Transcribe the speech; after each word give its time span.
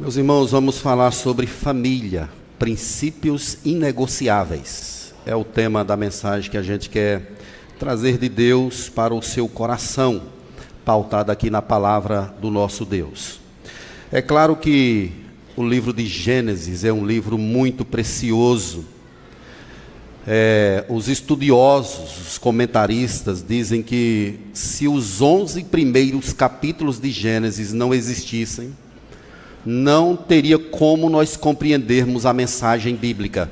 Meus 0.00 0.16
irmãos, 0.16 0.52
vamos 0.52 0.78
falar 0.78 1.10
sobre 1.10 1.44
família, 1.48 2.30
princípios 2.56 3.58
inegociáveis. 3.64 5.12
É 5.26 5.34
o 5.34 5.42
tema 5.42 5.84
da 5.84 5.96
mensagem 5.96 6.48
que 6.48 6.56
a 6.56 6.62
gente 6.62 6.88
quer 6.88 7.32
trazer 7.80 8.16
de 8.16 8.28
Deus 8.28 8.88
para 8.88 9.12
o 9.12 9.20
seu 9.20 9.48
coração, 9.48 10.22
pautada 10.84 11.32
aqui 11.32 11.50
na 11.50 11.60
palavra 11.60 12.32
do 12.40 12.48
nosso 12.48 12.84
Deus. 12.84 13.40
É 14.12 14.22
claro 14.22 14.54
que 14.54 15.10
o 15.56 15.68
livro 15.68 15.92
de 15.92 16.06
Gênesis 16.06 16.84
é 16.84 16.92
um 16.92 17.04
livro 17.04 17.36
muito 17.36 17.84
precioso. 17.84 18.84
É, 20.24 20.84
os 20.88 21.08
estudiosos, 21.08 22.28
os 22.28 22.38
comentaristas 22.38 23.42
dizem 23.42 23.82
que 23.82 24.38
se 24.52 24.86
os 24.86 25.20
11 25.20 25.64
primeiros 25.64 26.32
capítulos 26.32 27.00
de 27.00 27.10
Gênesis 27.10 27.72
não 27.72 27.92
existissem, 27.92 28.72
não 29.64 30.16
teria 30.16 30.58
como 30.58 31.10
nós 31.10 31.36
compreendermos 31.36 32.24
a 32.24 32.32
mensagem 32.32 32.94
bíblica. 32.94 33.50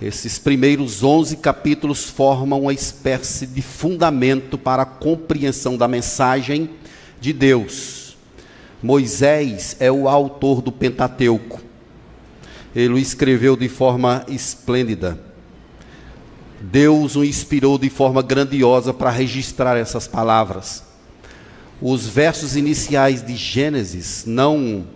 Esses 0.00 0.38
primeiros 0.38 1.02
11 1.02 1.36
capítulos 1.36 2.04
formam 2.04 2.62
uma 2.62 2.72
espécie 2.72 3.46
de 3.46 3.62
fundamento 3.62 4.58
para 4.58 4.82
a 4.82 4.86
compreensão 4.86 5.76
da 5.76 5.86
mensagem 5.86 6.70
de 7.20 7.32
Deus. 7.32 8.16
Moisés 8.82 9.76
é 9.78 9.92
o 9.92 10.08
autor 10.08 10.60
do 10.60 10.72
Pentateuco. 10.72 11.60
Ele 12.74 12.94
o 12.94 12.98
escreveu 12.98 13.56
de 13.56 13.68
forma 13.68 14.24
esplêndida. 14.28 15.18
Deus 16.60 17.14
o 17.16 17.24
inspirou 17.24 17.78
de 17.78 17.88
forma 17.88 18.22
grandiosa 18.22 18.92
para 18.92 19.10
registrar 19.10 19.76
essas 19.76 20.08
palavras 20.08 20.91
os 21.82 22.06
versos 22.06 22.56
iniciais 22.56 23.22
de 23.22 23.34
Gênesis 23.34 24.22
não 24.24 24.86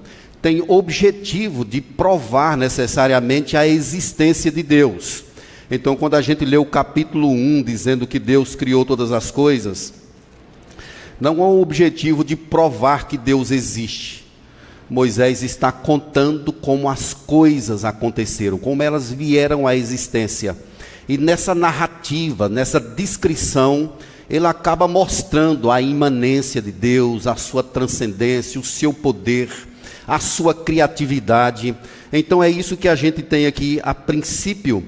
têm 0.41 0.65
objetivo 0.69 1.65
de 1.65 1.81
provar 1.81 2.57
necessariamente 2.57 3.57
a 3.57 3.67
existência 3.67 4.53
de 4.53 4.63
Deus. 4.63 5.25
Então, 5.69 5.97
quando 5.97 6.15
a 6.15 6.23
gente 6.23 6.45
lê 6.45 6.57
o 6.57 6.65
capítulo 6.65 7.29
1 7.29 7.65
dizendo 7.65 8.07
que 8.07 8.21
Deus 8.21 8.55
criou 8.55 8.85
todas 8.85 9.11
as 9.11 9.33
coisas, 9.33 9.93
não 11.21 11.43
há 11.43 11.49
o 11.49 11.61
objetivo 11.61 12.25
de 12.25 12.37
provar 12.37 13.09
que 13.09 13.19
Deus 13.19 13.51
existe. 13.51 14.25
Moisés 14.89 15.43
está 15.43 15.73
contando 15.73 16.53
como 16.53 16.89
as 16.89 17.13
coisas 17.13 17.85
aconteceram, 17.85 18.59
como 18.59 18.81
elas 18.81 19.11
vieram 19.11 19.67
à 19.67 19.75
existência. 19.75 20.57
E 21.09 21.19
nessa 21.19 21.53
narrativa, 21.53 22.49
nessa 22.49 22.79
descrição, 22.79 23.95
ele 24.29 24.47
acaba 24.47 24.89
mostrando 24.89 25.71
a 25.71 25.81
imanência 25.81 26.61
de 26.61 26.73
Deus, 26.73 27.27
a 27.27 27.37
sua 27.37 27.63
transcendência, 27.63 28.61
o 28.61 28.65
seu 28.65 28.93
poder, 28.93 29.49
a 30.07 30.19
sua 30.19 30.53
criatividade. 30.53 31.77
Então 32.13 32.43
é 32.43 32.51
isso 32.51 32.77
que 32.77 32.89
a 32.89 32.95
gente 32.95 33.23
tem 33.23 33.47
aqui 33.47 33.81
a 33.83 33.95
princípio, 33.95 34.85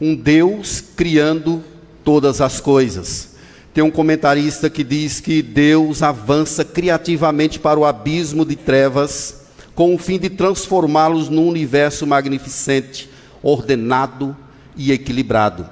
um 0.00 0.14
Deus 0.14 0.82
criando 0.94 1.62
todas 2.04 2.40
as 2.40 2.60
coisas. 2.60 3.32
Tem 3.72 3.82
um 3.82 3.90
comentarista 3.90 4.68
que 4.68 4.84
diz 4.84 5.20
que 5.20 5.40
Deus 5.40 6.02
avança 6.02 6.62
criativamente 6.62 7.58
para 7.58 7.80
o 7.80 7.86
abismo 7.86 8.44
de 8.44 8.56
trevas, 8.56 9.42
com 9.74 9.94
o 9.94 9.98
fim 9.98 10.18
de 10.18 10.28
transformá-los 10.28 11.30
num 11.30 11.48
universo 11.48 12.06
magnificente, 12.06 13.08
ordenado 13.42 14.36
e 14.76 14.92
equilibrado. 14.92 15.66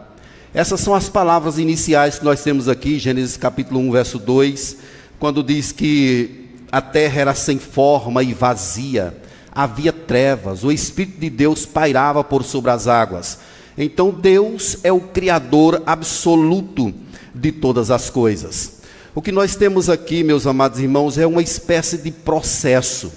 Essas 0.53 0.81
são 0.81 0.97
as 0.97 1.09
palavras 1.09 1.59
iniciais 1.59 2.19
que 2.19 2.25
nós 2.25 2.43
temos 2.43 2.69
aqui, 2.69 2.99
Gênesis 2.99 3.37
capítulo 3.37 3.79
1, 3.79 3.93
verso 3.93 4.19
2, 4.19 4.79
quando 5.17 5.45
diz 5.45 5.71
que 5.71 6.49
a 6.73 6.83
terra 6.83 7.21
era 7.21 7.35
sem 7.37 7.57
forma 7.57 8.21
e 8.25 8.35
vazia, 8.35 9.17
havia 9.53 9.93
trevas, 9.93 10.65
o 10.65 10.73
Espírito 10.73 11.21
de 11.21 11.31
Deus 11.31 11.65
pairava 11.67 12.25
por 12.25 12.43
sobre 12.43 12.73
as 12.73 12.89
águas. 12.89 13.39
Então 13.79 14.11
Deus 14.11 14.79
é 14.83 14.93
o 14.93 15.01
Criador 15.01 15.85
absoluto 15.87 16.93
de 17.33 17.53
todas 17.53 17.89
as 17.89 18.11
coisas. 18.11 18.81
O 19.15 19.23
que 19.23 19.31
nós 19.31 19.55
temos 19.55 19.89
aqui, 19.89 20.25
meus 20.25 20.49
amados 20.49 20.81
irmãos, 20.81 21.17
é 21.17 21.27
uma 21.29 21.43
espécie 21.43 21.99
de 21.99 22.11
processo. 22.11 23.13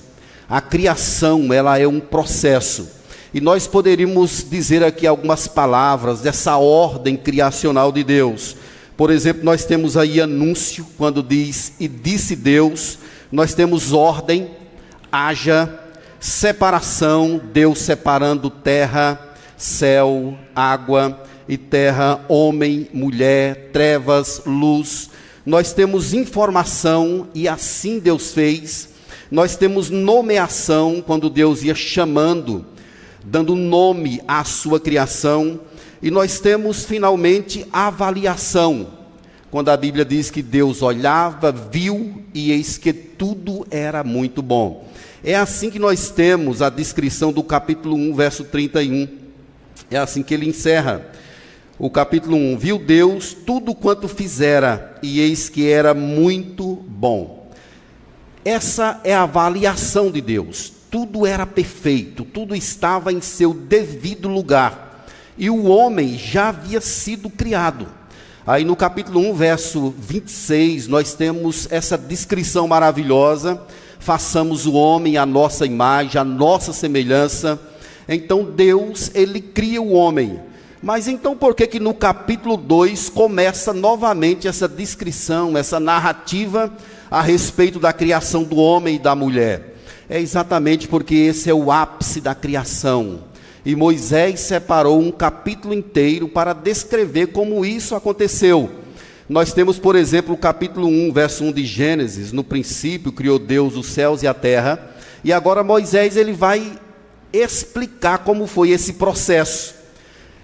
A 0.47 0.61
criação, 0.61 1.51
ela 1.51 1.79
é 1.79 1.87
um 1.87 1.99
processo. 1.99 2.87
E 3.33 3.41
nós 3.41 3.65
poderíamos 3.65 4.45
dizer 4.47 4.83
aqui 4.83 5.07
algumas 5.07 5.47
palavras 5.47 6.21
dessa 6.21 6.57
ordem 6.57 7.17
criacional 7.17 7.91
de 7.91 8.03
Deus. 8.03 8.55
Por 8.95 9.09
exemplo, 9.09 9.43
nós 9.43 9.65
temos 9.65 9.97
aí 9.97 10.21
anúncio, 10.21 10.85
quando 10.99 11.23
diz 11.23 11.73
e 11.79 11.87
disse 11.87 12.35
Deus, 12.35 12.99
nós 13.31 13.55
temos 13.55 13.91
ordem, 13.91 14.51
haja, 15.11 15.79
separação, 16.19 17.41
Deus 17.51 17.79
separando 17.79 18.51
terra, 18.51 19.19
céu, 19.57 20.37
água 20.55 21.19
e 21.49 21.57
terra, 21.57 22.23
homem, 22.29 22.87
mulher, 22.93 23.71
trevas, 23.73 24.43
luz. 24.45 25.09
Nós 25.43 25.73
temos 25.73 26.13
informação 26.13 27.27
e 27.33 27.47
assim 27.47 27.97
Deus 27.97 28.31
fez. 28.31 28.89
Nós 29.31 29.55
temos 29.55 29.89
nomeação 29.89 31.03
quando 31.03 31.31
Deus 31.31 31.63
ia 31.63 31.73
chamando 31.73 32.72
dando 33.23 33.55
nome 33.55 34.21
à 34.27 34.43
sua 34.43 34.79
criação, 34.79 35.59
e 36.01 36.11
nós 36.11 36.39
temos 36.39 36.83
finalmente 36.83 37.65
a 37.71 37.87
avaliação, 37.87 38.87
quando 39.49 39.69
a 39.69 39.77
Bíblia 39.77 40.03
diz 40.03 40.29
que 40.29 40.41
Deus 40.41 40.81
olhava, 40.81 41.51
viu 41.51 42.23
e 42.33 42.51
eis 42.51 42.77
que 42.77 42.91
tudo 42.91 43.65
era 43.71 44.03
muito 44.03 44.41
bom. 44.41 44.87
É 45.23 45.35
assim 45.35 45.69
que 45.69 45.79
nós 45.79 46.09
temos 46.09 46.61
a 46.61 46.69
descrição 46.69 47.31
do 47.31 47.43
capítulo 47.43 47.95
1, 47.95 48.13
verso 48.13 48.43
31. 48.43 49.07
É 49.89 49.97
assim 49.97 50.21
que 50.21 50.33
ele 50.33 50.49
encerra. 50.49 51.05
O 51.79 51.89
capítulo 51.89 52.35
1: 52.35 52.57
Viu 52.57 52.77
Deus 52.77 53.33
tudo 53.33 53.73
quanto 53.73 54.07
fizera, 54.07 54.97
e 55.01 55.19
eis 55.21 55.47
que 55.47 55.69
era 55.69 55.93
muito 55.93 56.83
bom. 56.87 57.49
Essa 58.43 58.99
é 59.03 59.13
a 59.13 59.23
avaliação 59.23 60.11
de 60.11 60.19
Deus 60.19 60.82
tudo 60.93 61.25
era 61.25 61.47
perfeito, 61.47 62.23
tudo 62.23 62.55
estava 62.55 63.11
em 63.11 63.19
seu 63.19 63.51
devido 63.51 64.29
lugar. 64.29 65.07
E 65.35 65.49
o 65.49 65.65
homem 65.65 66.15
já 66.19 66.49
havia 66.49 66.79
sido 66.79 67.31
criado. 67.31 67.87
Aí 68.45 68.63
no 68.63 68.75
capítulo 68.75 69.19
1, 69.31 69.33
verso 69.33 69.91
26, 69.97 70.87
nós 70.87 71.15
temos 71.15 71.67
essa 71.71 71.97
descrição 71.97 72.67
maravilhosa: 72.67 73.59
façamos 73.97 74.67
o 74.67 74.73
homem 74.73 75.17
à 75.17 75.25
nossa 75.25 75.65
imagem, 75.65 76.21
à 76.21 76.23
nossa 76.23 76.71
semelhança. 76.71 77.59
Então 78.07 78.43
Deus, 78.43 79.09
ele 79.15 79.41
cria 79.41 79.81
o 79.81 79.93
homem. 79.93 80.39
Mas 80.79 81.07
então 81.07 81.35
por 81.35 81.55
que 81.55 81.65
que 81.65 81.79
no 81.79 81.95
capítulo 81.95 82.55
2 82.55 83.09
começa 83.09 83.73
novamente 83.73 84.47
essa 84.47 84.67
descrição, 84.67 85.57
essa 85.57 85.79
narrativa 85.79 86.71
a 87.09 87.19
respeito 87.19 87.79
da 87.79 87.91
criação 87.91 88.43
do 88.43 88.57
homem 88.57 88.97
e 88.97 88.99
da 88.99 89.15
mulher? 89.15 89.72
É 90.09 90.19
exatamente 90.19 90.87
porque 90.87 91.15
esse 91.15 91.49
é 91.49 91.53
o 91.53 91.71
ápice 91.71 92.19
da 92.19 92.35
criação. 92.35 93.21
E 93.65 93.75
Moisés 93.75 94.41
separou 94.41 94.99
um 94.99 95.11
capítulo 95.11 95.73
inteiro 95.73 96.27
para 96.27 96.53
descrever 96.53 97.27
como 97.27 97.65
isso 97.65 97.95
aconteceu. 97.95 98.69
Nós 99.29 99.53
temos, 99.53 99.79
por 99.79 99.95
exemplo, 99.95 100.33
o 100.33 100.37
capítulo 100.37 100.87
1, 100.87 101.13
verso 101.13 101.43
1 101.45 101.53
de 101.53 101.65
Gênesis, 101.65 102.33
no 102.33 102.43
princípio 102.43 103.11
criou 103.11 103.39
Deus 103.39 103.77
os 103.77 103.87
céus 103.87 104.21
e 104.21 104.27
a 104.27 104.33
terra, 104.33 104.91
e 105.23 105.31
agora 105.31 105.63
Moisés 105.63 106.17
ele 106.17 106.33
vai 106.33 106.77
explicar 107.31 108.19
como 108.19 108.45
foi 108.45 108.71
esse 108.71 108.93
processo. 108.93 109.75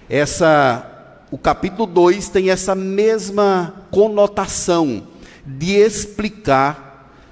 Essa 0.10 0.86
o 1.30 1.38
capítulo 1.38 1.86
2 1.86 2.30
tem 2.30 2.50
essa 2.50 2.74
mesma 2.74 3.86
conotação 3.92 5.04
de 5.46 5.76
explicar 5.76 6.89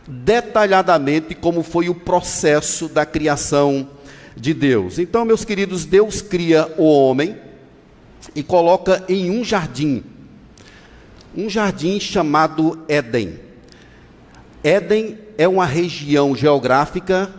detalhadamente 0.07 1.35
como 1.35 1.61
foi 1.61 1.89
o 1.89 1.95
processo 1.95 2.87
da 2.87 3.05
criação 3.05 3.89
de 4.35 4.53
Deus. 4.53 4.99
Então, 4.99 5.25
meus 5.25 5.43
queridos, 5.43 5.85
Deus 5.85 6.21
cria 6.21 6.71
o 6.77 6.83
homem 6.83 7.35
e 8.35 8.41
coloca 8.41 9.03
em 9.09 9.29
um 9.29 9.43
jardim, 9.43 10.03
um 11.35 11.49
jardim 11.49 11.99
chamado 11.99 12.79
Éden. 12.87 13.39
Éden 14.63 15.17
é 15.37 15.47
uma 15.47 15.65
região 15.65 16.35
geográfica 16.35 17.29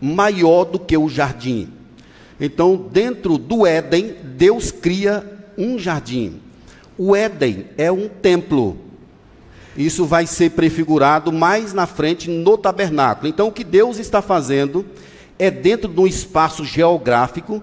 maior 0.00 0.64
do 0.64 0.78
que 0.78 0.96
o 0.96 1.08
jardim. 1.08 1.68
Então, 2.40 2.76
dentro 2.76 3.36
do 3.36 3.66
Éden, 3.66 4.14
Deus 4.36 4.70
cria 4.70 5.24
um 5.56 5.78
jardim. 5.78 6.40
O 6.96 7.14
Éden 7.14 7.66
é 7.76 7.90
um 7.90 8.08
templo. 8.08 8.87
Isso 9.78 10.04
vai 10.04 10.26
ser 10.26 10.50
prefigurado 10.50 11.32
mais 11.32 11.72
na 11.72 11.86
frente 11.86 12.28
no 12.28 12.58
tabernáculo. 12.58 13.28
Então, 13.28 13.46
o 13.46 13.52
que 13.52 13.62
Deus 13.62 13.96
está 13.96 14.20
fazendo 14.20 14.84
é 15.38 15.52
dentro 15.52 15.88
de 15.88 16.00
um 16.00 16.06
espaço 16.06 16.64
geográfico, 16.64 17.62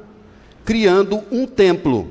criando 0.64 1.22
um 1.30 1.46
templo. 1.46 2.10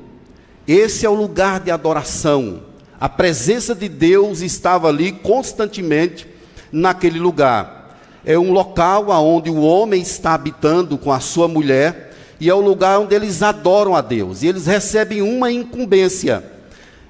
Esse 0.68 1.06
é 1.06 1.08
o 1.08 1.14
lugar 1.14 1.58
de 1.58 1.70
adoração. 1.70 2.64
A 3.00 3.08
presença 3.08 3.74
de 3.74 3.88
Deus 3.88 4.42
estava 4.42 4.88
ali 4.88 5.10
constantemente 5.10 6.26
naquele 6.70 7.18
lugar. 7.18 7.96
é 8.26 8.38
um 8.38 8.52
local 8.52 9.08
onde 9.08 9.48
o 9.48 9.62
homem 9.62 10.02
está 10.02 10.34
habitando 10.34 10.98
com 10.98 11.12
a 11.12 11.20
sua 11.20 11.48
mulher 11.48 12.12
e 12.38 12.50
é 12.50 12.54
o 12.54 12.60
lugar 12.60 12.98
onde 13.00 13.14
eles 13.14 13.42
adoram 13.42 13.96
a 13.96 14.02
Deus. 14.02 14.42
E 14.42 14.48
eles 14.48 14.66
recebem 14.66 15.22
uma 15.22 15.50
incumbência: 15.50 16.44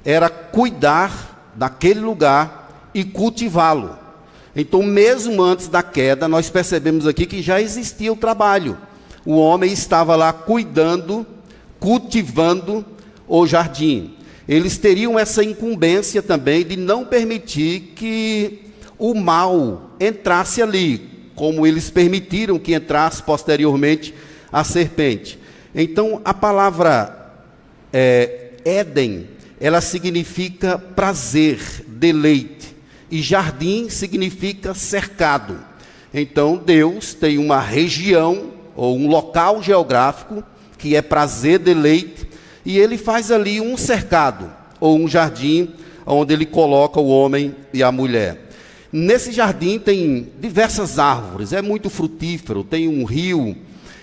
era 0.04 0.28
cuidar 0.28 1.52
daquele 1.56 1.98
lugar 1.98 2.63
e 2.94 3.04
cultivá-lo. 3.04 3.98
Então, 4.56 4.82
mesmo 4.82 5.42
antes 5.42 5.66
da 5.66 5.82
queda, 5.82 6.28
nós 6.28 6.48
percebemos 6.48 7.06
aqui 7.06 7.26
que 7.26 7.42
já 7.42 7.60
existia 7.60 8.12
o 8.12 8.16
trabalho. 8.16 8.78
O 9.26 9.36
homem 9.36 9.72
estava 9.72 10.14
lá 10.14 10.32
cuidando, 10.32 11.26
cultivando 11.80 12.84
o 13.26 13.46
jardim. 13.46 14.14
Eles 14.48 14.78
teriam 14.78 15.18
essa 15.18 15.42
incumbência 15.42 16.22
também 16.22 16.64
de 16.64 16.76
não 16.76 17.04
permitir 17.04 17.92
que 17.96 18.60
o 18.98 19.14
mal 19.14 19.90
entrasse 19.98 20.62
ali, 20.62 21.30
como 21.34 21.66
eles 21.66 21.90
permitiram 21.90 22.58
que 22.58 22.74
entrasse 22.74 23.22
posteriormente 23.22 24.14
a 24.52 24.62
serpente. 24.62 25.38
Então, 25.74 26.20
a 26.24 26.32
palavra 26.32 27.32
é, 27.92 28.50
Éden, 28.64 29.28
ela 29.60 29.80
significa 29.80 30.78
prazer, 30.78 31.58
deleite, 31.86 32.73
e 33.14 33.22
jardim 33.22 33.88
significa 33.88 34.74
cercado. 34.74 35.60
Então, 36.12 36.56
Deus 36.56 37.14
tem 37.14 37.38
uma 37.38 37.60
região 37.60 38.50
ou 38.74 38.98
um 38.98 39.06
local 39.06 39.62
geográfico 39.62 40.42
que 40.76 40.96
é 40.96 41.00
prazer, 41.00 41.60
deleite, 41.60 42.26
e 42.66 42.76
ele 42.76 42.98
faz 42.98 43.30
ali 43.30 43.60
um 43.60 43.76
cercado 43.76 44.50
ou 44.80 44.98
um 44.98 45.06
jardim 45.06 45.70
onde 46.04 46.34
ele 46.34 46.44
coloca 46.44 46.98
o 46.98 47.06
homem 47.06 47.54
e 47.72 47.84
a 47.84 47.92
mulher. 47.92 48.50
Nesse 48.92 49.30
jardim 49.30 49.78
tem 49.78 50.26
diversas 50.40 50.98
árvores, 50.98 51.52
é 51.52 51.62
muito 51.62 51.88
frutífero, 51.88 52.64
tem 52.64 52.88
um 52.88 53.04
rio 53.04 53.56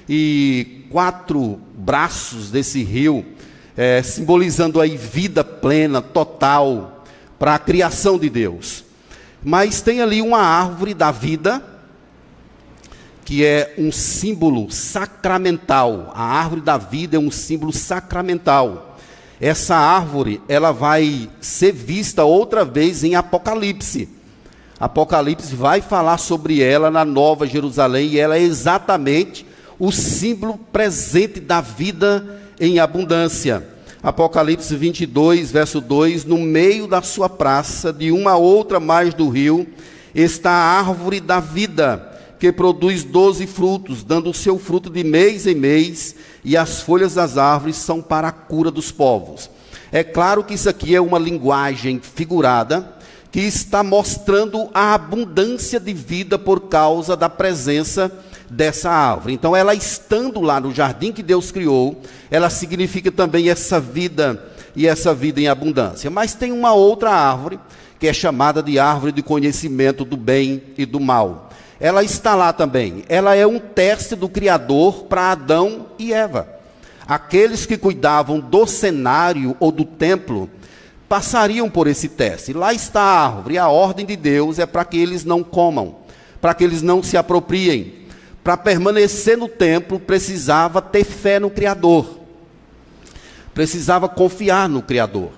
e 0.08 0.86
quatro 0.90 1.60
braços 1.75 2.50
desse 2.50 2.81
rio, 2.81 3.25
é, 3.75 4.02
simbolizando 4.02 4.80
aí 4.80 4.96
vida 4.96 5.44
plena, 5.44 6.02
total, 6.02 7.04
para 7.38 7.56
a 7.56 7.60
criação 7.60 8.18
de 8.18 8.30
Deus. 8.30 8.90
Mas 9.43 9.81
tem 9.81 10.01
ali 10.01 10.21
uma 10.21 10.39
árvore 10.39 10.93
da 10.93 11.11
vida, 11.11 11.63
que 13.25 13.45
é 13.45 13.73
um 13.77 13.91
símbolo 13.91 14.69
sacramental. 14.71 16.11
A 16.15 16.23
árvore 16.23 16.61
da 16.61 16.77
vida 16.77 17.17
é 17.17 17.19
um 17.19 17.31
símbolo 17.31 17.73
sacramental. 17.73 18.97
Essa 19.39 19.75
árvore, 19.75 20.39
ela 20.47 20.71
vai 20.71 21.27
ser 21.39 21.71
vista 21.71 22.23
outra 22.23 22.63
vez 22.63 23.03
em 23.03 23.15
Apocalipse. 23.15 24.07
Apocalipse 24.79 25.55
vai 25.55 25.81
falar 25.81 26.17
sobre 26.17 26.61
ela 26.61 26.91
na 26.91 27.03
Nova 27.03 27.47
Jerusalém 27.47 28.09
e 28.09 28.19
ela 28.19 28.38
é 28.38 28.41
exatamente 28.41 29.45
o 29.79 29.91
símbolo 29.91 30.59
presente 30.71 31.39
da 31.39 31.61
vida 31.61 32.39
em 32.59 32.79
abundância. 32.79 33.67
Apocalipse 34.03 34.75
22, 34.75 35.51
verso 35.51 35.80
2: 35.80 36.25
No 36.25 36.39
meio 36.39 36.88
da 36.88 37.03
sua 37.03 37.30
praça, 37.30 37.94
de 37.94 38.12
uma 38.12 38.36
outra 38.36 38.80
mais 38.80 39.13
do 39.13 39.30
rio, 39.30 39.68
está 40.15 40.50
a 40.50 40.80
árvore 40.80 41.19
da 41.19 41.39
vida, 41.39 42.12
que 42.39 42.51
produz 42.51 43.03
doze 43.03 43.45
frutos, 43.45 44.03
dando 44.03 44.31
o 44.31 44.33
seu 44.33 44.57
fruto 44.57 44.89
de 44.89 45.03
mês 45.03 45.45
em 45.45 45.53
mês, 45.53 46.15
e 46.44 46.57
as 46.57 46.81
folhas 46.81 47.13
das 47.13 47.38
árvores 47.38 47.75
são 47.75 48.01
para 48.01 48.30
a 48.30 48.31
cura 48.31 48.71
dos 48.71 48.92
povos. 48.92 49.50
É 49.92 50.03
claro 50.03 50.44
que 50.44 50.56
isso 50.56 50.68
aqui 50.68 50.95
é 50.95 51.01
uma 51.01 51.19
linguagem 51.19 52.00
figurada, 52.01 52.98
que 53.31 53.42
está 53.42 53.83
mostrando 53.83 54.68
a 54.74 54.95
abundância 54.95 55.80
de 55.80 55.94
vida 55.94 56.39
por 56.39 56.62
causa 56.62 57.15
da 57.15 57.30
presença 57.30 58.12
dessa 58.51 58.92
árvore. 58.92 59.33
Então, 59.33 59.56
ela 59.56 59.74
estando 59.74 60.42
lá 60.42 60.59
no 60.59 60.74
jardim 60.74 61.13
que 61.13 61.24
Deus 61.24 61.51
criou, 61.51 62.01
ela 62.30 62.50
significa 62.50 63.09
também 63.09 63.50
essa 63.50 63.80
vida 63.80 64.44
e 64.75 64.86
essa 64.86 65.13
vida 65.13 65.39
em 65.39 65.48
abundância. 65.48 66.09
Mas 66.09 66.36
tem 66.36 66.51
uma 66.51 66.74
outra 66.74 67.12
árvore, 67.12 67.57
que 67.98 68.07
é 68.07 68.13
chamada 68.13 68.62
de 68.62 68.77
árvore 68.77 69.13
de 69.13 69.24
conhecimento 69.24 70.03
do 70.03 70.18
bem 70.18 70.62
e 70.77 70.86
do 70.86 71.00
mal. 71.00 71.50
Ela 71.80 72.03
está 72.03 72.36
lá 72.36 72.51
também. 72.51 73.03
Ela 73.07 73.36
é 73.36 73.48
um 73.48 73.57
teste 73.57 74.15
do 74.15 74.27
Criador 74.27 75.06
para 75.06 75.31
Adão 75.31 75.88
e 75.98 76.13
Eva. 76.13 76.48
Aqueles 77.07 77.65
que 77.65 77.77
cuidavam 77.77 78.39
do 78.39 78.68
cenário 78.68 79.56
ou 79.59 79.71
do 79.71 79.86
templo 79.86 80.50
passariam 81.07 81.69
por 81.69 81.88
esse 81.88 82.09
teste. 82.09 82.53
Lá 82.53 82.74
está 82.74 83.01
a 83.01 83.27
árvore, 83.27 83.57
a 83.57 83.69
ordem 83.69 84.06
de 84.06 84.15
Deus 84.15 84.59
é 84.59 84.65
para 84.65 84.86
que 84.86 84.98
eles 84.98 85.25
não 85.25 85.44
comam, 85.44 85.95
para 86.39 86.53
que 86.53 86.63
eles 86.63 86.81
não 86.81 87.01
se 87.01 87.18
apropriem. 87.18 88.00
Para 88.43 88.57
permanecer 88.57 89.38
no 89.38 89.47
templo, 89.47 89.99
precisava 89.99 90.81
ter 90.81 91.03
fé 91.03 91.39
no 91.39 91.49
Criador, 91.49 92.19
precisava 93.53 94.09
confiar 94.09 94.67
no 94.67 94.81
Criador. 94.81 95.31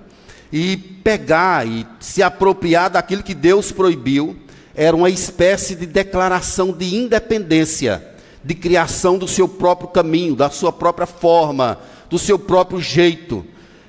E 0.52 0.78
pegar 0.78 1.68
e 1.68 1.86
se 2.00 2.22
apropriar 2.22 2.92
daquilo 2.92 3.24
que 3.24 3.34
Deus 3.34 3.72
proibiu, 3.72 4.38
era 4.76 4.96
uma 4.96 5.10
espécie 5.10 5.76
de 5.76 5.86
declaração 5.86 6.72
de 6.72 6.96
independência, 6.96 8.08
de 8.44 8.54
criação 8.54 9.18
do 9.18 9.28
seu 9.28 9.48
próprio 9.48 9.90
caminho, 9.90 10.36
da 10.36 10.50
sua 10.50 10.72
própria 10.72 11.08
forma, 11.08 11.80
do 12.10 12.20
seu 12.20 12.38
próprio 12.38 12.80
jeito. 12.80 13.44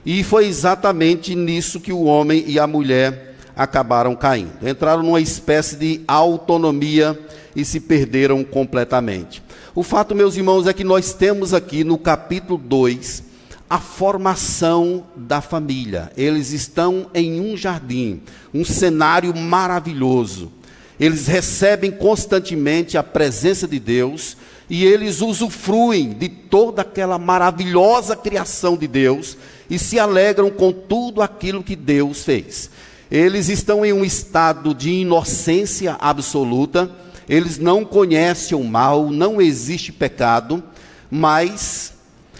E 0.06 0.24
foi 0.24 0.46
exatamente 0.46 1.34
nisso 1.34 1.80
que 1.80 1.92
o 1.92 2.04
homem 2.04 2.44
e 2.46 2.58
a 2.58 2.66
mulher 2.66 3.33
acabaram 3.56 4.14
caindo. 4.14 4.52
Entraram 4.66 5.02
numa 5.02 5.20
espécie 5.20 5.76
de 5.76 6.00
autonomia 6.06 7.18
e 7.54 7.64
se 7.64 7.80
perderam 7.80 8.42
completamente. 8.42 9.42
O 9.74 9.82
fato, 9.82 10.14
meus 10.14 10.36
irmãos, 10.36 10.66
é 10.66 10.72
que 10.72 10.84
nós 10.84 11.12
temos 11.12 11.52
aqui 11.52 11.84
no 11.84 11.98
capítulo 11.98 12.58
2 12.58 13.24
a 13.68 13.78
formação 13.78 15.04
da 15.16 15.40
família. 15.40 16.12
Eles 16.16 16.52
estão 16.52 17.06
em 17.14 17.40
um 17.40 17.56
jardim, 17.56 18.20
um 18.52 18.64
cenário 18.64 19.34
maravilhoso. 19.34 20.52
Eles 20.98 21.26
recebem 21.26 21.90
constantemente 21.90 22.96
a 22.96 23.02
presença 23.02 23.66
de 23.66 23.80
Deus 23.80 24.36
e 24.70 24.84
eles 24.84 25.20
usufruem 25.20 26.10
de 26.10 26.28
toda 26.28 26.82
aquela 26.82 27.18
maravilhosa 27.18 28.14
criação 28.16 28.76
de 28.76 28.86
Deus 28.86 29.36
e 29.68 29.78
se 29.78 29.98
alegram 29.98 30.50
com 30.50 30.72
tudo 30.72 31.20
aquilo 31.20 31.62
que 31.62 31.74
Deus 31.74 32.22
fez. 32.22 32.70
Eles 33.14 33.48
estão 33.48 33.86
em 33.86 33.92
um 33.92 34.04
estado 34.04 34.74
de 34.74 34.90
inocência 34.90 35.96
absoluta, 36.00 36.90
eles 37.28 37.58
não 37.58 37.84
conhecem 37.84 38.58
o 38.58 38.64
mal, 38.64 39.08
não 39.08 39.40
existe 39.40 39.92
pecado, 39.92 40.60
mas 41.08 41.94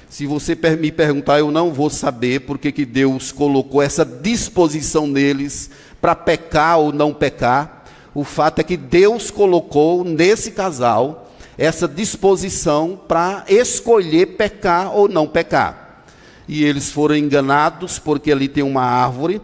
se 0.08 0.26
você 0.26 0.58
me 0.76 0.90
perguntar, 0.90 1.38
eu 1.38 1.52
não 1.52 1.72
vou 1.72 1.88
saber 1.88 2.40
porque 2.40 2.72
que 2.72 2.84
Deus 2.84 3.30
colocou 3.30 3.80
essa 3.80 4.04
disposição 4.04 5.06
neles 5.06 5.70
para 6.00 6.16
pecar 6.16 6.80
ou 6.80 6.92
não 6.92 7.14
pecar. 7.14 7.84
O 8.12 8.24
fato 8.24 8.58
é 8.58 8.64
que 8.64 8.76
Deus 8.76 9.30
colocou 9.30 10.02
nesse 10.02 10.50
casal 10.50 11.32
essa 11.56 11.86
disposição 11.86 13.00
para 13.06 13.44
escolher 13.46 14.36
pecar 14.36 14.92
ou 14.92 15.06
não 15.08 15.28
pecar. 15.28 16.02
E 16.48 16.64
eles 16.64 16.90
foram 16.90 17.16
enganados, 17.16 18.00
porque 18.00 18.32
ali 18.32 18.48
tem 18.48 18.64
uma 18.64 18.82
árvore, 18.82 19.40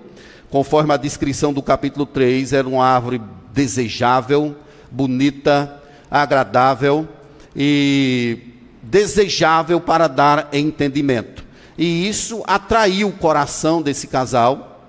conforme 0.51 0.93
a 0.93 0.97
descrição 0.97 1.53
do 1.53 1.63
capítulo 1.63 2.05
3, 2.05 2.53
era 2.53 2.69
uma 2.69 2.85
árvore 2.85 3.21
desejável, 3.53 4.57
bonita, 4.91 5.81
agradável 6.11 7.09
e 7.55 8.39
desejável 8.83 9.81
para 9.81 10.09
dar 10.09 10.49
entendimento. 10.53 11.45
E 11.79 12.09
isso 12.09 12.43
atraiu 12.47 13.09
o 13.09 13.13
coração 13.13 13.81
desse 13.81 14.07
casal, 14.07 14.85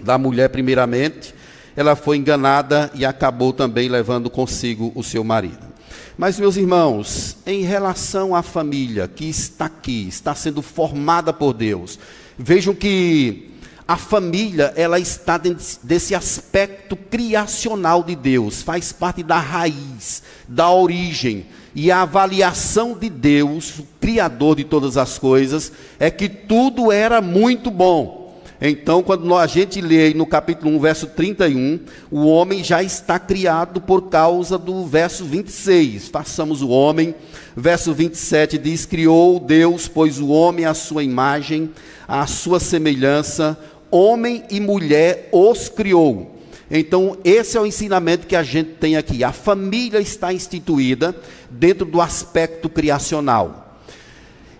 da 0.00 0.18
mulher 0.18 0.48
primeiramente. 0.48 1.34
Ela 1.76 1.94
foi 1.94 2.16
enganada 2.16 2.90
e 2.94 3.04
acabou 3.04 3.52
também 3.52 3.88
levando 3.88 4.30
consigo 4.30 4.90
o 4.94 5.02
seu 5.02 5.22
marido. 5.22 5.74
Mas, 6.16 6.38
meus 6.38 6.56
irmãos, 6.56 7.36
em 7.44 7.62
relação 7.62 8.34
à 8.34 8.42
família 8.42 9.08
que 9.08 9.28
está 9.28 9.66
aqui, 9.66 10.06
está 10.08 10.34
sendo 10.34 10.62
formada 10.62 11.32
por 11.32 11.52
Deus, 11.52 11.98
vejam 12.38 12.72
que 12.72 13.53
a 13.86 13.96
família, 13.96 14.72
ela 14.76 14.98
está 14.98 15.38
desse 15.82 16.14
aspecto 16.14 16.96
criacional 16.96 18.02
de 18.02 18.16
Deus, 18.16 18.62
faz 18.62 18.92
parte 18.92 19.22
da 19.22 19.38
raiz, 19.38 20.22
da 20.48 20.70
origem. 20.70 21.46
E 21.74 21.90
a 21.90 22.02
avaliação 22.02 22.96
de 22.96 23.10
Deus, 23.10 23.78
o 23.78 23.86
Criador 24.00 24.56
de 24.56 24.64
todas 24.64 24.96
as 24.96 25.18
coisas, 25.18 25.72
é 25.98 26.10
que 26.10 26.28
tudo 26.28 26.90
era 26.90 27.20
muito 27.20 27.70
bom. 27.70 28.24
Então, 28.60 29.02
quando 29.02 29.34
a 29.34 29.46
gente 29.46 29.80
lê 29.80 30.14
no 30.14 30.24
capítulo 30.24 30.74
1, 30.76 30.80
verso 30.80 31.06
31, 31.08 31.80
o 32.10 32.24
homem 32.26 32.62
já 32.62 32.82
está 32.82 33.18
criado 33.18 33.80
por 33.80 34.08
causa 34.08 34.56
do 34.56 34.86
verso 34.86 35.24
26. 35.24 36.08
Façamos 36.08 36.62
o 36.62 36.68
homem. 36.68 37.14
Verso 37.56 37.92
27 37.92 38.56
diz: 38.56 38.86
Criou 38.86 39.40
Deus, 39.40 39.88
pois 39.88 40.20
o 40.20 40.28
homem 40.28 40.64
à 40.64 40.72
sua 40.72 41.02
imagem, 41.02 41.70
à 42.06 42.26
sua 42.26 42.60
semelhança, 42.60 43.58
homem 43.94 44.42
e 44.50 44.58
mulher 44.58 45.28
os 45.30 45.68
criou. 45.68 46.34
Então, 46.68 47.16
esse 47.24 47.56
é 47.56 47.60
o 47.60 47.66
ensinamento 47.66 48.26
que 48.26 48.34
a 48.34 48.42
gente 48.42 48.70
tem 48.70 48.96
aqui. 48.96 49.22
A 49.22 49.30
família 49.30 50.00
está 50.00 50.32
instituída 50.32 51.14
dentro 51.48 51.86
do 51.86 52.00
aspecto 52.00 52.68
criacional. 52.68 53.78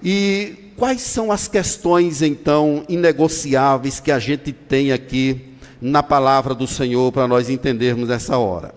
E 0.02 0.72
quais 0.76 1.00
são 1.00 1.32
as 1.32 1.48
questões, 1.48 2.22
então, 2.22 2.84
inegociáveis 2.88 3.98
que 3.98 4.12
a 4.12 4.18
gente 4.20 4.52
tem 4.52 4.92
aqui 4.92 5.40
na 5.80 6.02
palavra 6.02 6.54
do 6.54 6.66
Senhor 6.66 7.10
para 7.10 7.26
nós 7.26 7.50
entendermos 7.50 8.10
essa 8.10 8.38
hora? 8.38 8.72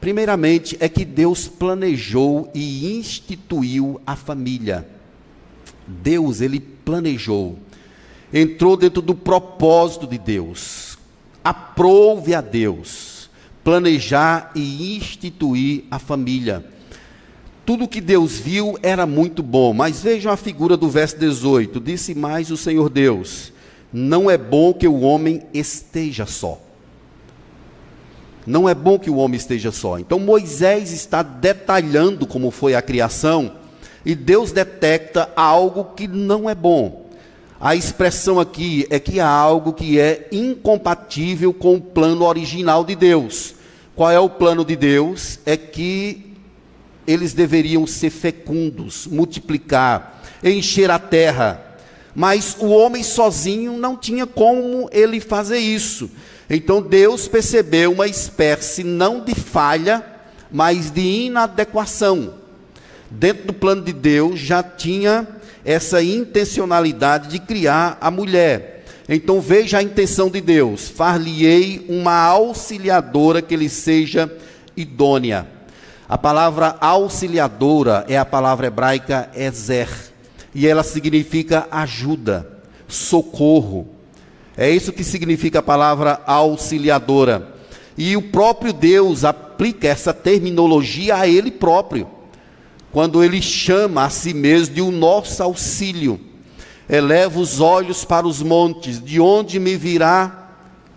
Primeiramente, 0.00 0.78
é 0.80 0.88
que 0.88 1.04
Deus 1.04 1.46
planejou 1.46 2.50
e 2.54 2.96
instituiu 2.96 4.00
a 4.06 4.16
família. 4.16 4.88
Deus, 5.86 6.40
ele 6.40 6.58
planejou, 6.58 7.58
entrou 8.32 8.76
dentro 8.76 9.02
do 9.02 9.14
propósito 9.14 10.06
de 10.06 10.18
Deus, 10.18 10.98
aprove 11.42 12.34
a 12.34 12.40
Deus 12.40 13.20
planejar 13.62 14.52
e 14.54 14.96
instituir 14.96 15.84
a 15.90 15.98
família. 15.98 16.64
Tudo 17.64 17.88
que 17.88 18.00
Deus 18.00 18.38
viu 18.38 18.78
era 18.82 19.06
muito 19.06 19.42
bom, 19.42 19.72
mas 19.72 20.02
vejam 20.02 20.32
a 20.32 20.36
figura 20.36 20.76
do 20.76 20.88
verso 20.88 21.18
18: 21.18 21.78
disse 21.80 22.14
mais 22.14 22.50
o 22.50 22.56
Senhor 22.56 22.88
Deus: 22.88 23.52
Não 23.92 24.30
é 24.30 24.36
bom 24.36 24.72
que 24.72 24.88
o 24.88 25.00
homem 25.00 25.42
esteja 25.52 26.26
só. 26.26 26.60
Não 28.46 28.68
é 28.68 28.74
bom 28.74 28.98
que 28.98 29.10
o 29.10 29.16
homem 29.16 29.36
esteja 29.36 29.70
só. 29.70 29.98
Então 29.98 30.18
Moisés 30.18 30.92
está 30.92 31.22
detalhando 31.22 32.26
como 32.26 32.50
foi 32.50 32.74
a 32.74 32.82
criação 32.82 33.52
e 34.04 34.14
Deus 34.14 34.50
detecta 34.50 35.30
algo 35.36 35.94
que 35.94 36.08
não 36.08 36.48
é 36.48 36.54
bom. 36.54 37.09
A 37.60 37.76
expressão 37.76 38.40
aqui 38.40 38.86
é 38.88 38.98
que 38.98 39.20
há 39.20 39.28
algo 39.28 39.74
que 39.74 40.00
é 40.00 40.28
incompatível 40.32 41.52
com 41.52 41.74
o 41.74 41.80
plano 41.80 42.24
original 42.24 42.82
de 42.82 42.96
Deus. 42.96 43.54
Qual 43.94 44.10
é 44.10 44.18
o 44.18 44.30
plano 44.30 44.64
de 44.64 44.74
Deus? 44.74 45.38
É 45.44 45.58
que 45.58 46.34
eles 47.06 47.34
deveriam 47.34 47.86
ser 47.86 48.08
fecundos, 48.08 49.06
multiplicar, 49.06 50.22
encher 50.42 50.90
a 50.90 50.98
terra. 50.98 51.76
Mas 52.14 52.56
o 52.58 52.68
homem 52.68 53.02
sozinho 53.02 53.76
não 53.76 53.94
tinha 53.94 54.26
como 54.26 54.88
ele 54.90 55.20
fazer 55.20 55.58
isso. 55.58 56.10
Então 56.48 56.80
Deus 56.80 57.28
percebeu 57.28 57.92
uma 57.92 58.08
espécie 58.08 58.82
não 58.82 59.22
de 59.22 59.34
falha, 59.34 60.02
mas 60.50 60.90
de 60.90 61.26
inadequação. 61.26 62.34
Dentro 63.10 63.48
do 63.48 63.52
plano 63.52 63.82
de 63.82 63.92
Deus 63.92 64.40
já 64.40 64.62
tinha 64.62 65.28
essa 65.64 66.02
intencionalidade 66.02 67.28
de 67.28 67.38
criar 67.38 67.98
a 68.00 68.10
mulher. 68.10 68.84
Então 69.08 69.40
veja 69.40 69.78
a 69.78 69.82
intenção 69.82 70.30
de 70.30 70.40
Deus: 70.40 70.88
far-lhe-ei 70.88 71.84
uma 71.88 72.14
auxiliadora 72.14 73.42
que 73.42 73.56
lhe 73.56 73.68
seja 73.68 74.32
idônea. 74.76 75.46
A 76.08 76.18
palavra 76.18 76.76
auxiliadora 76.80 78.04
é 78.08 78.18
a 78.18 78.24
palavra 78.24 78.66
hebraica 78.66 79.30
ezer, 79.34 79.88
e 80.54 80.66
ela 80.66 80.82
significa 80.82 81.68
ajuda, 81.70 82.48
socorro. 82.88 83.88
É 84.56 84.68
isso 84.68 84.92
que 84.92 85.04
significa 85.04 85.60
a 85.60 85.62
palavra 85.62 86.20
auxiliadora. 86.26 87.54
E 87.96 88.16
o 88.16 88.22
próprio 88.22 88.72
Deus 88.72 89.24
aplica 89.24 89.86
essa 89.86 90.12
terminologia 90.12 91.16
a 91.16 91.28
ele 91.28 91.50
próprio, 91.50 92.08
quando 92.92 93.22
ele 93.22 93.40
chama 93.40 94.04
a 94.04 94.10
si 94.10 94.34
mesmo 94.34 94.74
de 94.74 94.80
o 94.80 94.90
nosso 94.90 95.42
auxílio. 95.42 96.20
Eleva 96.88 97.38
os 97.38 97.60
olhos 97.60 98.04
para 98.04 98.26
os 98.26 98.42
montes, 98.42 99.02
de 99.02 99.20
onde 99.20 99.60
me 99.60 99.76
virá 99.76 100.50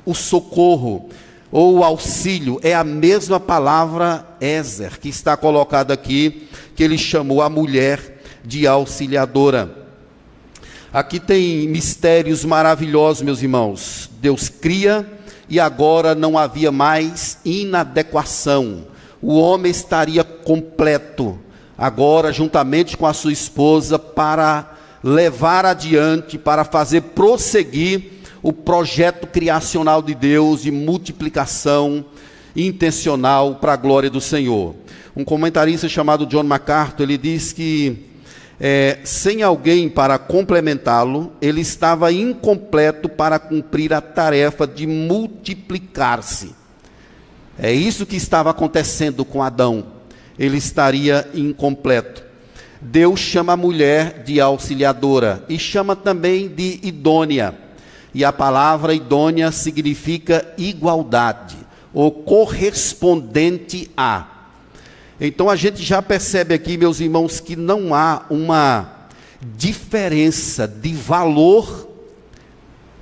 o 0.06 0.14
socorro 0.14 1.10
ou 1.52 1.78
o 1.78 1.84
auxílio? 1.84 2.60
É 2.64 2.74
a 2.74 2.84
mesma 2.84 3.40
palavra 3.40 4.26
Ezer 4.42 5.00
que 5.00 5.10
está 5.10 5.38
colocada 5.38 5.94
aqui, 5.94 6.48
que 6.76 6.84
ele 6.84 6.98
chamou 6.98 7.42
a 7.42 7.50
mulher 7.50 8.22
de 8.44 8.66
auxiliadora. 8.66 9.84
Aqui 10.92 11.20
tem 11.20 11.68
mistérios 11.68 12.44
maravilhosos, 12.44 13.24
meus 13.24 13.42
irmãos. 13.42 14.10
Deus 14.20 14.50
cria 14.50 15.08
e 15.50 15.60
agora 15.60 16.14
não 16.14 16.38
havia 16.38 16.72
mais 16.72 17.38
inadequação. 17.46 18.86
O 19.22 19.40
homem 19.40 19.72
estaria 19.72 20.24
completo, 20.24 21.40
agora, 21.78 22.32
juntamente 22.32 22.96
com 22.98 23.06
a 23.06 23.14
sua 23.14 23.32
esposa, 23.32 23.98
para 23.98 24.74
levar 25.04 25.66
adiante, 25.66 26.38
para 26.38 26.64
fazer 26.64 27.02
prosseguir 27.02 28.12
o 28.42 28.52
projeto 28.52 29.28
criacional 29.28 30.02
de 30.02 30.14
Deus 30.14 30.64
de 30.64 30.72
multiplicação 30.72 32.06
intencional 32.56 33.56
para 33.56 33.74
a 33.74 33.78
glória 33.78 34.10
do 34.10 34.22
Senhor. 34.22 34.76
Um 35.16 35.24
comentarista 35.24 35.88
chamado 35.88 36.26
John 36.26 36.44
MacArthur, 36.44 37.04
ele 37.04 37.18
diz 37.18 37.54
que 37.54 38.10
é, 38.60 39.00
sem 39.04 39.44
alguém 39.44 39.90
para 39.90 40.18
complementá-lo, 40.18 41.34
ele 41.42 41.62
estava 41.62 42.12
incompleto 42.12 43.10
para 43.10 43.40
cumprir 43.40 43.94
a 43.94 44.02
tarefa 44.02 44.66
de 44.68 44.88
multiplicar-se. 44.88 46.56
É 47.58 47.72
isso 47.72 48.06
que 48.06 48.16
estava 48.16 48.50
acontecendo 48.50 49.24
com 49.26 49.44
Adão. 49.44 49.93
Ele 50.38 50.58
estaria 50.58 51.30
incompleto. 51.34 52.24
Deus 52.82 53.20
chama 53.20 53.54
a 53.54 53.58
mulher 53.58 54.24
de 54.24 54.42
auxiliadora 54.42 55.46
e 55.48 55.58
chama 55.58 55.96
também 55.96 56.50
de 56.50 56.80
idônea. 56.84 57.56
E 58.14 58.26
a 58.26 58.34
palavra 58.34 58.94
idônea 58.94 59.52
significa 59.52 60.54
igualdade 60.58 61.58
ou 61.94 62.12
correspondente 62.12 63.90
a. 63.96 64.28
Então 65.20 65.50
a 65.50 65.56
gente 65.56 65.82
já 65.82 66.02
percebe 66.02 66.54
aqui, 66.54 66.78
meus 66.78 67.00
irmãos, 67.00 67.40
que 67.40 67.56
não 67.56 67.96
há 67.96 68.26
uma 68.30 69.08
diferença 69.56 70.68
de 70.68 70.94
valor 70.94 71.90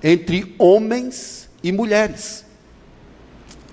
entre 0.04 0.54
homens 0.60 1.50
e 1.64 1.72
mulheres. 1.72 2.46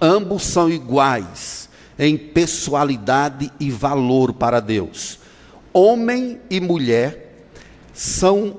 Ambos 0.01 0.45
são 0.45 0.71
iguais 0.71 1.58
em 1.99 2.17
pessoalidade 2.17 3.51
e 3.59 3.71
valor 3.71 4.33
para 4.33 4.61
Deus. 4.61 5.19
Homem 5.73 6.41
e 6.49 6.61
mulher 6.61 7.47
são 7.93 8.57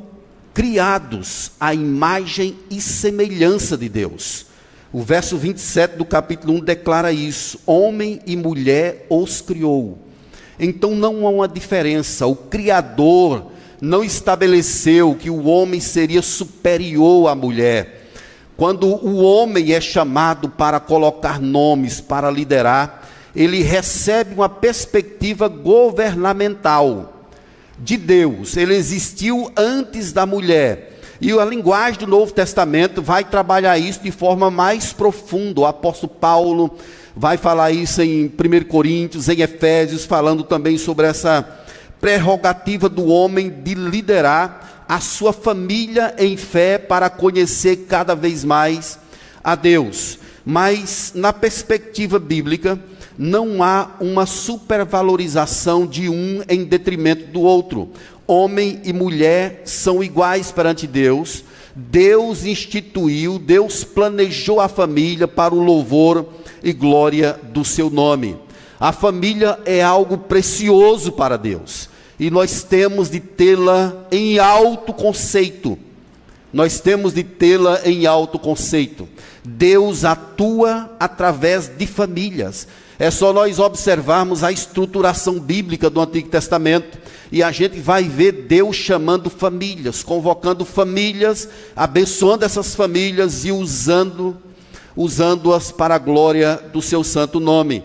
criados 0.54 1.52
à 1.60 1.74
imagem 1.74 2.58
e 2.70 2.82
semelhança 2.82 3.78
de 3.78 3.88
Deus. 3.88 4.48
O 4.92 5.02
verso 5.02 5.38
27 5.38 5.98
do 5.98 6.04
capítulo 6.04 6.54
1 6.56 6.60
declara 6.62 7.12
isso: 7.12 7.60
Homem 7.66 8.20
e 8.26 8.36
mulher 8.36 9.06
os 9.10 9.40
criou. 9.40 9.98
Então 10.60 10.96
não 10.96 11.26
há 11.26 11.30
uma 11.30 11.48
diferença. 11.48 12.28
O 12.28 12.36
Criador 12.36 13.52
não 13.80 14.04
estabeleceu 14.04 15.16
que 15.16 15.30
o 15.30 15.46
homem 15.46 15.80
seria 15.80 16.22
superior 16.22 17.30
à 17.30 17.36
mulher. 17.36 18.08
Quando 18.58 18.88
o 18.88 19.24
homem 19.24 19.72
é 19.72 19.80
chamado 19.80 20.50
para 20.50 20.82
colocar 20.82 21.40
nomes, 21.40 22.02
para 22.02 22.30
liderar, 22.30 23.09
ele 23.40 23.64
recebe 23.64 24.34
uma 24.34 24.50
perspectiva 24.50 25.48
governamental 25.48 27.24
de 27.80 27.96
Deus. 27.96 28.58
Ele 28.58 28.76
existiu 28.76 29.50
antes 29.56 30.12
da 30.12 30.26
mulher. 30.26 31.00
E 31.22 31.32
a 31.32 31.46
linguagem 31.46 32.02
do 32.02 32.08
Novo 32.08 32.34
Testamento 32.34 33.02
vai 33.02 33.24
trabalhar 33.24 33.78
isso 33.78 34.02
de 34.02 34.12
forma 34.12 34.52
mais 34.52 34.92
profunda. 34.92 35.62
O 35.62 35.66
apóstolo 35.66 36.14
Paulo 36.14 36.78
vai 37.16 37.38
falar 37.38 37.72
isso 37.72 38.02
em 38.02 38.26
1 38.26 38.68
Coríntios, 38.68 39.30
em 39.30 39.40
Efésios, 39.40 40.04
falando 40.04 40.44
também 40.44 40.78
sobre 40.78 41.08
essa 41.08 41.48
prerrogativa 42.02 42.90
do 42.90 43.06
homem 43.06 43.50
de 43.50 43.74
liderar 43.74 44.86
a 44.86 45.00
sua 45.00 45.32
família 45.32 46.14
em 46.18 46.36
fé 46.36 46.78
para 46.78 47.10
conhecer 47.10 47.86
cada 47.88 48.16
vez 48.16 48.44
mais 48.44 49.00
a 49.42 49.56
Deus. 49.56 50.20
Mas 50.46 51.14
na 51.16 51.32
perspectiva 51.32 52.20
bíblica, 52.20 52.78
não 53.20 53.62
há 53.62 53.98
uma 54.00 54.26
supervalorização 54.26 55.86
de 55.86 56.08
um 56.08 56.42
em 56.48 56.64
detrimento 56.64 57.26
do 57.28 57.42
outro 57.42 57.90
homem 58.26 58.80
e 58.86 58.94
mulher 58.94 59.64
são 59.66 60.02
iguais 60.02 60.52
perante 60.52 60.88
Deus. 60.88 61.44
Deus 61.76 62.46
instituiu, 62.46 63.38
Deus 63.38 63.84
planejou 63.84 64.62
a 64.62 64.70
família 64.70 65.28
para 65.28 65.54
o 65.54 65.62
louvor 65.62 66.28
e 66.64 66.72
glória 66.72 67.38
do 67.52 67.66
seu 67.66 67.90
nome. 67.90 68.38
A 68.80 68.94
família 68.94 69.60
é 69.66 69.82
algo 69.82 70.18
precioso 70.18 71.12
para 71.12 71.36
Deus 71.36 71.90
e 72.18 72.30
nós 72.30 72.64
temos 72.64 73.10
de 73.10 73.20
tê-la 73.20 74.06
em 74.12 74.40
alto 74.40 74.94
conceito. 74.94 75.78
Nós 76.54 76.80
temos 76.80 77.14
de 77.14 77.24
tê-la 77.24 77.82
em 77.84 78.06
alto 78.06 78.40
conceito. 78.40 79.10
Deus 79.44 80.06
atua 80.06 80.90
através 81.00 81.68
de 81.68 81.86
famílias. 81.86 82.68
É 83.00 83.10
só 83.10 83.32
nós 83.32 83.60
observarmos 83.60 84.44
a 84.44 84.52
estruturação 84.52 85.40
bíblica 85.40 85.90
do 85.90 86.02
Antigo 86.02 86.28
Testamento 86.28 86.98
e 87.32 87.42
a 87.42 87.50
gente 87.50 87.80
vai 87.80 88.04
ver 88.04 88.34
Deus 88.34 88.76
chamando 88.76 89.30
famílias, 89.30 90.04
convocando 90.04 90.66
famílias, 90.66 91.48
abençoando 91.74 92.44
essas 92.44 92.76
famílias 92.76 93.46
e 93.46 93.54
usando 93.54 94.36
usando-as 94.98 95.72
para 95.72 95.96
a 95.96 95.98
glória 95.98 96.62
do 96.74 96.82
seu 96.82 97.02
santo 97.02 97.40
nome. 97.40 97.82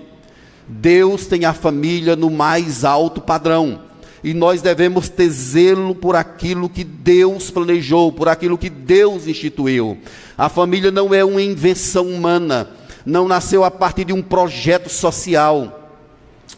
Deus 0.66 1.26
tem 1.26 1.44
a 1.44 1.52
família 1.52 2.16
no 2.16 2.28
mais 2.28 2.84
alto 2.84 3.20
padrão 3.20 3.82
e 4.24 4.34
nós 4.34 4.62
devemos 4.62 5.08
ter 5.08 5.28
zelo 5.28 5.94
por 5.94 6.16
aquilo 6.16 6.68
que 6.68 6.82
Deus 6.82 7.52
planejou, 7.52 8.10
por 8.10 8.28
aquilo 8.28 8.58
que 8.58 8.70
Deus 8.70 9.28
instituiu. 9.28 9.96
A 10.36 10.48
família 10.48 10.90
não 10.90 11.14
é 11.14 11.24
uma 11.24 11.42
invenção 11.42 12.08
humana, 12.08 12.68
não 13.04 13.28
nasceu 13.28 13.64
a 13.64 13.70
partir 13.70 14.04
de 14.04 14.12
um 14.12 14.22
projeto 14.22 14.88
social. 14.88 15.90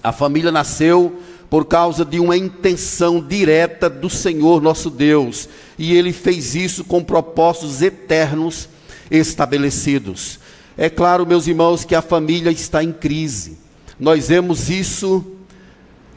A 0.03 0.13
família 0.13 0.53
nasceu 0.53 1.21
por 1.51 1.65
causa 1.65 2.05
de 2.05 2.19
uma 2.19 2.37
intenção 2.37 3.21
direta 3.21 3.89
do 3.89 4.11
Senhor 4.11 4.61
nosso 4.61 4.91
Deus, 4.91 5.49
e 5.79 5.95
ele 5.95 6.13
fez 6.13 6.55
isso 6.55 6.85
com 6.85 7.03
propósitos 7.03 7.83
eternos 7.83 8.69
estabelecidos. 9.11 10.41
É 10.77 10.91
claro, 10.91 11.27
meus 11.27 11.47
irmãos, 11.47 11.85
que 11.85 11.95
a 11.95 12.03
família 12.03 12.51
está 12.51 12.83
em 12.83 12.93
crise. 12.93 13.57
Nós 13.99 14.29
vemos 14.29 14.69
isso 14.69 15.25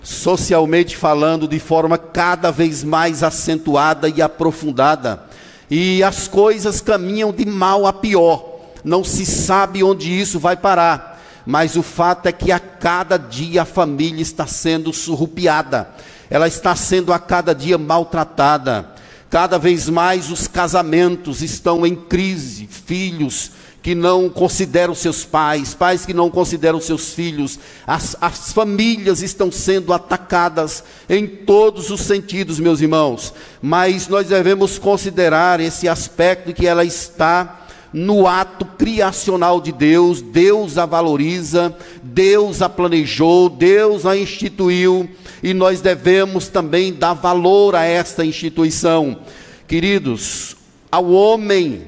socialmente 0.02 0.98
falando 0.98 1.48
de 1.48 1.60
forma 1.60 1.98
cada 1.98 2.52
vez 2.52 2.84
mais 2.84 3.24
acentuada 3.24 4.10
e 4.10 4.22
aprofundada. 4.22 5.24
E 5.70 6.04
as 6.04 6.28
coisas 6.28 6.82
caminham 6.82 7.32
de 7.32 7.46
mal 7.46 7.86
a 7.86 7.94
pior. 7.94 8.59
Não 8.84 9.04
se 9.04 9.26
sabe 9.26 9.84
onde 9.84 10.10
isso 10.12 10.40
vai 10.40 10.56
parar. 10.56 11.22
Mas 11.46 11.76
o 11.76 11.84
fato 11.84 12.28
é 12.28 12.32
que 12.32 12.52
a 12.52 12.60
cada 12.60 13.18
dia 13.18 13.64
a 13.64 13.66
família 13.66 14.22
está 14.22 14.46
sendo 14.46 14.94
surrupiada. 14.94 15.90
Ela 16.30 16.48
está 16.48 16.76
sendo 16.76 17.12
a 17.12 17.20
cada 17.20 17.54
dia 17.56 17.78
maltratada. 17.78 18.90
Cada 19.30 19.58
vez 19.58 19.90
mais 19.90 20.32
os 20.32 20.48
casamentos 20.48 21.42
estão 21.42 21.86
em 21.86 21.96
crise, 21.96 22.68
filhos 22.68 23.52
que 23.82 23.96
não 23.96 24.30
consideram 24.30 24.94
seus 24.94 25.24
pais, 25.24 25.74
pais 25.74 26.06
que 26.06 26.14
não 26.14 26.30
consideram 26.30 26.82
seus 26.82 27.14
filhos, 27.14 27.58
as, 27.88 28.16
as 28.20 28.52
famílias 28.52 29.22
estão 29.22 29.52
sendo 29.52 29.94
atacadas 29.94 30.84
em 31.08 31.26
todos 31.26 31.90
os 31.90 32.02
sentidos, 32.02 32.60
meus 32.60 32.82
irmãos, 32.82 33.34
mas 33.62 34.08
nós 34.08 34.28
devemos 34.28 34.78
considerar 34.78 35.60
esse 35.60 35.88
aspecto 35.88 36.54
que 36.54 36.68
ela 36.68 36.84
está 36.84 37.59
no 37.92 38.28
ato 38.28 38.66
criacional 38.66 39.60
de 39.60 39.72
Deus, 39.72 40.22
Deus 40.22 40.78
a 40.78 40.86
valoriza, 40.86 41.76
Deus 42.04 42.62
a 42.62 42.70
planejou, 42.70 43.50
Deus 43.50 44.06
a 44.06 44.16
instituiu, 44.18 45.10
e 45.42 45.54
nós 45.54 45.82
devemos 45.82 46.48
também 46.48 46.94
dar 46.94 47.14
valor 47.14 47.76
a 47.76 47.84
esta 47.84 48.26
instituição. 48.26 49.20
Queridos, 49.68 50.56
ao 50.92 51.10
homem 51.12 51.84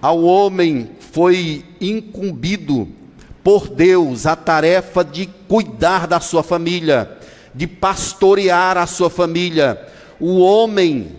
ao 0.00 0.22
homem 0.22 0.90
foi 1.12 1.64
incumbido 1.80 2.88
por 3.42 3.68
Deus 3.68 4.26
a 4.26 4.36
tarefa 4.36 5.04
de 5.04 5.26
cuidar 5.48 6.06
da 6.06 6.20
sua 6.20 6.42
família, 6.42 7.18
de 7.54 7.66
pastorear 7.66 8.76
a 8.76 8.86
sua 8.86 9.10
família. 9.10 9.80
O 10.20 10.38
homem 10.38 11.12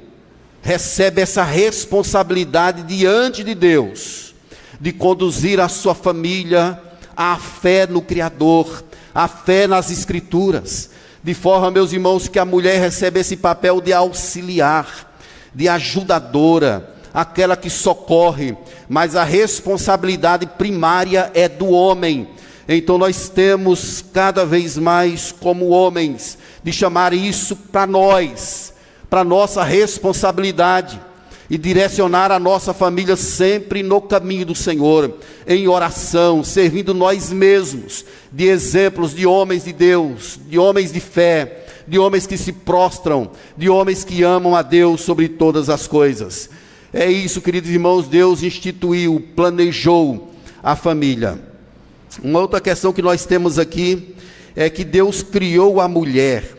recebe 0.61 1.21
essa 1.21 1.43
responsabilidade 1.43 2.83
diante 2.83 3.43
de 3.43 3.55
Deus, 3.55 4.33
de 4.79 4.91
conduzir 4.91 5.59
a 5.59 5.67
sua 5.67 5.95
família 5.95 6.79
à 7.15 7.37
fé 7.37 7.87
no 7.87 8.01
Criador, 8.01 8.83
à 9.13 9.27
fé 9.27 9.67
nas 9.67 9.91
Escrituras, 9.91 10.89
de 11.23 11.33
forma, 11.33 11.69
meus 11.69 11.91
irmãos, 11.91 12.27
que 12.27 12.39
a 12.39 12.45
mulher 12.45 12.79
recebe 12.79 13.19
esse 13.19 13.35
papel 13.35 13.81
de 13.81 13.91
auxiliar, 13.91 15.13
de 15.53 15.67
ajudadora, 15.67 16.95
aquela 17.13 17.57
que 17.57 17.69
socorre, 17.69 18.55
mas 18.87 19.15
a 19.15 19.23
responsabilidade 19.23 20.45
primária 20.45 21.31
é 21.33 21.49
do 21.49 21.69
homem. 21.69 22.29
Então 22.67 22.97
nós 22.97 23.29
temos 23.29 24.05
cada 24.13 24.45
vez 24.45 24.77
mais, 24.77 25.31
como 25.31 25.69
homens, 25.69 26.37
de 26.63 26.71
chamar 26.71 27.13
isso 27.13 27.55
para 27.55 27.87
nós, 27.87 28.73
para 29.09 29.23
nossa 29.23 29.63
responsabilidade 29.63 30.99
e 31.49 31.57
direcionar 31.57 32.31
a 32.31 32.39
nossa 32.39 32.73
família 32.73 33.15
sempre 33.15 33.81
no 33.81 33.99
caminho 33.99 34.45
do 34.45 34.53
Senhor, 34.53 35.15
em 35.47 35.67
oração, 35.67 36.43
servindo 36.43 36.93
nós 36.93 37.31
mesmos 37.31 38.05
de 38.31 38.45
exemplos 38.45 39.15
de 39.15 39.25
homens 39.25 39.63
de 39.63 39.73
Deus, 39.73 40.39
de 40.47 40.59
homens 40.59 40.91
de 40.91 40.99
fé, 40.99 41.65
de 41.87 41.97
homens 41.97 42.27
que 42.27 42.37
se 42.37 42.53
prostram, 42.53 43.31
de 43.57 43.67
homens 43.67 44.03
que 44.03 44.21
amam 44.21 44.55
a 44.55 44.61
Deus 44.61 45.01
sobre 45.01 45.27
todas 45.27 45.69
as 45.69 45.87
coisas. 45.87 46.49
É 46.93 47.09
isso, 47.09 47.41
queridos 47.41 47.69
irmãos, 47.69 48.07
Deus 48.07 48.43
instituiu, 48.43 49.23
planejou 49.35 50.31
a 50.61 50.75
família. 50.75 51.39
Uma 52.23 52.39
outra 52.41 52.61
questão 52.61 52.93
que 52.93 53.01
nós 53.01 53.25
temos 53.25 53.57
aqui 53.57 54.15
é 54.55 54.69
que 54.69 54.83
Deus 54.83 55.23
criou 55.23 55.81
a 55.81 55.87
mulher 55.87 56.57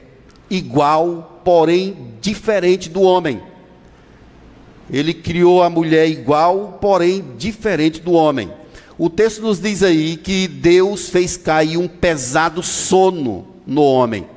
igual, 0.49 1.40
porém 1.51 1.97
diferente 2.21 2.89
do 2.89 3.03
homem. 3.03 3.43
Ele 4.89 5.13
criou 5.13 5.65
a 5.65 5.69
mulher 5.69 6.09
igual, 6.09 6.79
porém 6.81 7.25
diferente 7.37 8.01
do 8.01 8.13
homem. 8.13 8.53
O 8.97 9.11
texto 9.11 9.43
nos 9.43 9.59
diz 9.59 9.83
aí 9.83 10.17
que 10.17 10.47
Deus 10.47 11.09
fez 11.09 11.37
cair 11.37 11.77
um 11.77 11.89
pesado 11.89 12.63
sono 12.63 13.49
no 13.67 13.83
homem. 13.83 14.29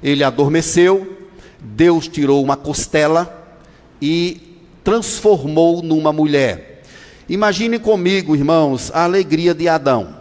Ele 0.00 0.22
adormeceu, 0.22 1.16
Deus 1.58 2.06
tirou 2.06 2.40
uma 2.40 2.56
costela 2.56 3.58
e 4.00 4.56
transformou 4.84 5.82
numa 5.82 6.12
mulher. 6.12 6.84
Imagine 7.28 7.80
comigo, 7.80 8.36
irmãos, 8.36 8.88
a 8.94 9.02
alegria 9.02 9.52
de 9.52 9.68
Adão. 9.68 10.14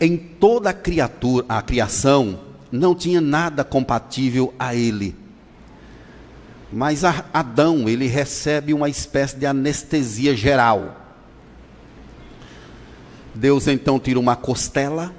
Em 0.00 0.16
toda 0.16 0.70
a 0.70 0.74
criatura, 0.74 1.46
a 1.48 1.62
criação, 1.62 2.40
não 2.70 2.94
tinha 2.94 3.20
nada 3.20 3.62
compatível 3.62 4.52
a 4.58 4.74
ele. 4.74 5.14
Mas 6.72 7.04
Adão, 7.04 7.88
ele 7.88 8.08
recebe 8.08 8.74
uma 8.74 8.88
espécie 8.88 9.36
de 9.36 9.46
anestesia 9.46 10.34
geral. 10.34 11.00
Deus 13.32 13.68
então 13.68 14.00
tira 14.00 14.18
uma 14.18 14.34
costela, 14.34 15.14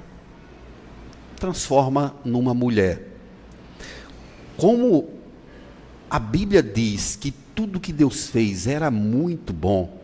transforma 1.36 2.14
numa 2.24 2.52
mulher. 2.52 3.16
Como 4.58 5.08
a 6.10 6.18
Bíblia 6.18 6.62
diz 6.62 7.16
que 7.16 7.30
tudo 7.30 7.80
que 7.80 7.92
Deus 7.92 8.26
fez 8.26 8.66
era 8.66 8.90
muito 8.90 9.52
bom, 9.54 9.98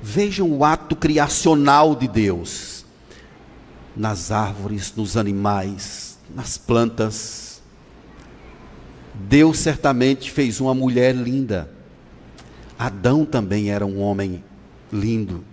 vejam 0.00 0.52
o 0.52 0.64
ato 0.64 0.94
criacional 0.94 1.96
de 1.96 2.06
Deus 2.06 2.81
nas 3.96 4.30
árvores, 4.30 4.92
nos 4.96 5.16
animais, 5.16 6.18
nas 6.34 6.56
plantas. 6.56 7.62
Deus 9.14 9.58
certamente 9.58 10.30
fez 10.30 10.60
uma 10.60 10.74
mulher 10.74 11.14
linda. 11.14 11.70
Adão 12.78 13.24
também 13.24 13.70
era 13.70 13.84
um 13.86 14.00
homem 14.00 14.42
lindo. 14.92 15.44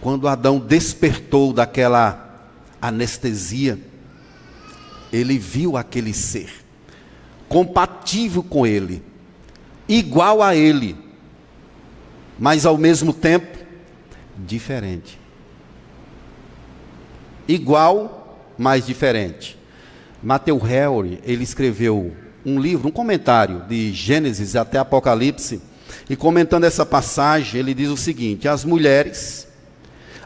Quando 0.00 0.28
Adão 0.28 0.58
despertou 0.58 1.52
daquela 1.52 2.50
anestesia, 2.80 3.78
ele 5.12 5.38
viu 5.38 5.76
aquele 5.76 6.12
ser 6.14 6.68
compatível 7.48 8.42
com 8.42 8.66
ele, 8.66 9.02
igual 9.88 10.42
a 10.42 10.54
ele, 10.54 10.96
mas 12.38 12.66
ao 12.66 12.76
mesmo 12.76 13.12
tempo 13.12 13.57
diferente. 14.38 15.18
Igual, 17.46 18.46
mas 18.56 18.86
diferente. 18.86 19.58
Matthew 20.22 20.60
Henry, 20.66 21.20
ele 21.24 21.44
escreveu 21.44 22.14
um 22.44 22.58
livro, 22.58 22.88
um 22.88 22.92
comentário 22.92 23.64
de 23.68 23.92
Gênesis 23.92 24.56
até 24.56 24.78
Apocalipse, 24.78 25.60
e 26.08 26.16
comentando 26.16 26.64
essa 26.64 26.84
passagem, 26.84 27.60
ele 27.60 27.74
diz 27.74 27.88
o 27.88 27.96
seguinte: 27.96 28.48
as 28.48 28.64
mulheres, 28.64 29.48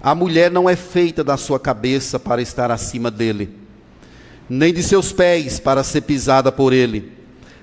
a 0.02 0.14
mulher 0.14 0.50
não 0.50 0.68
é 0.68 0.76
feita 0.76 1.22
da 1.22 1.36
sua 1.36 1.58
cabeça 1.58 2.18
para 2.18 2.42
estar 2.42 2.70
acima 2.70 3.10
dele 3.10 3.62
nem 4.48 4.72
de 4.72 4.82
seus 4.82 5.12
pés 5.12 5.58
para 5.58 5.82
ser 5.82 6.02
pisada 6.02 6.52
por 6.52 6.74
ele, 6.74 7.12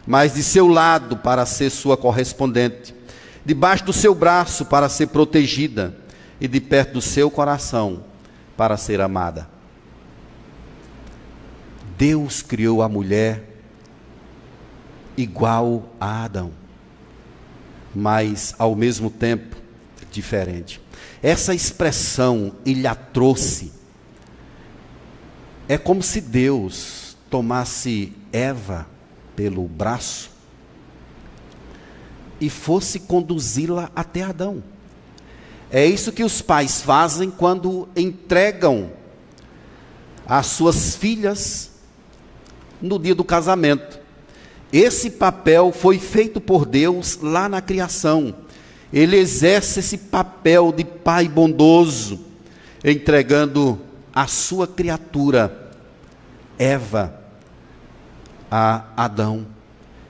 mas 0.07 0.33
de 0.33 0.41
seu 0.41 0.67
lado 0.67 1.17
para 1.17 1.45
ser 1.45 1.69
sua 1.69 1.95
correspondente, 1.95 2.95
debaixo 3.45 3.85
do 3.85 3.93
seu 3.93 4.15
braço 4.15 4.65
para 4.65 4.89
ser 4.89 5.07
protegida, 5.07 5.95
e 6.39 6.47
de 6.47 6.59
perto 6.59 6.93
do 6.93 7.01
seu 7.01 7.29
coração 7.29 8.03
para 8.55 8.77
ser 8.77 9.01
amada. 9.01 9.49
Deus 11.97 12.41
criou 12.41 12.81
a 12.81 12.89
mulher 12.89 13.43
igual 15.17 15.89
a 15.99 16.23
Adão, 16.23 16.51
mas 17.93 18.55
ao 18.57 18.75
mesmo 18.75 19.09
tempo 19.09 19.57
diferente. 20.11 20.81
Essa 21.21 21.53
expressão 21.53 22.53
ele 22.65 22.87
a 22.87 22.95
trouxe 22.95 23.71
é 25.67 25.77
como 25.77 26.01
se 26.01 26.19
Deus 26.19 27.15
tomasse 27.29 28.13
Eva 28.33 28.87
pelo 29.35 29.67
braço 29.67 30.31
e 32.41 32.49
fosse 32.49 33.01
conduzi-la 33.01 33.91
até 33.95 34.23
Adão. 34.23 34.63
É 35.71 35.85
isso 35.85 36.11
que 36.11 36.23
os 36.23 36.41
pais 36.41 36.81
fazem 36.81 37.29
quando 37.29 37.87
entregam 37.95 38.91
as 40.27 40.47
suas 40.47 40.95
filhas 40.95 41.71
no 42.81 42.97
dia 42.97 43.15
do 43.15 43.23
casamento. 43.23 43.99
Esse 44.71 45.09
papel 45.09 45.71
foi 45.71 45.97
feito 45.97 46.39
por 46.39 46.65
Deus 46.65 47.19
lá 47.21 47.49
na 47.49 47.61
criação. 47.61 48.35
Ele 48.93 49.17
exerce 49.17 49.79
esse 49.79 49.97
papel 49.97 50.71
de 50.71 50.83
pai 50.83 51.27
bondoso, 51.27 52.19
entregando 52.83 53.79
a 54.13 54.27
sua 54.27 54.67
criatura, 54.67 55.71
Eva, 56.57 57.13
a 58.49 58.85
Adão. 58.95 59.45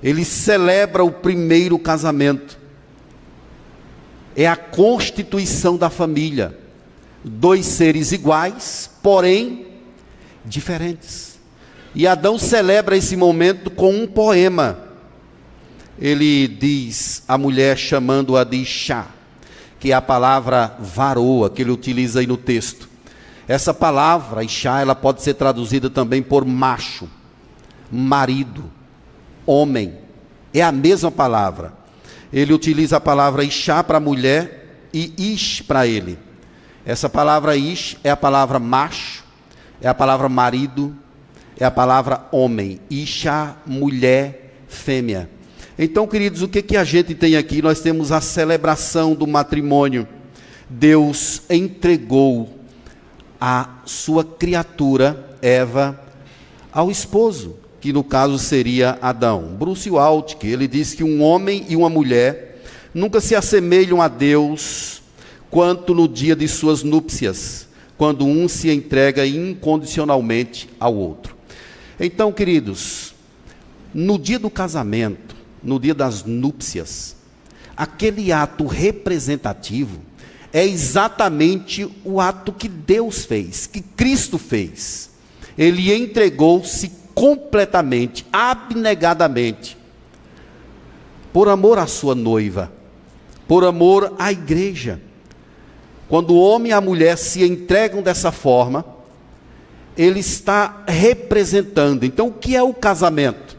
Ele 0.04 0.24
celebra 0.26 1.04
o 1.04 1.12
primeiro 1.12 1.80
casamento. 1.80 2.59
É 4.40 4.48
a 4.48 4.56
constituição 4.56 5.76
da 5.76 5.90
família. 5.90 6.58
Dois 7.26 7.66
seres 7.66 8.14
iguais, 8.14 8.90
porém 9.04 9.68
diferentes. 10.46 11.38
E 11.94 12.08
Adão 12.08 12.40
celebra 12.40 12.96
esse 12.96 13.18
momento 13.18 13.70
com 13.70 13.94
um 13.94 14.08
poema. 14.08 14.80
Ele 16.00 16.48
diz 16.48 17.22
a 17.28 17.38
mulher 17.38 17.78
chamando-a 17.78 18.46
de 18.46 18.64
chá, 18.64 19.08
que 19.78 19.92
é 19.92 19.94
a 19.94 20.02
palavra 20.02 20.74
varoa 20.80 21.50
que 21.50 21.62
ele 21.62 21.72
utiliza 21.72 22.22
aí 22.22 22.26
no 22.26 22.38
texto. 22.38 22.88
Essa 23.46 23.74
palavra, 23.74 24.48
chá, 24.48 24.80
ela 24.80 24.96
pode 24.96 25.22
ser 25.22 25.34
traduzida 25.34 25.90
também 25.90 26.24
por 26.24 26.46
macho, 26.46 27.10
marido, 27.92 28.72
homem. 29.46 29.96
É 30.54 30.62
a 30.62 30.72
mesma 30.72 31.12
palavra. 31.12 31.79
Ele 32.32 32.54
utiliza 32.54 32.98
a 32.98 33.02
palavra 33.02 33.44
Ixá 33.44 33.84
para 33.84 34.00
mulher 34.00 34.88
e 34.94 35.34
Ish 35.34 35.62
para 35.62 35.88
ele. 35.88 36.18
Essa 36.86 37.10
palavra 37.10 37.56
Ish 37.56 37.98
é 38.04 38.10
a 38.10 38.18
palavra 38.18 38.60
macho, 38.60 39.24
é 39.82 39.88
a 39.88 39.94
palavra 39.94 40.30
marido, 40.30 40.96
é 41.60 41.66
a 41.66 41.72
palavra 41.72 42.28
homem. 42.32 42.80
Ixá, 42.90 43.58
mulher, 43.66 44.54
fêmea. 44.68 45.30
Então, 45.78 46.06
queridos, 46.06 46.42
o 46.42 46.48
que, 46.48 46.62
que 46.62 46.78
a 46.78 46.84
gente 46.84 47.16
tem 47.16 47.36
aqui? 47.36 47.62
Nós 47.62 47.80
temos 47.80 48.12
a 48.12 48.22
celebração 48.22 49.16
do 49.16 49.26
matrimônio. 49.26 50.08
Deus 50.70 51.42
entregou 51.50 52.60
a 53.40 53.70
sua 53.86 54.24
criatura, 54.24 55.38
Eva, 55.42 56.00
ao 56.72 56.92
esposo 56.92 57.56
que 57.80 57.94
no 57.94 58.04
caso 58.04 58.38
seria 58.38 58.98
Adão. 59.02 59.56
Bruce 59.58 59.90
Waltke, 59.90 60.48
ele 60.48 60.68
diz 60.68 60.94
que 60.94 61.04
um 61.04 61.22
homem 61.22 61.66
e 61.70 61.76
uma 61.76 61.90
mulher 61.90 62.62
nunca 62.94 63.22
se 63.22 63.36
assemelham 63.36 64.02
a 64.02 64.08
Deus 64.08 65.02
quanto 65.50 65.96
no 65.96 66.08
dia 66.08 66.36
de 66.36 66.48
suas 66.48 66.84
núpcias, 66.84 67.68
quando 67.98 68.26
um 68.26 68.48
se 68.48 68.70
entrega 68.70 69.26
incondicionalmente 69.26 70.70
ao 70.80 70.96
outro. 70.96 71.36
Então, 72.00 72.32
queridos, 72.32 73.14
no 73.94 74.18
dia 74.18 74.40
do 74.40 74.50
casamento, 74.50 75.36
no 75.64 75.80
dia 75.80 75.94
das 75.94 76.24
núpcias, 76.24 77.16
aquele 77.76 78.32
ato 78.32 78.66
representativo 78.66 80.00
é 80.52 80.66
exatamente 80.66 81.88
o 82.04 82.20
ato 82.20 82.52
que 82.52 82.68
Deus 82.68 83.26
fez, 83.26 83.68
que 83.68 83.82
Cristo 83.82 84.38
fez. 84.38 85.10
Ele 85.58 85.94
entregou-se 85.94 86.99
completamente, 87.20 88.26
abnegadamente, 88.32 89.78
por 91.34 91.50
amor 91.50 91.78
à 91.78 91.86
sua 91.86 92.16
noiva, 92.16 92.72
por 93.46 93.66
amor 93.66 94.16
à 94.18 94.32
igreja. 94.32 95.02
Quando 96.08 96.34
o 96.34 96.40
homem 96.40 96.70
e 96.70 96.74
a 96.74 96.80
mulher 96.80 97.18
se 97.18 97.44
entregam 97.44 98.02
dessa 98.02 98.32
forma, 98.32 98.86
ele 99.98 100.22
está 100.22 100.82
representando. 100.88 102.06
Então, 102.06 102.28
o 102.28 102.32
que 102.32 102.56
é 102.56 102.64
o 102.64 102.74
casamento? 102.74 103.58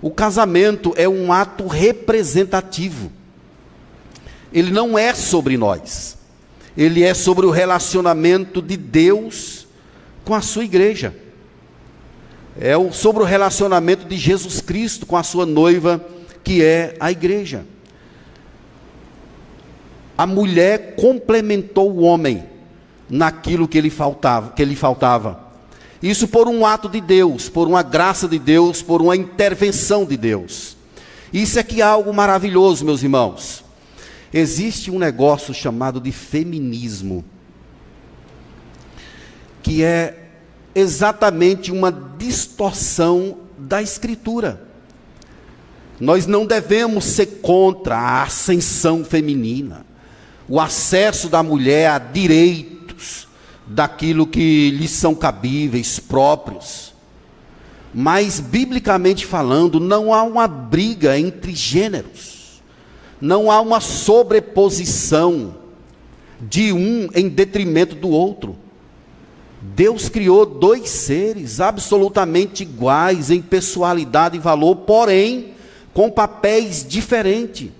O 0.00 0.10
casamento 0.10 0.94
é 0.96 1.06
um 1.06 1.34
ato 1.34 1.66
representativo. 1.66 3.12
Ele 4.50 4.70
não 4.70 4.98
é 4.98 5.12
sobre 5.12 5.58
nós. 5.58 6.16
Ele 6.74 7.02
é 7.02 7.12
sobre 7.12 7.44
o 7.44 7.50
relacionamento 7.50 8.62
de 8.62 8.78
Deus 8.78 9.66
com 10.24 10.34
a 10.34 10.40
sua 10.40 10.64
igreja 10.64 11.14
é 12.58 12.74
sobre 12.92 13.22
o 13.22 13.26
relacionamento 13.26 14.06
de 14.06 14.16
Jesus 14.16 14.60
Cristo 14.60 15.06
com 15.06 15.16
a 15.16 15.22
sua 15.22 15.46
noiva, 15.46 16.04
que 16.42 16.62
é 16.64 16.96
a 16.98 17.10
igreja. 17.10 17.64
A 20.16 20.26
mulher 20.26 20.94
complementou 20.96 21.90
o 21.90 22.02
homem 22.02 22.44
naquilo 23.08 23.66
que 23.66 23.78
ele 23.78 23.90
faltava, 23.90 24.52
que 24.52 24.64
lhe 24.64 24.76
faltava. 24.76 25.48
Isso 26.02 26.28
por 26.28 26.48
um 26.48 26.64
ato 26.64 26.88
de 26.88 27.00
Deus, 27.00 27.48
por 27.48 27.68
uma 27.68 27.82
graça 27.82 28.26
de 28.26 28.38
Deus, 28.38 28.82
por 28.82 29.02
uma 29.02 29.16
intervenção 29.16 30.04
de 30.04 30.16
Deus. 30.16 30.76
Isso 31.32 31.58
é 31.58 31.62
que 31.62 31.80
é 31.80 31.84
algo 31.84 32.12
maravilhoso, 32.12 32.84
meus 32.84 33.02
irmãos. 33.02 33.64
Existe 34.32 34.90
um 34.90 34.98
negócio 34.98 35.52
chamado 35.52 36.00
de 36.00 36.12
feminismo, 36.12 37.24
que 39.62 39.82
é 39.82 40.19
exatamente 40.74 41.72
uma 41.72 41.90
distorção 41.90 43.38
da 43.58 43.82
Escritura. 43.82 44.68
Nós 46.00 46.26
não 46.26 46.46
devemos 46.46 47.04
ser 47.04 47.26
contra 47.42 47.96
a 47.96 48.22
ascensão 48.22 49.04
feminina, 49.04 49.84
o 50.48 50.58
acesso 50.58 51.28
da 51.28 51.42
mulher 51.42 51.90
a 51.90 51.98
direitos 51.98 53.28
daquilo 53.66 54.26
que 54.26 54.70
lhes 54.70 54.90
são 54.90 55.14
cabíveis, 55.14 56.00
próprios. 56.00 56.94
Mas, 57.92 58.40
biblicamente 58.40 59.26
falando, 59.26 59.78
não 59.78 60.14
há 60.14 60.22
uma 60.22 60.48
briga 60.48 61.18
entre 61.18 61.54
gêneros, 61.54 62.62
não 63.20 63.50
há 63.50 63.60
uma 63.60 63.80
sobreposição 63.80 65.56
de 66.40 66.72
um 66.72 67.08
em 67.14 67.28
detrimento 67.28 67.94
do 67.94 68.08
outro. 68.08 68.56
Deus 69.60 70.08
criou 70.08 70.46
dois 70.46 70.88
seres 70.88 71.60
absolutamente 71.60 72.62
iguais 72.62 73.30
em 73.30 73.42
personalidade 73.42 74.36
e 74.36 74.40
valor, 74.40 74.76
porém 74.76 75.54
com 75.92 76.10
papéis 76.10 76.84
diferentes. 76.86 77.70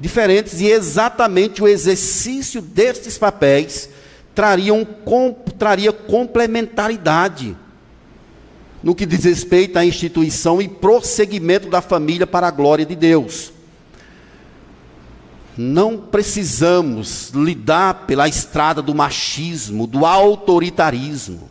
Diferentes 0.00 0.60
e 0.60 0.66
exatamente 0.66 1.62
o 1.62 1.68
exercício 1.68 2.60
destes 2.60 3.16
papéis 3.18 3.88
trariam, 4.34 4.84
com, 4.84 5.32
traria 5.58 5.92
complementaridade 5.92 7.56
no 8.82 8.94
que 8.94 9.04
diz 9.04 9.24
respeito 9.24 9.78
à 9.78 9.84
instituição 9.84 10.60
e 10.60 10.66
prosseguimento 10.66 11.68
da 11.68 11.82
família 11.82 12.26
para 12.26 12.48
a 12.48 12.50
glória 12.50 12.86
de 12.86 12.96
Deus 12.96 13.52
não 15.56 15.96
precisamos 15.96 17.30
lidar 17.30 18.06
pela 18.06 18.28
estrada 18.28 18.80
do 18.80 18.94
machismo, 18.94 19.86
do 19.86 20.06
autoritarismo. 20.06 21.50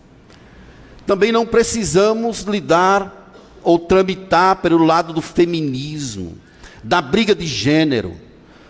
Também 1.05 1.31
não 1.31 1.45
precisamos 1.45 2.41
lidar 2.41 3.33
ou 3.63 3.79
tramitar 3.79 4.57
pelo 4.57 4.83
lado 4.85 5.13
do 5.13 5.21
feminismo, 5.21 6.38
da 6.83 7.01
briga 7.01 7.35
de 7.35 7.45
gênero. 7.45 8.15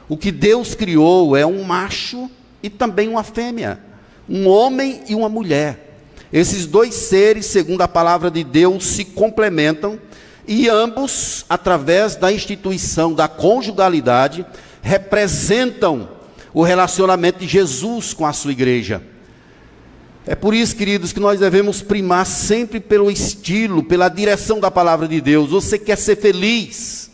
O 0.07 0.17
que 0.17 0.31
Deus 0.31 0.73
criou 0.73 1.37
é 1.37 1.45
um 1.45 1.63
macho 1.63 2.29
e 2.63 2.69
também 2.69 3.07
uma 3.07 3.23
fêmea, 3.23 3.79
um 4.27 4.47
homem 4.47 5.01
e 5.07 5.15
uma 5.15 5.29
mulher. 5.29 5.97
Esses 6.31 6.65
dois 6.65 6.93
seres, 6.93 7.45
segundo 7.47 7.81
a 7.81 7.87
palavra 7.87 8.29
de 8.29 8.43
Deus, 8.43 8.85
se 8.85 9.05
complementam 9.05 9.99
e 10.47 10.67
ambos, 10.67 11.45
através 11.47 12.15
da 12.15 12.31
instituição 12.31 13.13
da 13.13 13.27
conjugalidade, 13.27 14.45
representam 14.89 16.09
o 16.51 16.63
relacionamento 16.63 17.39
de 17.39 17.47
Jesus 17.47 18.11
com 18.11 18.25
a 18.25 18.33
sua 18.33 18.51
igreja. 18.51 19.03
É 20.25 20.33
por 20.33 20.53
isso, 20.53 20.75
queridos, 20.75 21.13
que 21.13 21.19
nós 21.19 21.39
devemos 21.39 21.81
primar 21.81 22.25
sempre 22.25 22.79
pelo 22.79 23.09
estilo, 23.09 23.83
pela 23.83 24.09
direção 24.09 24.59
da 24.59 24.71
palavra 24.71 25.07
de 25.07 25.21
Deus. 25.21 25.51
Você 25.51 25.77
quer 25.77 25.95
ser 25.95 26.17
feliz 26.17 27.11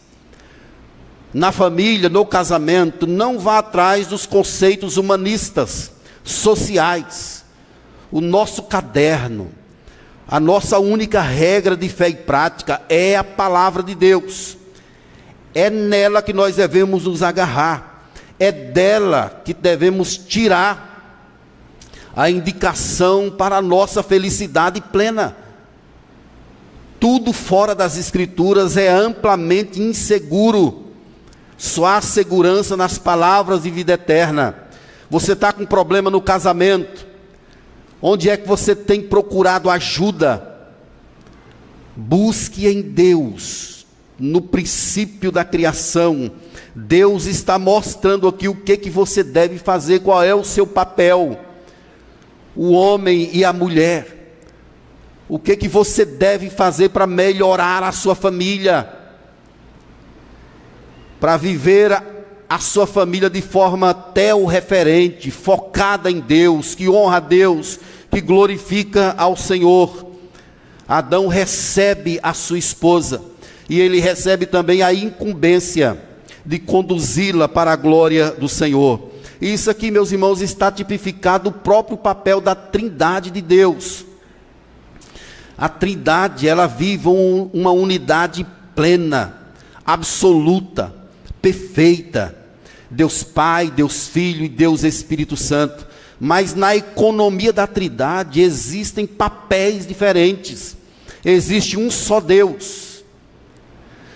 na 1.33 1.51
família, 1.51 2.07
no 2.07 2.25
casamento, 2.25 3.05
não 3.05 3.37
vá 3.37 3.59
atrás 3.59 4.07
dos 4.07 4.25
conceitos 4.25 4.95
humanistas, 4.95 5.91
sociais. 6.23 7.43
O 8.09 8.21
nosso 8.21 8.63
caderno, 8.63 9.51
a 10.25 10.39
nossa 10.39 10.79
única 10.79 11.21
regra 11.21 11.75
de 11.75 11.89
fé 11.89 12.07
e 12.07 12.15
prática 12.15 12.81
é 12.87 13.17
a 13.17 13.23
palavra 13.23 13.83
de 13.83 13.93
Deus. 13.93 14.57
É 15.55 15.69
nela 15.69 16.21
que 16.21 16.33
nós 16.33 16.57
devemos 16.57 17.05
nos 17.05 17.23
agarrar. 17.23 18.09
É 18.37 18.51
dela 18.51 19.41
que 19.45 19.53
devemos 19.53 20.17
tirar 20.17 20.95
a 22.15 22.29
indicação 22.29 23.31
para 23.31 23.57
a 23.57 23.61
nossa 23.61 24.03
felicidade 24.03 24.81
plena. 24.81 25.35
Tudo 26.99 27.33
fora 27.33 27.73
das 27.73 27.97
Escrituras 27.97 28.75
é 28.75 28.89
amplamente 28.89 29.81
inseguro. 29.81 30.85
Só 31.57 31.85
há 31.85 32.01
segurança 32.01 32.75
nas 32.75 32.97
palavras 32.97 33.63
de 33.63 33.71
vida 33.71 33.93
eterna. 33.93 34.55
Você 35.09 35.33
está 35.33 35.53
com 35.53 35.65
problema 35.65 36.09
no 36.09 36.21
casamento. 36.21 37.05
Onde 38.01 38.29
é 38.29 38.35
que 38.35 38.47
você 38.47 38.75
tem 38.75 39.01
procurado 39.01 39.69
ajuda? 39.69 40.53
Busque 41.95 42.67
em 42.67 42.81
Deus, 42.81 43.84
no 44.19 44.41
princípio 44.41 45.31
da 45.31 45.43
criação. 45.43 46.31
Deus 46.73 47.25
está 47.25 47.59
mostrando 47.59 48.27
aqui 48.27 48.47
o 48.47 48.55
que, 48.55 48.77
que 48.77 48.89
você 48.89 49.23
deve 49.23 49.57
fazer, 49.57 49.99
qual 49.99 50.23
é 50.23 50.33
o 50.33 50.43
seu 50.43 50.65
papel. 50.65 51.39
O 52.55 52.71
homem 52.71 53.29
e 53.33 53.43
a 53.43 53.51
mulher. 53.51 54.39
O 55.27 55.39
que, 55.39 55.55
que 55.55 55.67
você 55.67 56.05
deve 56.05 56.49
fazer 56.49 56.89
para 56.89 57.07
melhorar 57.07 57.83
a 57.83 57.91
sua 57.91 58.15
família? 58.15 58.87
Para 61.19 61.35
viver 61.37 61.91
a, 62.47 62.59
sua 62.59 62.85
família 62.85 63.29
de 63.29 63.41
forma 63.41 63.93
tel-referente, 63.93 65.31
focada 65.31 66.11
em 66.11 66.19
Deus, 66.19 66.75
que 66.75 66.87
honra 66.87 67.17
a 67.17 67.21
Deus, 67.21 67.79
que 68.11 68.21
glorifica 68.21 69.15
ao 69.17 69.35
Senhor. 69.35 70.11
Adão 70.87 71.27
recebe 71.27 72.19
a 72.21 72.31
sua 72.33 72.59
esposa 72.59 73.34
e 73.69 73.79
ele 73.79 73.99
recebe 73.99 74.45
também 74.45 74.81
a 74.81 74.93
incumbência 74.93 75.97
de 76.45 76.59
conduzi-la 76.59 77.47
para 77.47 77.71
a 77.71 77.75
glória 77.75 78.31
do 78.31 78.47
Senhor. 78.47 79.11
Isso 79.41 79.69
aqui, 79.69 79.91
meus 79.91 80.11
irmãos, 80.11 80.41
está 80.41 80.71
tipificado 80.71 81.49
o 81.49 81.53
próprio 81.53 81.97
papel 81.97 82.39
da 82.39 82.55
Trindade 82.55 83.31
de 83.31 83.41
Deus. 83.41 84.05
A 85.57 85.67
Trindade, 85.67 86.47
ela 86.47 86.67
vive 86.67 87.07
um, 87.07 87.49
uma 87.53 87.71
unidade 87.71 88.45
plena, 88.75 89.35
absoluta, 89.85 90.93
perfeita. 91.41 92.35
Deus 92.89 93.23
Pai, 93.23 93.71
Deus 93.71 94.07
Filho 94.07 94.45
e 94.45 94.49
Deus 94.49 94.83
Espírito 94.83 95.35
Santo. 95.35 95.85
Mas 96.19 96.55
na 96.55 96.75
economia 96.75 97.51
da 97.51 97.67
Trindade 97.67 98.41
existem 98.41 99.05
papéis 99.05 99.85
diferentes. 99.85 100.77
Existe 101.23 101.77
um 101.77 101.89
só 101.89 102.19
Deus, 102.21 102.84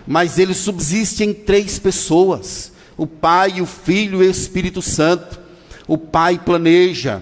mas 0.10 0.40
ele 0.40 0.56
subsiste 0.56 1.24
em 1.24 1.36
três 1.36 1.78
pessoas: 1.78 2.72
o 2.98 3.06
Pai, 3.06 3.62
o 3.62 3.66
Filho 3.68 4.24
e 4.24 4.28
o 4.28 4.32
Espírito 4.32 4.82
Santo. 4.82 5.40
O 5.88 6.00
Pai 6.00 6.40
planeja, 6.44 7.22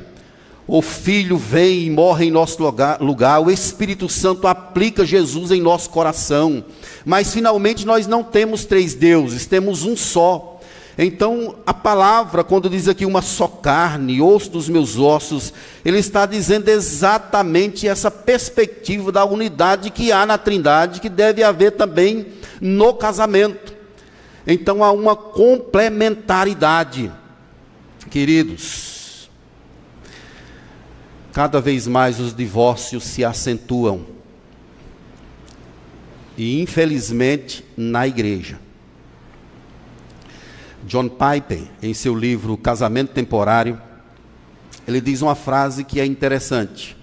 o 0.65 0.81
Filho 0.81 1.37
vem 1.37 1.83
e 1.83 1.89
morre 1.89 2.25
em 2.25 2.31
nosso 2.31 2.61
lugar, 2.99 3.41
o 3.41 3.51
Espírito 3.51 4.07
Santo 4.07 4.47
aplica 4.47 5.05
Jesus 5.05 5.51
em 5.51 5.61
nosso 5.61 5.89
coração, 5.89 6.63
mas 7.05 7.33
finalmente 7.33 7.85
nós 7.85 8.07
não 8.07 8.23
temos 8.23 8.63
três 8.65 8.93
deuses, 8.93 9.45
temos 9.45 9.83
um 9.83 9.95
só. 9.95 10.59
Então, 10.97 11.55
a 11.65 11.73
palavra, 11.73 12.43
quando 12.43 12.69
diz 12.69 12.87
aqui 12.87 13.05
uma 13.05 13.21
só 13.21 13.47
carne, 13.47 14.19
osso 14.19 14.49
dos 14.49 14.67
meus 14.67 14.97
ossos, 14.97 15.53
ele 15.85 15.99
está 15.99 16.25
dizendo 16.25 16.69
exatamente 16.69 17.87
essa 17.87 18.09
perspectiva 18.09 19.11
da 19.11 19.23
unidade 19.23 19.91
que 19.91 20.11
há 20.11 20.25
na 20.25 20.37
Trindade, 20.37 20.99
que 20.99 21.09
deve 21.09 21.43
haver 21.43 21.73
também 21.73 22.25
no 22.61 22.93
casamento. 22.93 23.75
Então, 24.45 24.83
há 24.83 24.91
uma 24.91 25.15
complementaridade. 25.15 27.11
Queridos, 28.09 29.29
cada 31.33 31.59
vez 31.59 31.85
mais 31.85 32.19
os 32.19 32.33
divórcios 32.33 33.03
se 33.03 33.23
acentuam. 33.23 34.05
E 36.37 36.61
infelizmente 36.61 37.65
na 37.75 38.07
igreja. 38.07 38.59
John 40.85 41.09
Piper, 41.09 41.63
em 41.83 41.93
seu 41.93 42.15
livro 42.15 42.55
Casamento 42.55 43.11
Temporário, 43.11 43.81
ele 44.87 45.01
diz 45.01 45.21
uma 45.21 45.35
frase 45.35 45.83
que 45.83 45.99
é 45.99 46.05
interessante. 46.05 46.95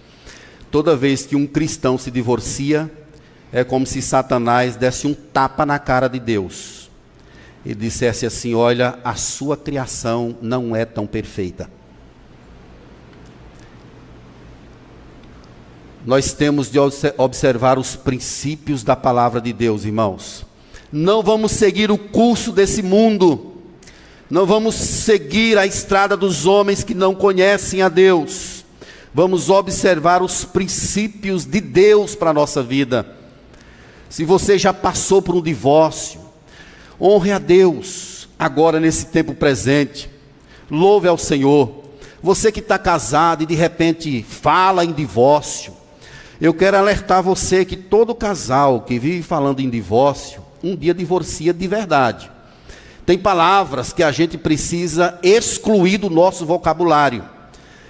Toda 0.71 0.97
vez 0.97 1.27
que 1.27 1.37
um 1.37 1.47
cristão 1.47 1.99
se 1.99 2.11
divorcia, 2.11 2.91
é 3.55 3.65
como 3.65 3.87
se 3.87 4.03
Satanás 4.03 4.77
desse 4.77 5.07
um 5.07 5.15
tapa 5.15 5.65
na 5.65 5.79
cara 5.79 6.09
de 6.09 6.19
Deus 6.19 6.91
e 7.65 7.75
dissesse 7.75 8.27
assim: 8.27 8.55
Olha, 8.55 8.99
a 9.03 9.15
sua 9.15 9.57
criação 9.57 10.37
não 10.43 10.77
é 10.77 10.85
tão 10.85 11.07
perfeita. 11.07 11.71
nós 16.07 16.35
temos 16.35 16.71
de 16.71 16.79
observar 17.17 17.79
os 17.79 17.97
princípios 17.97 18.83
da 18.83 18.95
palavra 18.95 19.41
de 19.41 19.53
Deus, 19.53 19.85
irmãos. 19.85 20.45
Não 20.93 21.23
vamos 21.23 21.53
seguir 21.53 21.91
o 21.91 21.97
curso 21.97 22.53
desse 22.53 22.83
mundo, 22.83 23.55
não 24.31 24.45
vamos 24.45 24.75
seguir 24.75 25.57
a 25.57 25.67
estrada 25.67 26.17
dos 26.17 26.47
homens 26.47 26.85
que 26.85 26.95
não 26.95 27.15
conhecem 27.15 27.81
a 27.81 27.89
Deus. 27.89 28.65
Vamos 29.15 29.49
observar 29.49 30.23
os 30.23 30.45
princípios 30.45 31.45
de 31.47 31.61
Deus 31.61 32.15
para 32.15 32.31
a 32.31 32.35
nossa 32.35 32.63
vida. 32.63 33.24
Se 34.15 34.25
você 34.25 34.57
já 34.57 34.73
passou 34.73 35.21
por 35.21 35.35
um 35.35 35.43
divórcio, 35.43 36.21
honre 37.01 37.33
a 37.33 37.39
Deus 37.41 38.29
agora 38.39 38.79
nesse 38.79 39.07
tempo 39.07 39.35
presente. 39.35 40.09
Louve 40.71 41.09
ao 41.09 41.19
Senhor. 41.19 41.83
Você 42.23 42.53
que 42.53 42.61
está 42.61 42.79
casado 42.79 43.43
e 43.43 43.47
de 43.47 43.57
repente 43.57 44.23
fala 44.23 44.85
em 44.85 44.93
divórcio, 44.93 45.73
eu 46.41 46.55
quero 46.55 46.77
alertar 46.77 47.25
você 47.25 47.65
que 47.65 47.75
todo 47.75 48.15
casal 48.15 48.83
que 48.83 49.01
vive 49.01 49.21
falando 49.21 49.59
em 49.59 49.69
divórcio, 49.69 50.41
um 50.63 50.77
dia 50.77 50.95
divorcia 50.95 51.53
de 51.53 51.67
verdade. 51.67 52.31
Tem 53.05 53.19
palavras 53.19 53.93
que 53.93 54.05
a 54.05 54.13
gente 54.13 54.39
precisa 54.39 55.19
excluir 55.25 55.99
do 55.99 56.09
nosso 56.09 56.47
vocabulário. 56.47 57.25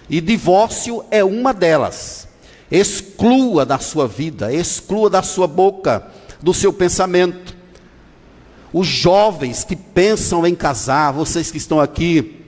E 0.08 0.22
divórcio 0.22 1.04
é 1.10 1.22
uma 1.22 1.52
delas. 1.52 2.26
Exclua 2.70 3.64
da 3.64 3.79
sua 3.79 4.09
vida, 4.09 4.53
exclua 4.53 5.11
da 5.11 5.22
sua 5.22 5.46
boca, 5.46 6.07
do 6.42 6.53
seu 6.55 6.72
pensamento. 6.72 7.55
Os 8.72 8.87
jovens 8.87 9.64
que 9.64 9.77
pensam 9.77 10.46
em 10.46 10.55
casar, 10.55 11.12
vocês 11.12 11.50
que 11.50 11.59
estão 11.59 11.81
aqui, 11.81 12.44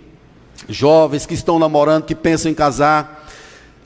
jovens 0.68 1.26
que 1.26 1.34
estão 1.34 1.58
namorando, 1.58 2.04
que 2.04 2.14
pensam 2.14 2.50
em 2.50 2.54
casar, 2.54 3.16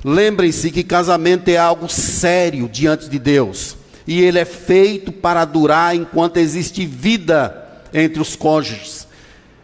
Lembrem-se 0.04 0.70
que 0.70 0.82
casamento 0.82 1.48
é 1.48 1.56
algo 1.56 1.88
sério 1.88 2.68
diante 2.68 3.08
de 3.08 3.18
Deus. 3.18 3.76
E 4.06 4.22
ele 4.22 4.38
é 4.38 4.44
feito 4.44 5.12
para 5.12 5.44
durar 5.44 5.94
enquanto 5.94 6.38
existe 6.38 6.86
vida 6.86 7.68
entre 7.92 8.20
os 8.20 8.34
cônjuges. 8.34 9.06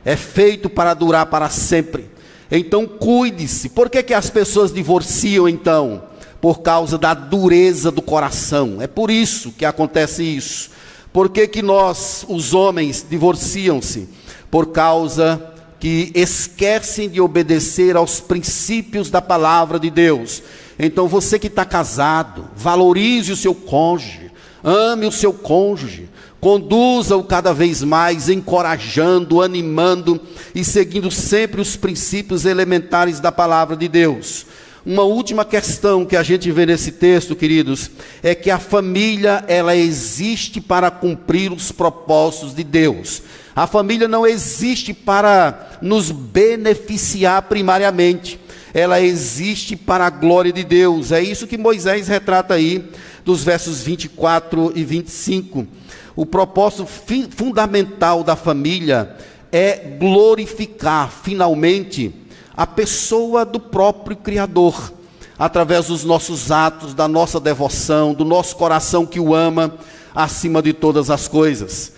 É 0.05 0.15
feito 0.15 0.69
para 0.69 0.95
durar 0.95 1.27
para 1.27 1.49
sempre. 1.49 2.11
Então 2.51 2.87
cuide-se. 2.87 3.71
Por 3.71 3.89
que, 3.89 4.03
que 4.03 4.15
as 4.15 4.29
pessoas 4.29 4.73
divorciam 4.73 5.49
então? 5.49 6.05
Por 6.41 6.61
causa 6.61 6.99
da 6.99 7.15
dureza 7.15 7.91
do 7.91 8.03
coração. 8.03 8.81
É 8.81 8.87
por 8.87 9.11
isso 9.11 9.53
que 9.53 9.65
acontece 9.65 10.23
isso. 10.23 10.71
Por 11.13 11.31
que, 11.31 11.49
que 11.49 11.63
nós, 11.63 12.27
os 12.29 12.53
homens, 12.53 13.05
divorciam-se? 13.09 14.09
Por 14.51 14.67
causa 14.67 15.55
que 15.79 16.11
esquecem 16.15 17.09
de 17.09 17.21
obedecer 17.21 17.97
aos 17.97 18.21
princípios 18.21 19.11
da 19.11 19.23
palavra 19.23 19.79
de 19.79 19.91
Deus. 19.91 20.43
Então 20.79 21.09
você 21.09 21.39
que 21.39 21.47
está 21.47 21.65
casado, 21.65 22.49
valorize 22.57 23.33
o 23.33 23.37
seu 23.37 23.55
cônjuge, 23.55 24.31
ame 24.63 25.07
o 25.07 25.13
seu 25.13 25.33
cônjuge, 25.33 26.09
conduza-o 26.41 27.25
cada 27.25 27.53
vez 27.53 27.83
mais, 27.83 28.29
encorajando, 28.29 29.41
animando 29.41 30.21
e 30.55 30.65
seguindo 30.65 31.11
sempre 31.11 31.61
os 31.61 31.77
princípios 31.77 32.45
elementares 32.45 33.21
da 33.21 33.33
palavra 33.33 33.77
de 33.77 33.89
Deus. 33.89 34.47
Uma 34.87 35.03
última 35.03 35.45
questão 35.45 36.07
que 36.07 36.15
a 36.15 36.23
gente 36.23 36.49
vê 36.53 36.65
nesse 36.65 36.93
texto, 36.93 37.35
queridos, 37.35 37.91
é 38.23 38.37
que 38.37 38.53
a 38.53 38.59
família 38.61 39.45
ela 39.49 39.75
existe 39.75 40.61
para 40.61 40.93
cumprir 40.93 41.51
os 41.51 41.73
propósitos 41.73 42.55
de 42.55 42.63
Deus. 42.63 43.21
A 43.57 43.67
família 43.67 44.07
não 44.07 44.25
existe 44.25 44.95
para 44.95 45.79
nos 45.83 46.13
beneficiar 46.13 47.43
primariamente, 47.43 48.39
ela 48.73 49.01
existe 49.01 49.75
para 49.75 50.07
a 50.07 50.11
glória 50.11 50.53
de 50.53 50.63
Deus. 50.63 51.11
É 51.11 51.21
isso 51.21 51.49
que 51.49 51.59
Moisés 51.59 52.07
retrata 52.07 52.55
aí, 52.55 52.89
dos 53.25 53.43
versos 53.43 53.83
24 53.83 54.71
e 54.77 54.85
25. 54.85 55.67
O 56.15 56.25
propósito 56.25 56.87
fundamental 57.31 58.23
da 58.23 58.37
família 58.37 59.17
é 59.51 59.97
glorificar 59.99 61.11
finalmente 61.11 62.15
a 62.57 62.67
pessoa 62.67 63.45
do 63.45 63.61
próprio 63.61 64.17
Criador, 64.17 64.93
através 65.39 65.89
dos 65.89 66.05
nossos 66.05 66.51
atos, 66.51 66.95
da 66.95 67.07
nossa 67.07 67.39
devoção, 67.39 68.15
do 68.15 68.25
nosso 68.25 68.57
coração 68.57 69.05
que 69.05 69.21
o 69.21 69.35
ama 69.35 69.75
acima 70.15 70.63
de 70.63 70.73
todas 70.73 71.11
as 71.11 71.29
coisas. 71.29 71.93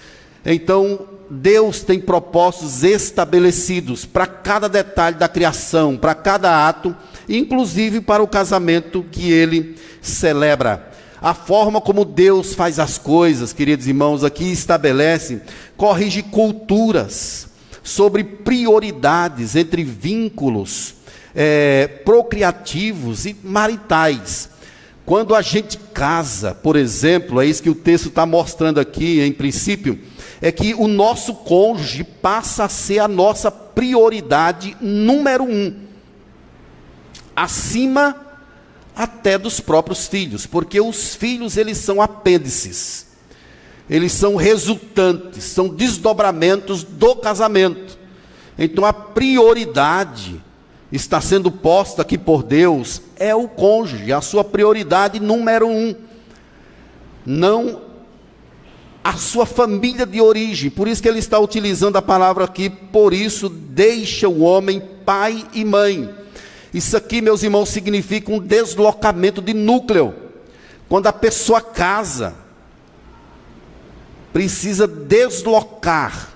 Então, 0.45 0.99
Deus 1.31 1.83
tem 1.83 2.01
propósitos 2.01 2.83
estabelecidos 2.83 4.05
para 4.05 4.27
cada 4.27 4.69
detalhe 4.69 5.17
da 5.17 5.29
criação, 5.29 5.97
para 5.97 6.15
cada 6.15 6.67
ato, 6.67 6.97
inclusive 7.29 8.01
para 8.01 8.23
o 8.23 8.29
casamento 8.29 9.05
que 9.13 9.31
ele 9.31 9.77
celebra. 10.01 10.91
A 11.21 11.35
forma 11.35 11.81
como 11.81 12.05
Deus 12.05 12.55
faz 12.55 12.79
as 12.79 12.97
coisas, 12.97 13.53
queridos 13.53 13.87
irmãos, 13.87 14.25
aqui 14.25 14.51
estabelece, 14.51 15.43
corrige 15.77 16.23
culturas 16.23 17.48
sobre 17.89 18.23
prioridades 18.23 19.57
entre 19.57 19.83
vínculos 19.83 20.97
é, 21.35 21.87
procriativos 22.05 23.25
e 23.25 23.35
maritais. 23.43 24.51
Quando 25.07 25.35
a 25.35 25.41
gente 25.41 25.79
casa, 25.95 26.55
por 26.55 26.77
exemplo, 26.77 27.41
é 27.41 27.47
isso 27.47 27.63
que 27.63 27.71
o 27.71 27.75
texto 27.75 28.09
está 28.09 28.27
mostrando 28.27 28.79
aqui, 28.79 29.23
em 29.23 29.33
princípio, 29.33 29.99
é 30.43 30.53
que 30.53 30.75
o 30.75 30.87
nosso 30.87 31.35
cônjuge 31.35 32.05
passa 32.05 32.65
a 32.65 32.69
ser 32.69 32.99
a 32.99 33.09
nossa 33.09 33.51
prioridade 33.51 34.77
número 34.83 35.45
um, 35.45 35.75
acima 37.35 38.15
até 38.95 39.39
dos 39.39 39.61
próprios 39.61 40.07
filhos, 40.07 40.45
porque 40.45 40.79
os 40.79 41.15
filhos 41.15 41.57
eles 41.57 41.79
são 41.79 42.03
apêndices, 42.03 43.07
eles 43.89 44.13
são 44.13 44.37
resultantes, 44.37 45.45
são 45.45 45.69
desdobramentos 45.69 46.83
do 46.85 47.17
casamento. 47.17 47.99
Então 48.59 48.85
a 48.85 48.93
prioridade 48.93 50.41
está 50.91 51.21
sendo 51.21 51.51
posta 51.51 52.03
aqui 52.03 52.19
por 52.19 52.43
Deus 52.43 53.03
é 53.17 53.35
o 53.35 53.49
cônjuge, 53.49 54.13
a 54.13 54.21
sua 54.21 54.45
prioridade 54.45 55.21
número 55.21 55.69
um. 55.69 55.95
Não 57.25 57.89
a 59.03 59.15
sua 59.15 59.47
família 59.47 60.05
de 60.05 60.21
origem. 60.21 60.71
Por 60.71 60.87
isso 60.87 61.03
que 61.03 61.09
ele 61.09 61.19
está 61.19 61.39
utilizando 61.39 61.97
a 61.97 62.03
palavra 62.03 62.45
aqui, 62.45 62.69
por 62.69 63.15
isso 63.15 63.49
deixa 63.49 64.29
o 64.29 64.41
homem 64.41 64.83
pai 65.05 65.47
e 65.55 65.65
mãe. 65.65 66.15
Isso 66.75 66.95
aqui, 66.95 67.23
meus 67.23 67.43
irmãos, 67.43 67.71
significa 67.71 68.31
um 68.31 68.39
deslocamento 68.39 69.41
de 69.41 69.55
núcleo. 69.55 70.15
Quando 70.89 71.07
a 71.07 71.13
pessoa 71.13 71.61
casa, 71.61 72.35
precisa 74.33 74.87
deslocar 74.87 76.29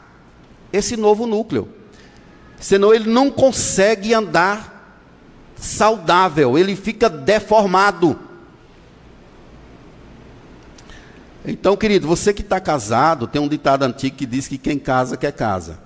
esse 0.72 0.96
novo 0.96 1.26
núcleo. 1.26 1.68
Senão 2.58 2.94
ele 2.94 3.10
não 3.10 3.30
consegue 3.30 4.14
andar 4.14 4.72
saudável, 5.56 6.56
ele 6.56 6.74
fica 6.74 7.08
deformado. 7.08 8.18
Então, 11.44 11.76
querido, 11.76 12.06
você 12.06 12.32
que 12.32 12.42
está 12.42 12.60
casado, 12.60 13.26
tem 13.26 13.42
um 13.42 13.48
ditado 13.48 13.82
antigo 13.82 14.16
que 14.16 14.26
diz 14.26 14.46
que 14.46 14.56
quem 14.56 14.78
casa 14.78 15.16
quer 15.16 15.32
casa. 15.32 15.80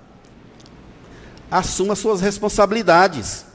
Assuma 1.49 1.95
suas 1.95 2.21
responsabilidades. 2.21 3.45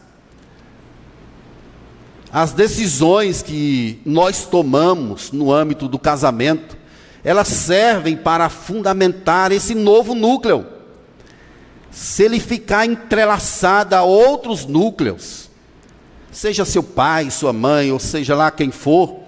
As 2.32 2.52
decisões 2.52 3.42
que 3.42 4.00
nós 4.04 4.46
tomamos 4.46 5.30
no 5.30 5.52
âmbito 5.52 5.86
do 5.86 5.98
casamento, 5.98 6.76
elas 7.24 7.48
servem 7.48 8.16
para 8.16 8.48
fundamentar 8.48 9.52
esse 9.52 9.74
novo 9.74 10.14
núcleo. 10.14 10.66
Se 11.90 12.24
ele 12.24 12.40
ficar 12.40 12.86
entrelaçado 12.86 13.94
a 13.94 14.02
outros 14.02 14.64
núcleos, 14.64 15.50
seja 16.32 16.64
seu 16.64 16.82
pai, 16.82 17.30
sua 17.30 17.52
mãe, 17.52 17.92
ou 17.92 17.98
seja 17.98 18.34
lá 18.34 18.50
quem 18.50 18.70
for, 18.70 19.20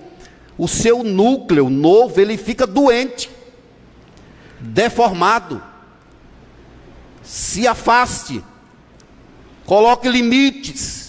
o 0.56 0.66
seu 0.66 1.04
núcleo 1.04 1.68
novo 1.68 2.20
ele 2.20 2.36
fica 2.36 2.66
doente, 2.66 3.30
deformado. 4.58 5.62
Se 7.22 7.66
afaste, 7.66 8.42
coloque 9.66 10.08
limites. 10.08 11.03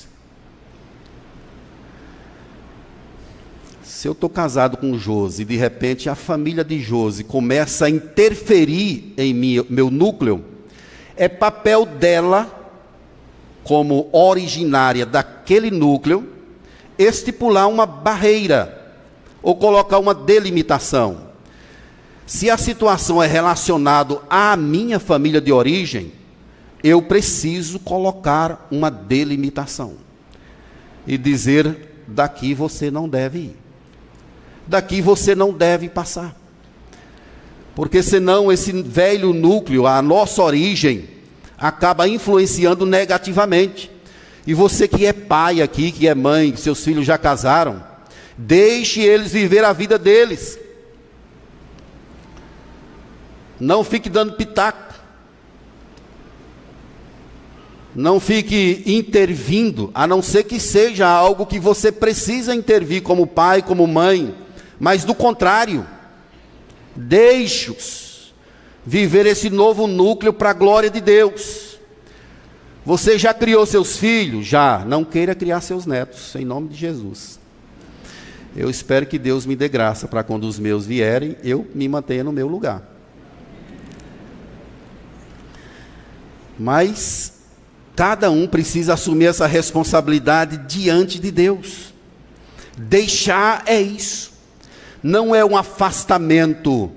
Se 4.05 4.09
eu 4.09 4.13
estou 4.13 4.29
casado 4.29 4.77
com 4.77 4.99
Josi 4.99 5.41
e 5.41 5.45
de 5.45 5.55
repente 5.55 6.11
a 6.11 6.13
família 6.13 6.63
de 6.63 6.79
Josi 6.79 7.23
começa 7.23 7.85
a 7.85 7.89
interferir 7.89 9.15
em 9.17 9.33
meu 9.33 9.89
núcleo, 9.89 10.45
é 11.17 11.27
papel 11.27 11.87
dela, 11.87 12.47
como 13.63 14.07
originária 14.11 15.07
daquele 15.07 15.71
núcleo, 15.71 16.23
estipular 16.99 17.67
uma 17.67 17.87
barreira 17.87 18.93
ou 19.41 19.55
colocar 19.55 19.97
uma 19.97 20.13
delimitação. 20.13 21.21
Se 22.27 22.47
a 22.47 22.57
situação 22.57 23.23
é 23.23 23.25
relacionada 23.25 24.21
à 24.29 24.55
minha 24.55 24.99
família 24.99 25.41
de 25.41 25.51
origem, 25.51 26.11
eu 26.83 27.01
preciso 27.01 27.79
colocar 27.79 28.67
uma 28.69 28.91
delimitação 28.91 29.95
e 31.07 31.17
dizer: 31.17 32.03
daqui 32.07 32.53
você 32.53 32.91
não 32.91 33.09
deve 33.09 33.39
ir, 33.39 33.64
daqui 34.67 35.01
você 35.01 35.35
não 35.35 35.53
deve 35.53 35.89
passar, 35.89 36.35
porque 37.73 38.01
senão 38.01 38.51
esse 38.51 38.71
velho 38.71 39.33
núcleo, 39.33 39.85
a 39.87 40.01
nossa 40.01 40.41
origem, 40.41 41.09
acaba 41.57 42.07
influenciando 42.07 42.85
negativamente. 42.85 43.91
E 44.47 44.53
você 44.53 44.87
que 44.87 45.05
é 45.05 45.13
pai 45.13 45.61
aqui, 45.61 45.91
que 45.91 46.07
é 46.07 46.13
mãe, 46.13 46.55
seus 46.55 46.83
filhos 46.83 47.05
já 47.05 47.17
casaram, 47.17 47.81
Deixe 48.37 49.01
eles 49.01 49.31
viver 49.31 49.63
a 49.63 49.71
vida 49.71 49.97
deles. 49.97 50.59
Não 53.59 53.83
fique 53.83 54.09
dando 54.09 54.33
pitaco. 54.33 54.83
Não 57.95 58.19
fique 58.19 58.83
intervindo, 58.85 59.89
a 59.93 60.05
não 60.05 60.21
ser 60.21 60.43
que 60.43 60.59
seja 60.59 61.07
algo 61.07 61.45
que 61.45 61.57
você 61.57 61.93
precisa 61.93 62.53
intervir 62.53 63.01
como 63.01 63.25
pai, 63.25 63.61
como 63.61 63.87
mãe. 63.87 64.35
Mas 64.79 65.03
do 65.03 65.15
contrário, 65.15 65.85
deixe-os 66.95 68.33
viver 68.85 69.25
esse 69.25 69.49
novo 69.49 69.87
núcleo 69.87 70.31
para 70.31 70.51
a 70.51 70.53
glória 70.53 70.89
de 70.89 71.01
Deus. 71.01 71.79
Você 72.85 73.17
já 73.17 73.33
criou 73.33 73.65
seus 73.65 73.97
filhos? 73.97 74.45
Já. 74.45 74.85
Não 74.85 75.03
queira 75.03 75.33
criar 75.33 75.61
seus 75.61 75.85
netos, 75.85 76.35
em 76.35 76.45
nome 76.45 76.69
de 76.69 76.75
Jesus. 76.75 77.39
Eu 78.55 78.69
espero 78.69 79.05
que 79.05 79.17
Deus 79.17 79.45
me 79.45 79.55
dê 79.55 79.67
graça 79.67 80.07
para 80.07 80.23
quando 80.23 80.45
os 80.45 80.59
meus 80.59 80.85
vierem, 80.85 81.35
eu 81.43 81.67
me 81.73 81.89
mantenha 81.89 82.23
no 82.23 82.31
meu 82.31 82.47
lugar. 82.47 82.83
Mas 86.57 87.33
cada 87.95 88.31
um 88.31 88.47
precisa 88.47 88.93
assumir 88.93 89.25
essa 89.25 89.47
responsabilidade 89.47 90.57
diante 90.57 91.19
de 91.19 91.31
Deus. 91.31 91.93
Deixar 92.77 93.63
é 93.65 93.81
isso. 93.81 94.34
Não 95.05 95.35
é 95.35 95.45
um 95.45 95.55
afastamento 95.55 96.89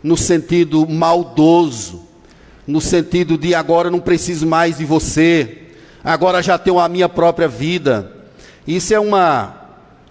no 0.00 0.16
sentido 0.16 0.86
maldoso, 0.86 2.00
no 2.64 2.80
sentido 2.80 3.36
de 3.36 3.56
agora 3.56 3.90
não 3.90 3.98
preciso 3.98 4.46
mais 4.46 4.78
de 4.78 4.84
você, 4.84 5.62
agora 6.04 6.40
já 6.40 6.56
tenho 6.58 6.78
a 6.78 6.88
minha 6.88 7.08
própria 7.08 7.48
vida. 7.48 8.28
Isso 8.64 8.94
é 8.94 9.00
uma 9.00 9.62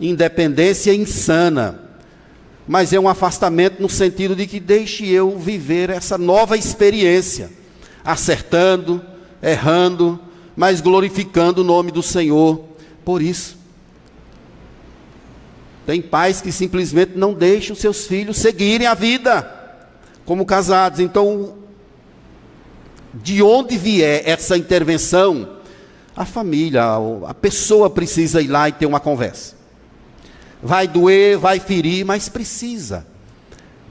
independência 0.02 0.94
insana, 0.94 1.80
mas 2.68 2.91
é 2.91 3.00
um 3.00 3.08
afastamento 3.08 3.82
no 3.82 3.88
sentido 3.88 4.36
de 4.36 4.48
que 4.48 4.60
deixe 4.60 5.08
eu 5.10 5.39
viver 5.39 5.89
essa 5.89 6.18
nova 6.18 6.58
experiência, 6.58 7.50
acertando, 8.04 9.02
errando, 9.41 10.20
mas 10.58 10.82
glorificando 10.82 11.62
o 11.62 11.63
nome 11.63 11.89
do 11.89 12.04
Senhor 12.04 12.65
por 13.06 13.22
isso. 13.22 13.56
Tem 15.86 16.02
pais 16.02 16.41
que 16.41 16.52
simplesmente 16.52 17.13
não 17.15 17.34
deixam 17.34 17.76
seus 17.76 18.08
filhos 18.08 18.38
seguirem 18.38 18.88
a 18.88 18.93
vida 18.93 19.52
como 20.26 20.45
casados. 20.45 21.00
Então, 21.00 21.56
de 23.13 23.41
onde 23.41 23.78
vier 23.78 24.24
essa 24.26 24.58
intervenção, 24.58 25.58
a 26.15 26.26
família, 26.26 26.84
a 27.28 27.34
pessoa 27.34 27.89
precisa 27.89 28.41
ir 28.41 28.48
lá 28.48 28.67
e 28.67 28.71
ter 28.71 28.86
uma 28.86 29.00
conversa. 29.00 29.56
Vai 30.62 30.88
doer, 30.88 31.38
vai 31.38 31.60
ferir, 31.60 32.06
mas 32.06 32.28
precisa. 32.30 33.06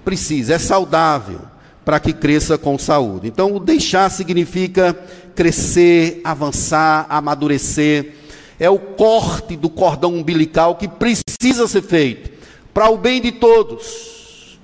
Precisa, 0.05 0.55
é 0.55 0.59
saudável 0.59 1.41
para 1.85 2.01
que 2.01 2.13
cresça 2.13 2.57
com 2.57 2.79
saúde. 2.79 3.29
Então, 3.29 3.55
o 3.55 3.61
deixar 3.61 4.11
significa 4.11 4.97
crescer, 5.35 6.21
avançar, 6.25 7.07
amadurecer. 7.09 8.15
É 8.59 8.71
o 8.71 8.79
corte 8.79 9.57
do 9.57 9.69
cordão 9.69 10.15
umbilical 10.15 10.77
que 10.77 10.89
precisa 10.89 11.67
ser 11.67 11.83
feito 11.83 12.31
para 12.73 12.91
o 12.91 12.97
bem 12.97 13.21
de 13.21 13.33
todos. 13.33 14.59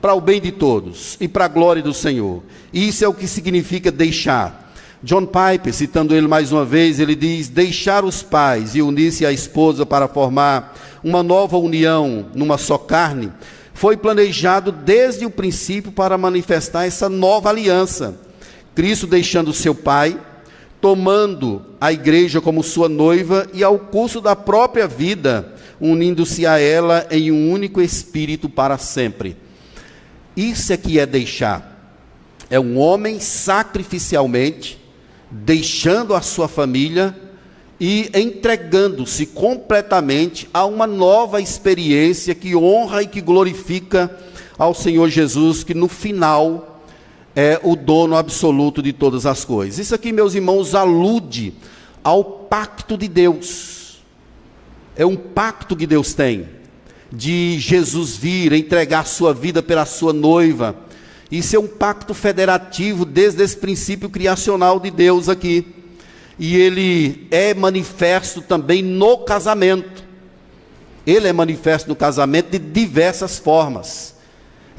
Para 0.00 0.14
o 0.14 0.20
bem 0.20 0.40
de 0.40 0.50
todos 0.50 1.16
e 1.20 1.28
para 1.28 1.44
a 1.44 1.48
glória 1.48 1.82
do 1.82 1.94
Senhor. 1.94 2.42
Isso 2.72 3.04
é 3.04 3.08
o 3.08 3.14
que 3.14 3.28
significa 3.28 3.90
deixar. 3.90 4.72
John 5.02 5.26
Piper, 5.26 5.72
citando 5.72 6.14
ele 6.14 6.28
mais 6.28 6.52
uma 6.52 6.64
vez, 6.64 7.00
ele 7.00 7.14
diz: 7.14 7.48
deixar 7.48 8.04
os 8.04 8.22
pais 8.22 8.74
e 8.74 8.82
unir-se 8.82 9.26
à 9.26 9.32
esposa 9.32 9.84
para 9.84 10.08
formar 10.08 10.76
uma 11.02 11.22
nova 11.22 11.56
união 11.56 12.26
numa 12.34 12.58
só 12.58 12.78
carne, 12.78 13.32
foi 13.74 13.96
planejado 13.96 14.70
desde 14.70 15.26
o 15.26 15.30
princípio 15.30 15.90
para 15.90 16.16
manifestar 16.18 16.84
essa 16.84 17.08
nova 17.08 17.48
aliança. 17.48 18.16
Cristo 18.74 19.06
deixando 19.06 19.52
seu 19.52 19.74
Pai, 19.74 20.16
tomando 20.82 21.62
a 21.80 21.92
igreja 21.92 22.40
como 22.40 22.60
sua 22.60 22.88
noiva 22.88 23.46
e 23.54 23.62
ao 23.62 23.78
curso 23.78 24.20
da 24.20 24.34
própria 24.34 24.88
vida, 24.88 25.54
unindo-se 25.80 26.44
a 26.44 26.58
ela 26.58 27.06
em 27.08 27.30
um 27.30 27.52
único 27.52 27.80
espírito 27.80 28.48
para 28.48 28.76
sempre. 28.76 29.36
Isso 30.36 30.72
é 30.72 30.76
que 30.76 30.98
é 30.98 31.06
deixar. 31.06 31.96
É 32.50 32.58
um 32.58 32.76
homem 32.78 33.20
sacrificialmente 33.20 34.76
deixando 35.30 36.16
a 36.16 36.20
sua 36.20 36.48
família 36.48 37.16
e 37.78 38.10
entregando-se 38.12 39.24
completamente 39.26 40.48
a 40.52 40.64
uma 40.64 40.86
nova 40.86 41.40
experiência 41.40 42.34
que 42.34 42.56
honra 42.56 43.04
e 43.04 43.06
que 43.06 43.20
glorifica 43.20 44.10
ao 44.58 44.74
Senhor 44.74 45.08
Jesus, 45.08 45.62
que 45.62 45.74
no 45.74 45.86
final 45.86 46.71
é 47.34 47.58
o 47.62 47.74
dono 47.74 48.16
absoluto 48.16 48.82
de 48.82 48.92
todas 48.92 49.26
as 49.26 49.44
coisas. 49.44 49.78
Isso 49.78 49.94
aqui, 49.94 50.12
meus 50.12 50.34
irmãos, 50.34 50.74
alude 50.74 51.54
ao 52.04 52.22
pacto 52.22 52.96
de 52.96 53.08
Deus. 53.08 54.02
É 54.94 55.06
um 55.06 55.16
pacto 55.16 55.74
que 55.74 55.86
Deus 55.86 56.12
tem 56.12 56.48
de 57.10 57.58
Jesus 57.58 58.16
vir 58.16 58.52
entregar 58.52 59.06
sua 59.06 59.34
vida 59.34 59.62
pela 59.62 59.84
sua 59.84 60.12
noiva. 60.12 60.76
Isso 61.30 61.56
é 61.56 61.58
um 61.58 61.66
pacto 61.66 62.12
federativo 62.14 63.04
desde 63.04 63.42
esse 63.42 63.56
princípio 63.56 64.08
criacional 64.10 64.78
de 64.78 64.90
Deus 64.90 65.28
aqui. 65.28 65.66
E 66.38 66.56
ele 66.56 67.26
é 67.30 67.54
manifesto 67.54 68.42
também 68.42 68.82
no 68.82 69.18
casamento. 69.18 70.02
Ele 71.06 71.28
é 71.28 71.32
manifesto 71.32 71.88
no 71.88 71.96
casamento 71.96 72.50
de 72.50 72.58
diversas 72.58 73.38
formas 73.38 74.11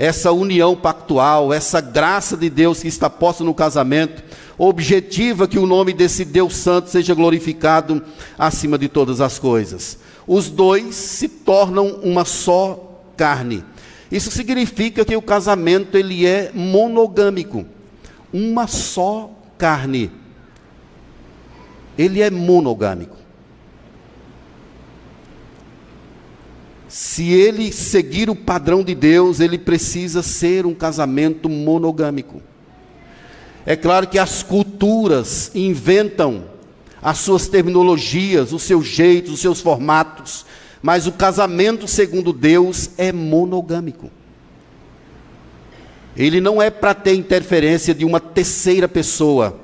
essa 0.03 0.33
união 0.33 0.75
pactual, 0.75 1.53
essa 1.53 1.79
graça 1.79 2.35
de 2.35 2.49
Deus 2.49 2.81
que 2.81 2.89
está 2.89 3.09
posta 3.09 3.41
no 3.41 3.53
casamento, 3.53 4.21
objetiva 4.57 5.47
que 5.47 5.57
o 5.57 5.65
nome 5.65 5.93
desse 5.93 6.25
Deus 6.25 6.57
Santo 6.57 6.89
seja 6.89 7.13
glorificado 7.13 8.03
acima 8.37 8.77
de 8.77 8.89
todas 8.89 9.21
as 9.21 9.39
coisas. 9.39 9.97
Os 10.27 10.49
dois 10.49 10.93
se 10.93 11.29
tornam 11.29 12.01
uma 12.03 12.25
só 12.25 13.01
carne. 13.15 13.63
Isso 14.11 14.29
significa 14.29 15.05
que 15.05 15.15
o 15.15 15.21
casamento 15.21 15.97
ele 15.97 16.25
é 16.25 16.51
monogâmico, 16.53 17.65
uma 18.33 18.67
só 18.67 19.31
carne. 19.57 20.11
Ele 21.97 22.21
é 22.21 22.29
monogâmico. 22.29 23.22
Se 26.93 27.33
ele 27.33 27.71
seguir 27.71 28.29
o 28.29 28.35
padrão 28.35 28.83
de 28.83 28.93
Deus, 28.93 29.39
ele 29.39 29.57
precisa 29.57 30.21
ser 30.21 30.63
um 30.63 30.75
casamento 30.75 31.49
monogâmico. 31.49 32.39
É 33.65 33.75
claro 33.75 34.05
que 34.05 34.19
as 34.19 34.43
culturas 34.43 35.49
inventam 35.55 36.43
as 37.01 37.17
suas 37.17 37.47
terminologias, 37.47 38.53
os 38.53 38.61
seus 38.61 38.85
jeitos, 38.85 39.33
os 39.33 39.39
seus 39.39 39.59
formatos, 39.59 40.45
mas 40.83 41.07
o 41.07 41.11
casamento 41.11 41.87
segundo 41.87 42.31
Deus 42.31 42.91
é 42.95 43.11
monogâmico. 43.11 44.11
Ele 46.15 46.39
não 46.39 46.61
é 46.61 46.69
para 46.69 46.93
ter 46.93 47.15
interferência 47.15 47.95
de 47.95 48.05
uma 48.05 48.19
terceira 48.19 48.87
pessoa. 48.87 49.59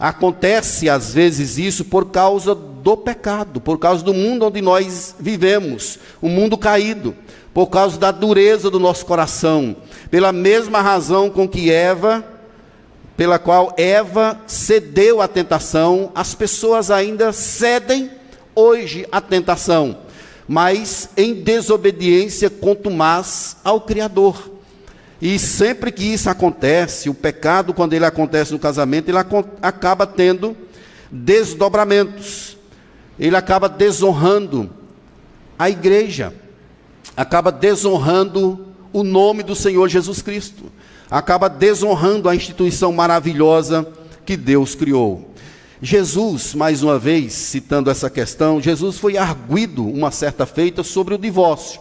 Acontece 0.00 0.88
às 0.88 1.12
vezes 1.12 1.58
isso 1.58 1.84
por 1.84 2.06
causa 2.06 2.58
do 2.84 2.98
pecado, 2.98 3.62
por 3.62 3.78
causa 3.78 4.04
do 4.04 4.12
mundo 4.12 4.44
onde 4.44 4.60
nós 4.60 5.16
vivemos, 5.18 5.98
o 6.20 6.26
um 6.26 6.30
mundo 6.30 6.58
caído, 6.58 7.16
por 7.54 7.68
causa 7.68 7.98
da 7.98 8.10
dureza 8.10 8.70
do 8.70 8.78
nosso 8.78 9.06
coração, 9.06 9.74
pela 10.10 10.32
mesma 10.32 10.82
razão 10.82 11.30
com 11.30 11.48
que 11.48 11.70
Eva, 11.70 12.22
pela 13.16 13.38
qual 13.38 13.72
Eva 13.78 14.38
cedeu 14.46 15.22
à 15.22 15.26
tentação, 15.26 16.12
as 16.14 16.34
pessoas 16.34 16.90
ainda 16.90 17.32
cedem 17.32 18.10
hoje 18.54 19.06
à 19.10 19.18
tentação, 19.18 19.96
mas 20.46 21.08
em 21.16 21.32
desobediência 21.32 22.50
contumaz 22.50 23.56
ao 23.64 23.80
Criador. 23.80 24.50
E 25.22 25.38
sempre 25.38 25.90
que 25.90 26.04
isso 26.04 26.28
acontece, 26.28 27.08
o 27.08 27.14
pecado, 27.14 27.72
quando 27.72 27.94
ele 27.94 28.04
acontece 28.04 28.52
no 28.52 28.58
casamento, 28.58 29.08
ele 29.08 29.16
acaba 29.62 30.06
tendo 30.06 30.54
desdobramentos 31.10 32.53
ele 33.18 33.36
acaba 33.36 33.68
desonrando 33.68 34.70
a 35.58 35.70
igreja, 35.70 36.34
acaba 37.16 37.52
desonrando 37.52 38.66
o 38.92 39.02
nome 39.02 39.42
do 39.42 39.54
Senhor 39.54 39.88
Jesus 39.88 40.20
Cristo, 40.22 40.64
acaba 41.10 41.48
desonrando 41.48 42.28
a 42.28 42.34
instituição 42.34 42.92
maravilhosa 42.92 43.86
que 44.24 44.36
Deus 44.36 44.74
criou. 44.74 45.34
Jesus, 45.82 46.54
mais 46.54 46.82
uma 46.82 46.98
vez, 46.98 47.32
citando 47.32 47.90
essa 47.90 48.08
questão, 48.08 48.60
Jesus 48.60 48.98
foi 48.98 49.18
arguido 49.18 49.86
uma 49.86 50.10
certa 50.10 50.46
feita 50.46 50.82
sobre 50.82 51.14
o 51.14 51.18
divórcio. 51.18 51.80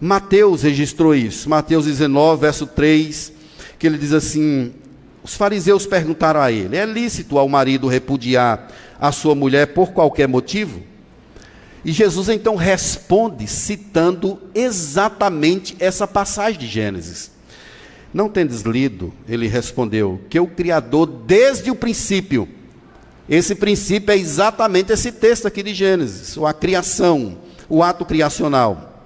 Mateus 0.00 0.62
registrou 0.62 1.14
isso, 1.14 1.48
Mateus 1.48 1.84
19, 1.84 2.40
verso 2.40 2.66
3, 2.66 3.32
que 3.78 3.86
ele 3.86 3.96
diz 3.96 4.12
assim: 4.12 4.72
Os 5.22 5.34
fariseus 5.34 5.86
perguntaram 5.86 6.40
a 6.40 6.50
ele: 6.50 6.76
É 6.76 6.84
lícito 6.84 7.38
ao 7.38 7.48
marido 7.48 7.86
repudiar 7.86 8.68
a 9.06 9.12
sua 9.12 9.34
mulher 9.34 9.68
por 9.68 9.92
qualquer 9.92 10.26
motivo? 10.26 10.82
E 11.84 11.92
Jesus 11.92 12.30
então 12.30 12.56
responde 12.56 13.46
citando 13.46 14.40
exatamente 14.54 15.76
essa 15.78 16.08
passagem 16.08 16.58
de 16.58 16.66
Gênesis. 16.66 17.30
Não 18.14 18.30
tendes 18.30 18.62
lido, 18.62 19.12
ele 19.28 19.46
respondeu, 19.46 20.20
que 20.30 20.40
o 20.40 20.46
Criador 20.46 21.06
desde 21.06 21.70
o 21.70 21.74
princípio, 21.74 22.48
esse 23.28 23.54
princípio 23.54 24.10
é 24.10 24.16
exatamente 24.16 24.92
esse 24.92 25.12
texto 25.12 25.46
aqui 25.46 25.62
de 25.62 25.74
Gênesis, 25.74 26.38
a 26.38 26.54
criação, 26.54 27.36
o 27.68 27.82
ato 27.82 28.06
criacional. 28.06 29.04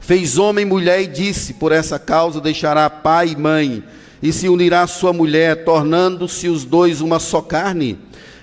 Fez 0.00 0.36
homem 0.36 0.64
e 0.64 0.68
mulher 0.68 1.02
e 1.02 1.06
disse: 1.06 1.54
Por 1.54 1.70
essa 1.70 1.98
causa 1.98 2.40
deixará 2.40 2.90
pai 2.90 3.28
e 3.28 3.36
mãe, 3.36 3.84
e 4.20 4.32
se 4.32 4.48
unirá 4.48 4.82
a 4.82 4.86
sua 4.88 5.12
mulher, 5.12 5.64
tornando-se 5.64 6.48
os 6.48 6.64
dois 6.64 7.00
uma 7.00 7.20
só 7.20 7.40
carne 7.40 7.98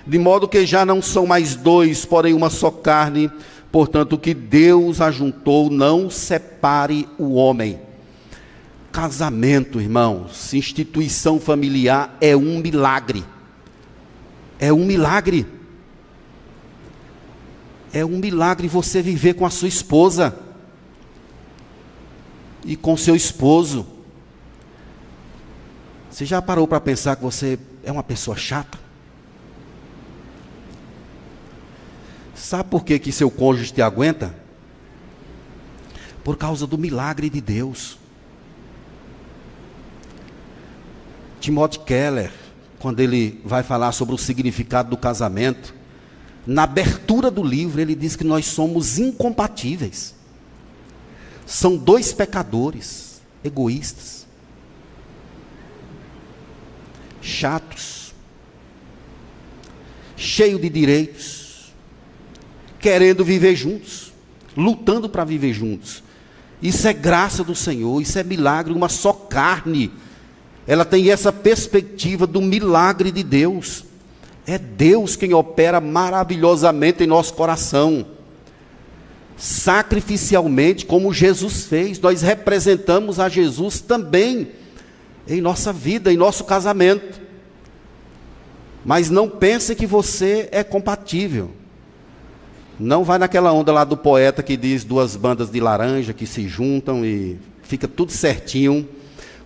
de 0.06 0.18
modo 0.18 0.48
que 0.48 0.66
já 0.66 0.84
não 0.84 1.00
são 1.00 1.26
mais 1.26 1.56
dois, 1.56 2.04
porém 2.04 2.34
uma 2.34 2.50
só 2.50 2.70
carne. 2.70 3.30
Portanto, 3.72 4.14
o 4.14 4.18
que 4.18 4.34
Deus 4.34 5.00
ajuntou, 5.00 5.70
não 5.70 6.10
separe 6.10 7.08
o 7.18 7.34
homem. 7.34 7.80
Casamento, 8.92 9.80
irmãos, 9.80 10.52
instituição 10.54 11.40
familiar 11.40 12.16
é 12.20 12.36
um 12.36 12.58
milagre. 12.58 13.24
É 14.58 14.72
um 14.72 14.84
milagre. 14.84 15.46
É 17.92 18.04
um 18.04 18.18
milagre 18.18 18.68
você 18.68 19.00
viver 19.02 19.34
com 19.34 19.46
a 19.46 19.50
sua 19.50 19.68
esposa 19.68 20.38
e 22.64 22.76
com 22.76 22.96
seu 22.96 23.16
esposo. 23.16 23.86
Você 26.10 26.24
já 26.24 26.40
parou 26.40 26.68
para 26.68 26.80
pensar 26.80 27.16
que 27.16 27.22
você 27.22 27.58
é 27.82 27.90
uma 27.90 28.02
pessoa 28.02 28.36
chata? 28.36 28.83
Sabe 32.44 32.68
por 32.68 32.84
que, 32.84 32.98
que 32.98 33.10
seu 33.10 33.30
cônjuge 33.30 33.72
te 33.72 33.80
aguenta? 33.80 34.34
Por 36.22 36.36
causa 36.36 36.66
do 36.66 36.76
milagre 36.76 37.30
de 37.30 37.40
Deus. 37.40 37.96
Timothy 41.40 41.78
Keller, 41.78 42.30
quando 42.78 43.00
ele 43.00 43.40
vai 43.46 43.62
falar 43.62 43.92
sobre 43.92 44.14
o 44.14 44.18
significado 44.18 44.90
do 44.90 44.96
casamento, 44.98 45.74
na 46.46 46.64
abertura 46.64 47.30
do 47.30 47.42
livro 47.42 47.80
ele 47.80 47.94
diz 47.94 48.14
que 48.14 48.24
nós 48.24 48.44
somos 48.44 48.98
incompatíveis. 48.98 50.14
São 51.46 51.78
dois 51.78 52.12
pecadores, 52.12 53.22
egoístas, 53.42 54.26
chatos, 57.22 58.12
cheios 60.14 60.60
de 60.60 60.68
direitos, 60.68 61.43
querendo 62.84 63.24
viver 63.24 63.56
juntos, 63.56 64.12
lutando 64.54 65.08
para 65.08 65.24
viver 65.24 65.54
juntos. 65.54 66.02
Isso 66.60 66.86
é 66.86 66.92
graça 66.92 67.42
do 67.42 67.54
Senhor, 67.54 67.98
isso 68.02 68.18
é 68.18 68.22
milagre, 68.22 68.74
uma 68.74 68.90
só 68.90 69.10
carne. 69.10 69.90
Ela 70.66 70.84
tem 70.84 71.10
essa 71.10 71.32
perspectiva 71.32 72.26
do 72.26 72.42
milagre 72.42 73.10
de 73.10 73.22
Deus. 73.22 73.86
É 74.46 74.58
Deus 74.58 75.16
quem 75.16 75.32
opera 75.32 75.80
maravilhosamente 75.80 77.02
em 77.02 77.06
nosso 77.06 77.32
coração. 77.32 78.06
Sacrificialmente, 79.34 80.84
como 80.84 81.10
Jesus 81.10 81.64
fez, 81.64 81.98
nós 81.98 82.20
representamos 82.20 83.18
a 83.18 83.30
Jesus 83.30 83.80
também 83.80 84.48
em 85.26 85.40
nossa 85.40 85.72
vida, 85.72 86.12
em 86.12 86.18
nosso 86.18 86.44
casamento. 86.44 87.18
Mas 88.84 89.08
não 89.08 89.26
pense 89.26 89.74
que 89.74 89.86
você 89.86 90.50
é 90.52 90.62
compatível. 90.62 91.63
Não 92.78 93.04
vai 93.04 93.18
naquela 93.18 93.52
onda 93.52 93.72
lá 93.72 93.84
do 93.84 93.96
poeta 93.96 94.42
que 94.42 94.56
diz 94.56 94.82
duas 94.82 95.14
bandas 95.14 95.48
de 95.50 95.60
laranja 95.60 96.12
que 96.12 96.26
se 96.26 96.48
juntam 96.48 97.04
e 97.04 97.38
fica 97.62 97.86
tudo 97.86 98.10
certinho. 98.10 98.88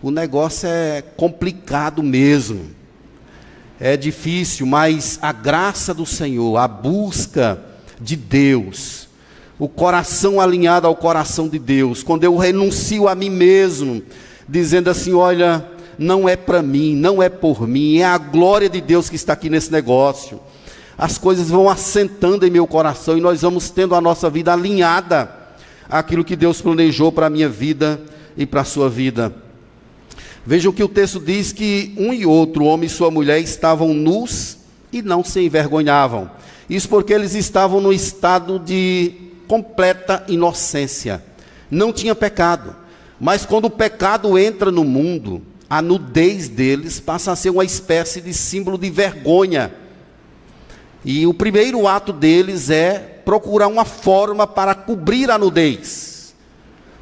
O 0.03 0.11
negócio 0.11 0.67
é 0.67 1.03
complicado 1.03 2.03
mesmo. 2.03 2.71
É 3.79 3.97
difícil, 3.97 4.67
mas 4.67 5.19
a 5.21 5.31
graça 5.31 5.93
do 5.93 6.07
Senhor, 6.07 6.57
a 6.57 6.67
busca 6.67 7.63
de 8.01 8.17
Deus, 8.17 9.09
o 9.59 9.69
coração 9.69 10.41
alinhado 10.41 10.87
ao 10.87 10.97
coração 10.97 11.49
de 11.49 11.59
Deus, 11.59 12.03
quando 12.03 12.25
eu 12.25 12.37
renuncio 12.37 13.09
a 13.09 13.15
mim 13.15 13.31
mesmo, 13.31 14.03
dizendo 14.49 14.89
assim: 14.89 15.13
olha, 15.13 15.65
não 15.99 16.29
é 16.29 16.35
para 16.35 16.63
mim, 16.63 16.97
não 16.97 17.23
é 17.23 17.29
por 17.29 17.69
mim, 17.69 17.99
é 17.99 18.05
a 18.05 18.19
glória 18.19 18.71
de 18.71 18.81
Deus 18.81 19.11
que 19.11 19.17
está 19.17 19.35
aqui 19.35 19.51
nesse 19.51 19.71
negócio. 19.71 20.41
As 20.99 21.17
coisas 21.17 21.49
vão 21.49 21.71
assentando 21.71 22.45
em 22.45 22.51
meu 22.51 22.67
coração 22.67 23.17
e 23.17 23.21
nós 23.21 23.43
vamos 23.43 23.71
tendo 23.71 23.95
a 23.95 24.01
nossa 24.01 24.29
vida 24.29 24.53
alinhada 24.53 25.33
àquilo 25.89 26.25
que 26.25 26.35
Deus 26.35 26.61
planejou 26.61 27.13
para 27.13 27.27
a 27.27 27.31
minha 27.31 27.49
vida 27.49 28.01
e 28.37 28.45
para 28.45 28.63
a 28.63 28.65
sua 28.65 28.91
vida. 28.91 29.33
Vejam 30.45 30.73
que 30.73 30.83
o 30.83 30.89
texto 30.89 31.21
diz 31.21 31.53
que 31.53 31.95
um 31.97 32.13
e 32.13 32.27
outro, 32.27 32.65
homem 32.65 32.87
e 32.87 32.91
sua 32.91 33.13
mulher, 33.13 33.39
estavam 33.39 33.95
nus 33.95 34.59
e 34.93 35.01
não 35.01 35.23
se 35.23 35.41
envergonhavam. 35.41 36.29
Isso 36.69 36.89
porque 36.89 37.13
eles 37.13 37.35
estavam 37.35 37.81
no 37.81 37.93
estado 37.93 38.59
de 38.59 39.13
completa 39.47 40.25
inocência. 40.27 41.23
Não 41.71 41.93
tinha 41.93 42.15
pecado. 42.15 42.75
Mas 43.21 43.45
quando 43.47 43.67
o 43.67 43.71
pecado 43.71 44.39
entra 44.39 44.71
no 44.71 44.85
mundo, 44.85 45.43
a 45.69 45.81
nudez 45.81 46.49
deles 46.49 46.99
passa 46.99 47.33
a 47.33 47.37
ser 47.37 47.51
uma 47.51 47.65
espécie 47.65 48.21
de 48.21 48.33
símbolo 48.35 48.79
de 48.79 48.91
vergonha. 48.91 49.73
E 51.09 51.27
o 51.27 51.33
primeiro 51.33 51.89
ato 51.89 52.13
deles 52.13 52.69
é 52.69 52.99
procurar 53.25 53.69
uma 53.69 53.85
forma 53.85 54.47
para 54.47 54.75
cobrir 54.75 55.31
a 55.31 55.39
nudez 55.39 56.09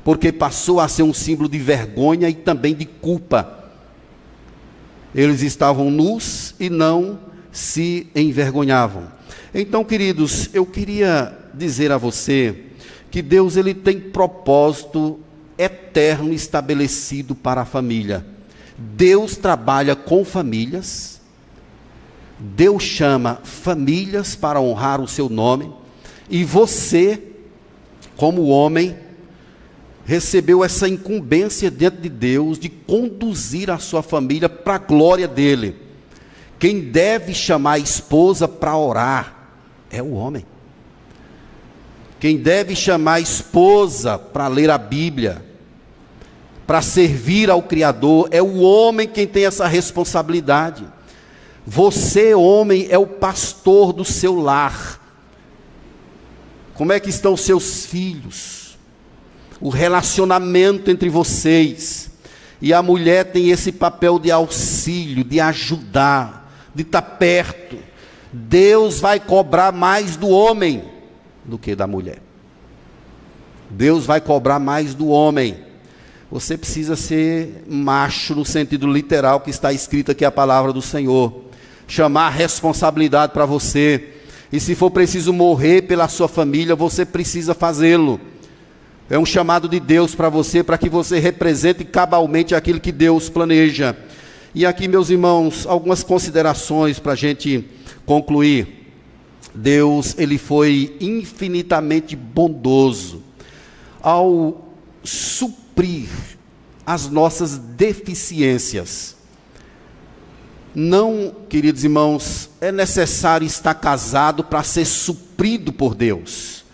porque 0.07 0.30
passou 0.30 0.78
a 0.78 0.86
ser 0.86 1.02
um 1.02 1.12
símbolo 1.12 1.48
de 1.48 1.59
vergonha 1.59 2.28
e 2.28 2.34
também 2.34 2.76
de 2.76 2.84
culpa. 2.84 3.72
Eles 5.12 5.42
estavam 5.42 5.90
nus 5.90 6.54
e 6.61 6.70
não 6.70 7.18
se 7.50 8.07
envergonhavam. 8.14 9.09
Então, 9.52 9.84
queridos, 9.84 10.48
eu 10.54 10.64
queria 10.64 11.36
dizer 11.52 11.90
a 11.90 11.98
você 11.98 12.66
que 13.11 13.20
Deus 13.20 13.57
ele 13.57 13.74
tem 13.74 13.98
propósito 13.98 15.18
eterno 15.59 16.32
estabelecido 16.32 17.34
para 17.34 17.62
a 17.62 17.66
família. 17.66 18.24
Deus 18.78 19.36
trabalha 19.36 19.96
com 19.96 20.24
famílias. 20.24 21.15
Deus 22.39 22.82
chama 22.82 23.41
famílias 23.43 24.37
para 24.37 24.61
honrar 24.61 25.01
o 25.01 25.09
seu 25.09 25.28
nome, 25.28 25.72
e 26.28 26.45
você, 26.45 27.22
como 28.16 28.49
homem, 28.49 28.97
recebeu 30.05 30.62
essa 30.62 30.89
incumbência 30.89 31.70
diante 31.70 31.99
de 31.99 32.09
Deus 32.09 32.59
de 32.59 32.68
conduzir 32.68 33.70
a 33.70 33.78
sua 33.78 34.03
família 34.03 34.49
para 34.49 34.74
a 34.74 34.78
glória 34.78 35.26
dele. 35.26 35.76
Quem 36.59 36.80
deve 36.80 37.34
chamar 37.34 37.72
a 37.72 37.78
esposa 37.78 38.47
para 38.47 38.76
orar 38.76 39.49
é 39.91 40.03
o 40.03 40.12
homem. 40.12 40.45
Quem 42.18 42.37
deve 42.37 42.74
chamar 42.74 43.14
a 43.14 43.20
esposa 43.20 44.18
para 44.18 44.49
ler 44.49 44.70
a 44.70 44.78
Bíblia, 44.78 45.45
para 46.66 46.82
servir 46.82 47.51
ao 47.51 47.62
Criador, 47.62 48.28
é 48.30 48.43
o 48.43 48.61
homem 48.61 49.07
quem 49.07 49.26
tem 49.26 49.45
essa 49.45 49.66
responsabilidade. 49.66 50.87
Você, 51.66 52.34
homem, 52.34 52.86
é 52.90 52.96
o 52.96 53.06
pastor 53.06 53.92
do 53.92 54.04
seu 54.04 54.38
lar. 54.40 55.02
Como 56.74 56.92
é 56.92 57.00
que 57.00 57.10
estão 57.10 57.36
seus 57.36 57.84
filhos? 57.86 58.66
o 59.60 59.68
relacionamento 59.68 60.90
entre 60.90 61.08
vocês. 61.08 62.10
E 62.60 62.72
a 62.72 62.82
mulher 62.82 63.24
tem 63.32 63.50
esse 63.50 63.70
papel 63.70 64.18
de 64.18 64.30
auxílio, 64.30 65.22
de 65.22 65.40
ajudar, 65.40 66.50
de 66.74 66.82
estar 66.82 67.02
perto. 67.02 67.76
Deus 68.32 69.00
vai 69.00 69.20
cobrar 69.20 69.72
mais 69.72 70.16
do 70.16 70.28
homem 70.28 70.84
do 71.44 71.58
que 71.58 71.74
da 71.74 71.86
mulher. 71.86 72.18
Deus 73.68 74.06
vai 74.06 74.20
cobrar 74.20 74.58
mais 74.58 74.94
do 74.94 75.08
homem. 75.08 75.58
Você 76.30 76.56
precisa 76.56 76.96
ser 76.96 77.64
macho 77.68 78.34
no 78.34 78.44
sentido 78.44 78.86
literal 78.86 79.40
que 79.40 79.50
está 79.50 79.72
escrito 79.72 80.10
aqui 80.10 80.24
a 80.24 80.30
palavra 80.30 80.72
do 80.72 80.82
Senhor. 80.82 81.45
Chamar 81.87 82.26
a 82.26 82.30
responsabilidade 82.30 83.32
para 83.32 83.47
você. 83.47 84.14
E 84.53 84.61
se 84.61 84.74
for 84.74 84.91
preciso 84.91 85.32
morrer 85.32 85.82
pela 85.82 86.09
sua 86.09 86.28
família, 86.28 86.74
você 86.74 87.05
precisa 87.05 87.55
fazê-lo. 87.55 88.20
É 89.09 89.18
um 89.18 89.26
chamado 89.26 89.68
de 89.68 89.78
Deus 89.78 90.14
para 90.14 90.28
você, 90.28 90.64
para 90.64 90.78
que 90.78 90.89
você 90.89 91.18
represente 91.18 91.84
cabalmente 91.84 92.55
aquilo 92.55 92.80
que 92.80 92.91
Deus 92.91 93.28
planeja. 93.28 93.97
E 94.55 94.66
aqui, 94.66 94.89
meus 94.89 95.11
irmãos, 95.11 95.66
algumas 95.66 96.03
considerações 96.03 96.99
para 96.99 97.12
a 97.12 97.16
gente 97.16 97.64
concluir. 98.05 98.93
Deus, 99.55 100.14
ele 100.18 100.39
foi 100.39 100.97
infinitamente 101.01 102.16
bondoso 102.16 103.22
ao 104.03 104.72
suprir 105.03 106.09
as 106.84 107.09
nossas 107.09 107.59
deficiências. 107.59 109.16
Não, 110.79 111.35
queridos 111.49 111.85
irmãos, 111.85 112.51
é 112.61 112.70
necessário 112.70 113.47
estar 113.47 113.72
casado 113.72 114.45
para 114.45 114.62
ser 114.62 114.85
suprido 114.85 115.72
por 115.72 115.95
Deus. 115.95 116.66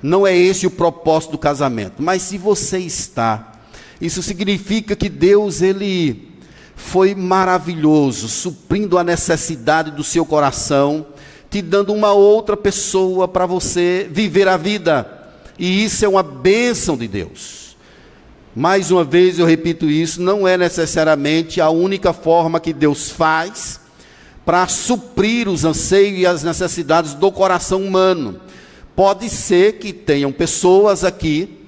Não 0.00 0.24
é 0.24 0.36
esse 0.36 0.64
o 0.64 0.70
propósito 0.70 1.32
do 1.32 1.38
casamento. 1.38 2.00
Mas 2.00 2.22
se 2.22 2.38
você 2.38 2.78
está, 2.78 3.54
isso 4.00 4.22
significa 4.22 4.94
que 4.94 5.08
Deus 5.08 5.60
ele 5.60 6.30
foi 6.76 7.16
maravilhoso, 7.16 8.28
suprindo 8.28 8.96
a 8.96 9.02
necessidade 9.02 9.90
do 9.90 10.04
seu 10.04 10.24
coração, 10.24 11.04
te 11.50 11.60
dando 11.60 11.92
uma 11.92 12.12
outra 12.12 12.56
pessoa 12.56 13.26
para 13.26 13.44
você 13.44 14.08
viver 14.08 14.46
a 14.46 14.56
vida. 14.56 15.32
E 15.58 15.82
isso 15.82 16.04
é 16.04 16.08
uma 16.08 16.22
bênção 16.22 16.96
de 16.96 17.08
Deus. 17.08 17.61
Mais 18.54 18.90
uma 18.90 19.02
vez 19.02 19.38
eu 19.38 19.46
repito 19.46 19.88
isso, 19.88 20.20
não 20.20 20.46
é 20.46 20.58
necessariamente 20.58 21.60
a 21.60 21.70
única 21.70 22.12
forma 22.12 22.60
que 22.60 22.72
Deus 22.72 23.08
faz 23.08 23.80
para 24.44 24.68
suprir 24.68 25.48
os 25.48 25.64
anseios 25.64 26.18
e 26.18 26.26
as 26.26 26.42
necessidades 26.42 27.14
do 27.14 27.32
coração 27.32 27.82
humano. 27.82 28.40
Pode 28.94 29.28
ser 29.30 29.78
que 29.78 29.92
tenham 29.92 30.30
pessoas 30.30 31.02
aqui 31.02 31.60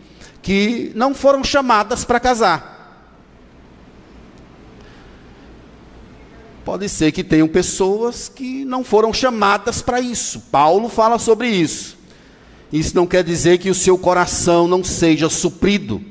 que 0.42 0.92
não 0.94 1.14
foram 1.14 1.42
chamadas 1.42 2.04
para 2.04 2.20
casar. 2.20 2.74
Pode 6.64 6.88
ser 6.88 7.12
que 7.12 7.24
tenham 7.24 7.48
pessoas 7.48 8.28
que 8.28 8.64
não 8.64 8.84
foram 8.84 9.12
chamadas 9.12 9.80
para 9.80 10.00
isso. 10.00 10.40
Paulo 10.50 10.88
fala 10.88 11.18
sobre 11.18 11.48
isso. 11.48 11.96
Isso 12.72 12.94
não 12.94 13.06
quer 13.06 13.22
dizer 13.22 13.58
que 13.58 13.70
o 13.70 13.74
seu 13.74 13.96
coração 13.96 14.66
não 14.66 14.82
seja 14.82 15.28
suprido, 15.28 16.02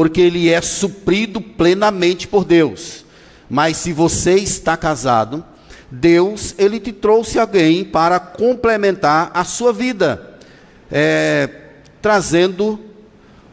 porque 0.00 0.22
ele 0.22 0.48
é 0.48 0.62
suprido 0.62 1.42
plenamente 1.42 2.26
por 2.26 2.42
Deus. 2.42 3.04
Mas 3.50 3.76
se 3.76 3.92
você 3.92 4.36
está 4.36 4.74
casado, 4.74 5.44
Deus 5.90 6.54
ele 6.56 6.80
te 6.80 6.90
trouxe 6.90 7.38
alguém 7.38 7.84
para 7.84 8.18
complementar 8.18 9.30
a 9.34 9.44
sua 9.44 9.74
vida 9.74 10.38
é, 10.90 11.50
trazendo 12.00 12.80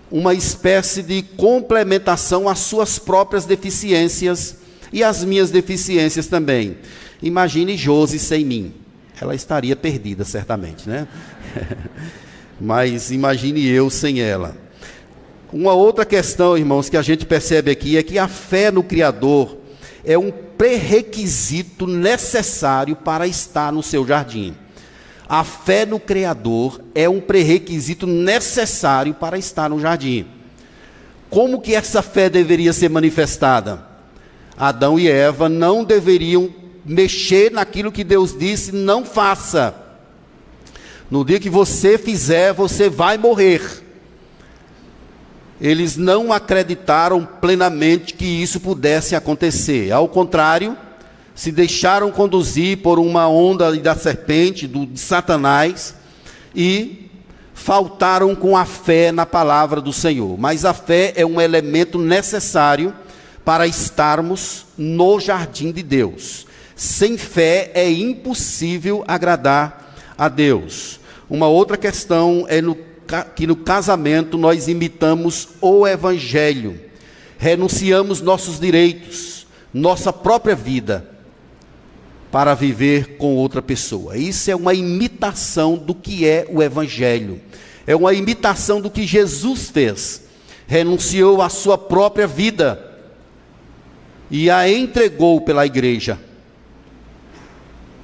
uma 0.09 0.33
espécie 0.33 1.03
de 1.03 1.21
complementação 1.21 2.47
às 2.47 2.59
suas 2.59 2.97
próprias 2.97 3.43
deficiências 3.43 4.55
e 4.93 5.03
às 5.03 5.25
minhas 5.25 5.51
deficiências 5.51 6.27
também. 6.27 6.77
Imagine 7.21 7.75
Josi 7.75 8.19
sem 8.19 8.45
mim. 8.45 8.73
Ela 9.19 9.35
estaria 9.35 9.75
perdida, 9.75 10.23
certamente, 10.23 10.87
né? 10.87 11.09
Mas 12.57 13.11
imagine 13.11 13.67
eu 13.67 13.89
sem 13.89 14.21
ela. 14.21 14.65
Uma 15.51 15.73
outra 15.73 16.05
questão, 16.05 16.57
irmãos, 16.57 16.89
que 16.89 16.97
a 16.97 17.01
gente 17.01 17.25
percebe 17.25 17.71
aqui 17.71 17.97
é 17.97 18.03
que 18.03 18.19
a 18.19 18.27
fé 18.27 18.69
no 18.69 18.83
Criador 18.83 19.57
é 20.03 20.17
um 20.17 20.29
pré-requisito 20.29 21.87
necessário 21.87 22.95
para 22.97 23.25
estar 23.25 23.71
no 23.71 23.81
seu 23.81 24.05
jardim. 24.05 24.55
A 25.29 25.43
fé 25.45 25.85
no 25.85 25.99
Criador 25.99 26.81
é 26.93 27.07
um 27.07 27.21
pré-requisito 27.21 28.05
necessário 28.05 29.13
para 29.13 29.37
estar 29.37 29.69
no 29.69 29.79
jardim. 29.79 30.25
Como 31.29 31.61
que 31.61 31.75
essa 31.75 32.01
fé 32.01 32.29
deveria 32.29 32.73
ser 32.73 32.89
manifestada? 32.89 33.85
Adão 34.57 34.99
e 34.99 35.09
Eva 35.09 35.47
não 35.47 35.83
deveriam 35.83 36.53
mexer 36.83 37.51
naquilo 37.51 37.91
que 37.91 38.03
Deus 38.03 38.37
disse, 38.37 38.71
não 38.73 39.05
faça. 39.05 39.75
No 41.09 41.23
dia 41.23 41.39
que 41.39 41.49
você 41.49 41.97
fizer, 41.97 42.51
você 42.53 42.89
vai 42.89 43.17
morrer. 43.17 43.86
Eles 45.59 45.97
não 45.97 46.31
acreditaram 46.31 47.25
plenamente 47.25 48.13
que 48.13 48.25
isso 48.25 48.59
pudesse 48.59 49.15
acontecer. 49.15 49.91
Ao 49.91 50.07
contrário, 50.07 50.77
se 51.33 51.51
deixaram 51.51 52.11
conduzir 52.11 52.77
por 52.77 52.99
uma 52.99 53.27
onda 53.27 53.75
da 53.77 53.95
serpente, 53.95 54.67
do, 54.67 54.85
de 54.85 54.99
Satanás, 54.99 55.95
e 56.55 57.09
faltaram 57.53 58.35
com 58.35 58.55
a 58.55 58.65
fé 58.65 59.11
na 59.11 59.25
palavra 59.25 59.81
do 59.81 59.91
Senhor. 59.91 60.37
Mas 60.37 60.63
a 60.63 60.73
fé 60.73 61.13
é 61.15 61.25
um 61.25 61.41
elemento 61.41 61.97
necessário 61.97 62.93
para 63.43 63.65
estarmos 63.65 64.65
no 64.77 65.19
jardim 65.19 65.71
de 65.71 65.81
Deus. 65.81 66.45
Sem 66.75 67.17
fé 67.17 67.71
é 67.73 67.89
impossível 67.89 69.03
agradar 69.07 69.95
a 70.17 70.29
Deus. 70.29 70.99
Uma 71.29 71.47
outra 71.47 71.75
questão 71.77 72.45
é 72.47 72.61
no 72.61 72.75
que 73.35 73.47
no 73.47 73.55
casamento 73.55 74.37
nós 74.37 74.67
imitamos 74.67 75.49
o 75.61 75.87
Evangelho, 75.87 76.79
renunciamos 77.37 78.21
nossos 78.21 78.59
direitos, 78.59 79.47
nossa 79.73 80.11
própria 80.11 80.55
vida, 80.55 81.09
para 82.31 82.53
viver 82.53 83.17
com 83.17 83.35
outra 83.35 83.61
pessoa. 83.61 84.17
Isso 84.17 84.51
é 84.51 84.55
uma 84.55 84.73
imitação 84.73 85.75
do 85.75 85.95
que 85.95 86.27
é 86.27 86.47
o 86.49 86.61
Evangelho, 86.61 87.41
é 87.85 87.95
uma 87.95 88.13
imitação 88.13 88.81
do 88.81 88.91
que 88.91 89.07
Jesus 89.07 89.69
fez, 89.69 90.23
renunciou 90.67 91.41
à 91.41 91.49
sua 91.49 91.77
própria 91.77 92.27
vida 92.27 92.83
e 94.29 94.49
a 94.49 94.69
entregou 94.69 95.41
pela 95.41 95.65
igreja. 95.65 96.19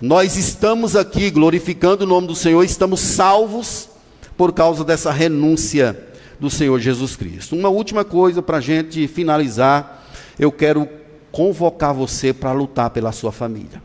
Nós 0.02 0.36
estamos 0.36 0.96
aqui 0.96 1.30
glorificando 1.30 2.04
o 2.04 2.08
nome 2.08 2.28
do 2.28 2.36
Senhor, 2.36 2.64
estamos 2.64 3.00
salvos 3.00 3.93
por 4.36 4.54
causa 4.54 4.84
dessa 4.84 5.12
renúncia 5.12 6.08
do 6.40 6.50
Senhor 6.50 6.80
Jesus 6.80 7.16
Cristo. 7.16 7.56
Uma 7.56 7.70
última 7.70 8.04
coisa 8.04 8.42
para 8.42 8.58
a 8.58 8.62
gente 8.62 9.08
finalizar, 9.08 10.06
eu 10.38 10.52
quero 10.52 10.88
convocar 11.32 11.94
você 11.94 12.34
para 12.34 12.52
lutar 12.52 12.90
pela 12.90 13.12
sua 13.12 13.32
família. 13.32 13.82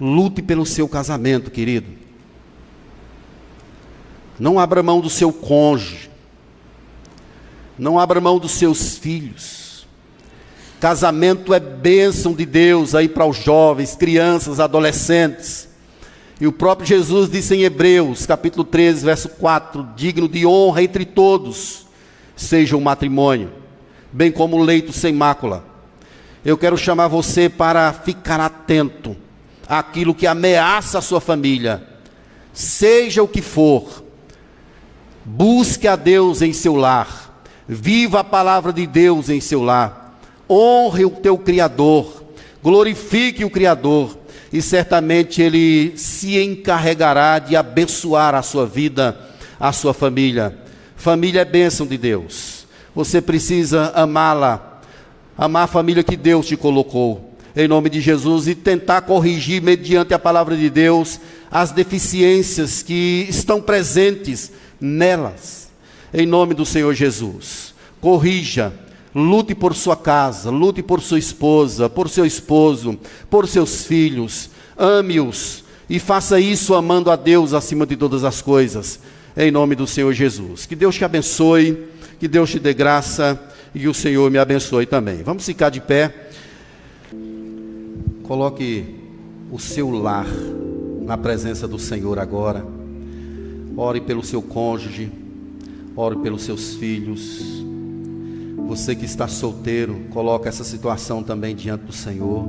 Lute 0.00 0.42
pelo 0.42 0.64
seu 0.64 0.88
casamento, 0.88 1.50
querido. 1.50 1.86
Não 4.38 4.58
abra 4.58 4.82
mão 4.82 5.00
do 5.00 5.10
seu 5.10 5.32
cônjuge. 5.32 6.08
Não 7.78 7.98
abra 7.98 8.20
mão 8.20 8.38
dos 8.38 8.52
seus 8.52 8.96
filhos. 8.96 9.86
Casamento 10.80 11.52
é 11.52 11.58
bênção 11.58 12.32
de 12.32 12.46
Deus 12.46 12.94
aí 12.94 13.08
para 13.08 13.26
os 13.26 13.36
jovens, 13.36 13.96
crianças, 13.96 14.60
adolescentes. 14.60 15.68
E 16.40 16.46
o 16.46 16.52
próprio 16.52 16.86
Jesus 16.86 17.28
disse 17.28 17.56
em 17.56 17.62
Hebreus, 17.62 18.24
capítulo 18.24 18.62
13, 18.62 19.04
verso 19.04 19.28
4: 19.28 19.88
digno 19.96 20.28
de 20.28 20.46
honra 20.46 20.82
entre 20.82 21.04
todos 21.04 21.86
seja 22.36 22.76
o 22.76 22.80
matrimônio, 22.80 23.50
bem 24.12 24.30
como 24.30 24.56
o 24.56 24.62
leito 24.62 24.92
sem 24.92 25.12
mácula. 25.12 25.64
Eu 26.44 26.56
quero 26.56 26.78
chamar 26.78 27.08
você 27.08 27.48
para 27.48 27.92
ficar 27.92 28.38
atento 28.38 29.16
àquilo 29.68 30.14
que 30.14 30.26
ameaça 30.26 30.98
a 30.98 31.02
sua 31.02 31.20
família, 31.20 31.82
seja 32.52 33.22
o 33.22 33.28
que 33.28 33.42
for. 33.42 34.04
Busque 35.24 35.88
a 35.88 35.96
Deus 35.96 36.40
em 36.40 36.52
seu 36.52 36.76
lar, 36.76 37.42
viva 37.66 38.20
a 38.20 38.24
palavra 38.24 38.72
de 38.72 38.86
Deus 38.86 39.28
em 39.28 39.40
seu 39.40 39.62
lar, 39.62 40.16
honre 40.48 41.04
o 41.04 41.10
teu 41.10 41.36
Criador, 41.36 42.22
glorifique 42.62 43.44
o 43.44 43.50
Criador 43.50 44.16
e 44.52 44.62
certamente 44.62 45.42
Ele 45.42 45.92
se 45.96 46.38
encarregará 46.38 47.38
de 47.38 47.56
abençoar 47.56 48.34
a 48.34 48.42
sua 48.42 48.66
vida, 48.66 49.18
a 49.58 49.72
sua 49.72 49.92
família. 49.92 50.56
Família 50.96 51.42
é 51.42 51.44
bênção 51.44 51.86
de 51.86 51.98
Deus. 51.98 52.66
Você 52.94 53.20
precisa 53.20 53.92
amá-la, 53.94 54.80
amar 55.36 55.64
a 55.64 55.68
família 55.68 56.02
que 56.02 56.16
Deus 56.16 56.46
te 56.46 56.56
colocou, 56.56 57.34
em 57.54 57.68
nome 57.68 57.90
de 57.90 58.00
Jesus, 58.00 58.48
e 58.48 58.54
tentar 58.54 59.02
corrigir, 59.02 59.62
mediante 59.62 60.14
a 60.14 60.18
palavra 60.18 60.56
de 60.56 60.70
Deus, 60.70 61.20
as 61.50 61.70
deficiências 61.70 62.82
que 62.82 63.26
estão 63.28 63.60
presentes 63.60 64.52
nelas, 64.80 65.68
em 66.12 66.26
nome 66.26 66.54
do 66.54 66.64
Senhor 66.64 66.94
Jesus. 66.94 67.74
Corrija 68.00 68.72
Lute 69.14 69.54
por 69.54 69.74
sua 69.74 69.96
casa, 69.96 70.50
lute 70.50 70.82
por 70.82 71.00
sua 71.00 71.18
esposa, 71.18 71.88
por 71.88 72.08
seu 72.08 72.26
esposo, 72.26 72.98
por 73.30 73.48
seus 73.48 73.84
filhos. 73.84 74.50
Ame-os 74.76 75.64
e 75.88 75.98
faça 75.98 76.38
isso 76.38 76.74
amando 76.74 77.10
a 77.10 77.16
Deus 77.16 77.54
acima 77.54 77.86
de 77.86 77.96
todas 77.96 78.22
as 78.22 78.42
coisas, 78.42 79.00
em 79.36 79.50
nome 79.50 79.74
do 79.74 79.86
Senhor 79.86 80.12
Jesus. 80.12 80.66
Que 80.66 80.76
Deus 80.76 80.94
te 80.94 81.04
abençoe, 81.04 81.88
que 82.20 82.28
Deus 82.28 82.50
te 82.50 82.58
dê 82.58 82.74
graça 82.74 83.40
e 83.74 83.80
que 83.80 83.88
o 83.88 83.94
Senhor 83.94 84.30
me 84.30 84.38
abençoe 84.38 84.84
também. 84.84 85.22
Vamos 85.22 85.46
ficar 85.46 85.70
de 85.70 85.80
pé. 85.80 86.28
Coloque 88.22 88.84
o 89.50 89.58
seu 89.58 89.90
lar 89.90 90.26
na 91.02 91.16
presença 91.16 91.66
do 91.66 91.78
Senhor 91.78 92.18
agora. 92.18 92.66
Ore 93.76 94.00
pelo 94.00 94.22
seu 94.22 94.42
cônjuge, 94.42 95.10
ore 95.96 96.16
pelos 96.16 96.42
seus 96.42 96.74
filhos. 96.74 97.64
Você 98.66 98.94
que 98.94 99.04
está 99.04 99.26
solteiro, 99.28 100.06
coloca 100.10 100.48
essa 100.48 100.64
situação 100.64 101.22
também 101.22 101.54
diante 101.54 101.84
do 101.84 101.92
Senhor. 101.92 102.44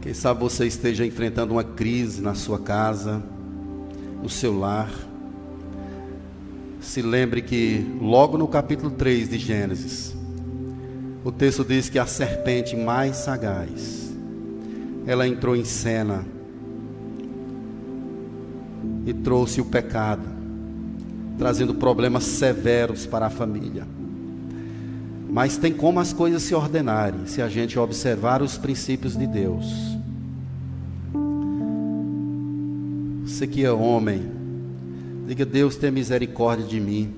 Quem 0.00 0.12
sabe 0.12 0.40
você 0.40 0.66
esteja 0.66 1.04
enfrentando 1.06 1.54
uma 1.54 1.64
crise 1.64 2.20
na 2.20 2.34
sua 2.34 2.58
casa, 2.58 3.22
no 4.22 4.28
seu 4.28 4.56
lar. 4.58 4.92
Se 6.80 7.00
lembre 7.00 7.40
que 7.40 7.84
logo 8.00 8.36
no 8.36 8.46
capítulo 8.46 8.90
3 8.90 9.30
de 9.30 9.38
Gênesis, 9.38 10.14
o 11.24 11.32
texto 11.32 11.64
diz 11.64 11.88
que 11.88 11.98
a 11.98 12.06
serpente 12.06 12.76
mais 12.76 13.16
sagaz, 13.16 14.14
ela 15.06 15.26
entrou 15.26 15.56
em 15.56 15.64
cena 15.64 16.24
e 19.06 19.14
trouxe 19.14 19.60
o 19.60 19.64
pecado 19.64 20.33
trazendo 21.38 21.74
problemas 21.74 22.24
severos 22.24 23.06
para 23.06 23.26
a 23.26 23.30
família. 23.30 23.86
Mas 25.28 25.56
tem 25.56 25.72
como 25.72 25.98
as 25.98 26.12
coisas 26.12 26.42
se 26.42 26.54
ordenarem 26.54 27.26
se 27.26 27.42
a 27.42 27.48
gente 27.48 27.78
observar 27.78 28.40
os 28.40 28.56
princípios 28.56 29.16
de 29.16 29.26
Deus. 29.26 29.64
Você 33.24 33.46
que 33.46 33.64
é 33.64 33.72
homem, 33.72 34.22
diga: 35.26 35.44
Deus, 35.44 35.76
tem 35.76 35.90
misericórdia 35.90 36.66
de 36.66 36.78
mim. 36.78 37.12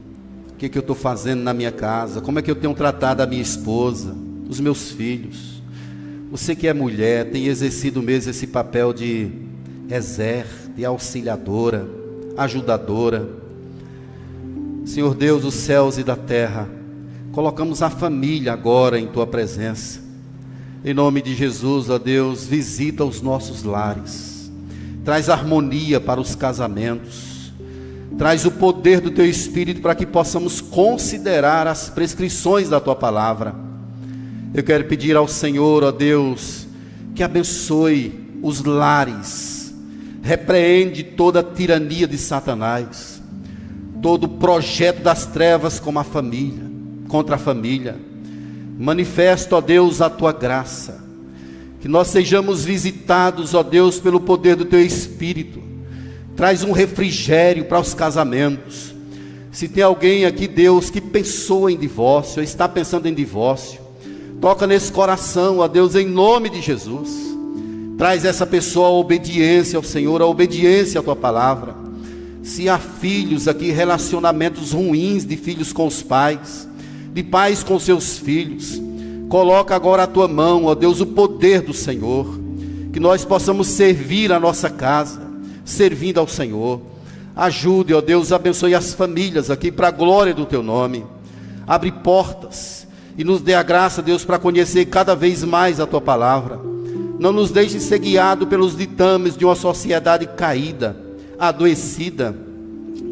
O 0.51 0.55
que, 0.57 0.71
que 0.71 0.79
eu 0.79 0.81
estou 0.81 0.97
fazendo 0.97 1.43
na 1.43 1.53
minha 1.53 1.71
casa? 1.71 2.23
Como 2.23 2.39
é 2.39 2.43
que 2.43 2.51
eu 2.51 2.55
tenho 2.55 2.73
tratado 2.73 3.23
a 3.23 3.27
minha 3.27 3.43
esposa, 3.43 4.17
os 4.49 4.59
meus 4.59 4.91
filhos? 4.91 5.63
Você 6.31 6.57
que 6.57 6.67
é 6.67 6.73
mulher, 6.73 7.31
tem 7.31 7.47
exercido 7.47 8.03
mesmo 8.03 8.31
esse 8.31 8.47
papel 8.47 8.95
de 8.95 9.31
exer, 9.91 10.47
de 10.75 10.87
auxiliadora, 10.87 11.87
ajudadora 12.39 13.29
Senhor 14.87 15.17
Deus 15.17 15.43
dos 15.43 15.55
céus 15.55 15.99
e 15.99 16.05
da 16.05 16.15
terra, 16.15 16.69
colocamos 17.33 17.83
a 17.83 17.91
família 17.91 18.53
agora 18.53 19.01
em 19.01 19.09
tua 19.09 19.27
presença. 19.27 20.01
Em 20.85 20.95
nome 20.95 21.21
de 21.21 21.35
Jesus, 21.35 21.91
ó 21.91 21.99
Deus, 21.99 22.47
visita 22.47 23.05
os 23.05 23.21
nossos 23.21 23.65
lares, 23.65 24.51
traz 25.05 25.29
harmonia 25.29 26.01
para 26.01 26.21
os 26.21 26.37
casamentos, 26.37 27.53
traz 28.17 28.47
o 28.47 28.51
poder 28.53 29.01
do 29.01 29.11
teu 29.11 29.27
Espírito 29.27 29.83
para 29.83 29.95
que 29.97 30.07
possamos 30.07 30.61
considerar 30.61 31.67
as 31.67 31.91
prescrições 31.91 32.69
da 32.69 32.79
tua 32.79 32.95
palavra. 32.95 33.57
Eu 34.55 34.63
quero 34.63 34.85
pedir 34.85 35.17
ao 35.17 35.27
Senhor, 35.27 35.83
ó 35.83 35.91
Deus, 35.91 36.69
que 37.13 37.25
abençoe 37.25 38.39
os 38.41 38.63
lares, 38.63 39.75
repreende 40.23 41.03
toda 41.03 41.41
a 41.41 41.43
tirania 41.43 42.07
de 42.07 42.17
Satanás 42.17 43.16
todo 44.07 44.29
projeto 44.29 45.03
das 45.03 45.27
trevas 45.27 45.81
como 45.81 45.99
a 45.99 46.05
família, 46.05 46.63
contra 47.09 47.35
a 47.35 47.39
família. 47.39 47.97
Manifesta, 48.79 49.57
ó 49.57 49.61
Deus, 49.61 50.01
a 50.01 50.09
tua 50.09 50.31
graça. 50.31 51.05
Que 51.81 51.89
nós 51.89 52.07
sejamos 52.07 52.65
visitados, 52.65 53.53
ó 53.53 53.65
Deus, 53.65 53.99
pelo 53.99 54.21
poder 54.21 54.55
do 54.55 54.65
teu 54.65 54.81
espírito. 54.81 55.61
Traz 56.37 56.63
um 56.63 56.71
refrigério 56.71 57.65
para 57.65 57.81
os 57.81 57.95
casamentos. 57.95 58.95
Se 59.51 59.67
tem 59.67 59.83
alguém 59.83 60.25
aqui, 60.25 60.47
Deus, 60.47 60.89
que 60.89 61.01
pensou 61.01 61.69
em 61.69 61.77
divórcio, 61.77 62.41
está 62.41 62.69
pensando 62.69 63.09
em 63.09 63.13
divórcio, 63.13 63.81
toca 64.41 64.69
nesse 64.69 64.93
coração, 64.93 65.59
ó 65.59 65.67
Deus, 65.67 65.97
em 65.97 66.07
nome 66.07 66.49
de 66.49 66.61
Jesus. 66.61 67.11
Traz 67.99 68.25
essa 68.25 68.47
pessoa 68.47 68.87
a 68.87 68.93
obediência 68.93 69.77
ao 69.77 69.83
Senhor, 69.83 70.23
a 70.23 70.27
obediência 70.27 71.01
à 71.01 71.03
tua 71.03 71.17
palavra 71.17 71.86
se 72.47 72.69
há 72.69 72.79
filhos 72.79 73.49
aqui, 73.49 73.73
relacionamentos 73.73 74.71
ruins 74.71 75.27
de 75.27 75.37
filhos 75.37 75.73
com 75.73 75.85
os 75.85 76.01
pais, 76.01 76.69
de 77.13 77.21
pais 77.25 77.65
com 77.65 77.77
seus 77.77 78.19
filhos, 78.19 78.81
coloca 79.29 79.75
agora 79.75 80.05
a 80.05 80.07
tua 80.07 80.29
mão, 80.29 80.67
ó 80.67 80.75
Deus, 80.77 81.01
o 81.01 81.07
poder 81.07 81.61
do 81.61 81.75
Senhor, 81.75 82.39
que 82.93 83.01
nós 83.01 83.25
possamos 83.25 83.67
servir 83.67 84.33
a 84.33 84.39
nossa 84.39 84.71
casa, 84.71 85.21
servindo 85.65 86.21
ao 86.21 86.29
Senhor. 86.29 86.81
Ajude, 87.35 87.93
ó 87.93 88.01
Deus, 88.01 88.31
abençoe 88.31 88.77
as 88.77 88.95
famílias 88.95 89.51
aqui 89.51 89.73
para 89.73 89.89
a 89.89 89.91
glória 89.91 90.33
do 90.33 90.47
teu 90.47 90.63
nome. 90.63 91.05
Abre 91.67 91.91
portas 91.91 92.87
e 93.19 93.25
nos 93.25 93.43
dê 93.43 93.55
a 93.55 93.63
graça, 93.65 94.01
Deus, 94.01 94.25
para 94.25 94.39
conhecer 94.39 94.85
cada 94.85 95.17
vez 95.17 95.43
mais 95.43 95.81
a 95.81 95.87
tua 95.87 96.01
palavra. 96.01 96.61
Não 97.19 97.33
nos 97.33 97.51
deixe 97.51 97.81
ser 97.81 97.99
guiado 97.99 98.47
pelos 98.47 98.77
ditames 98.77 99.37
de 99.37 99.45
uma 99.45 99.57
sociedade 99.57 100.29
caída 100.29 101.06
adoecida, 101.39 102.37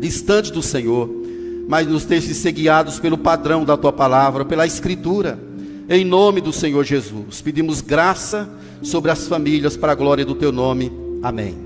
distante 0.01 0.53
do 0.53 0.63
Senhor, 0.63 1.09
mas 1.69 1.87
nos 1.87 2.05
deixe 2.05 2.35
ser 2.35 2.53
guiados 2.53 2.99
pelo 2.99 3.17
padrão 3.17 3.65
da 3.65 3.77
tua 3.77 3.93
palavra, 3.93 4.45
pela 4.45 4.67
Escritura, 4.67 5.39
em 5.89 6.05
nome 6.05 6.41
do 6.41 6.53
Senhor 6.53 6.85
Jesus. 6.85 7.41
Pedimos 7.41 7.81
graça 7.81 8.49
sobre 8.83 9.11
as 9.11 9.27
famílias 9.27 9.77
para 9.77 9.93
a 9.93 9.95
glória 9.95 10.25
do 10.25 10.35
teu 10.35 10.53
nome. 10.53 10.93
Amém. 11.23 11.57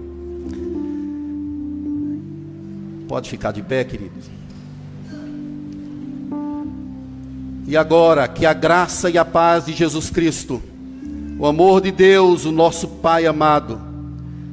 Pode 3.08 3.30
ficar 3.30 3.52
de 3.52 3.62
pé, 3.62 3.84
queridos. 3.84 4.30
E 7.66 7.76
agora, 7.76 8.26
que 8.26 8.46
a 8.46 8.52
graça 8.52 9.10
e 9.10 9.18
a 9.18 9.24
paz 9.24 9.66
de 9.66 9.72
Jesus 9.72 10.10
Cristo, 10.10 10.62
o 11.38 11.46
amor 11.46 11.80
de 11.80 11.90
Deus, 11.90 12.44
o 12.44 12.52
nosso 12.52 12.88
Pai 12.88 13.26
amado, 13.26 13.87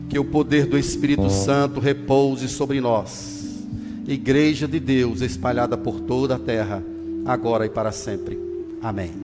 que 0.10 0.20
o 0.20 0.26
poder 0.26 0.66
do 0.66 0.78
Espírito 0.78 1.30
Santo 1.30 1.80
repouse 1.80 2.48
sobre 2.48 2.80
nós. 2.80 3.64
Igreja 4.08 4.68
de 4.68 4.80
Deus 4.80 5.22
espalhada 5.22 5.78
por 5.78 6.00
toda 6.00 6.36
a 6.36 6.40
terra, 6.40 6.84
agora 7.26 7.66
e 7.66 7.70
para 7.70 7.92
sempre. 7.92 8.40
Amém. 8.82 9.14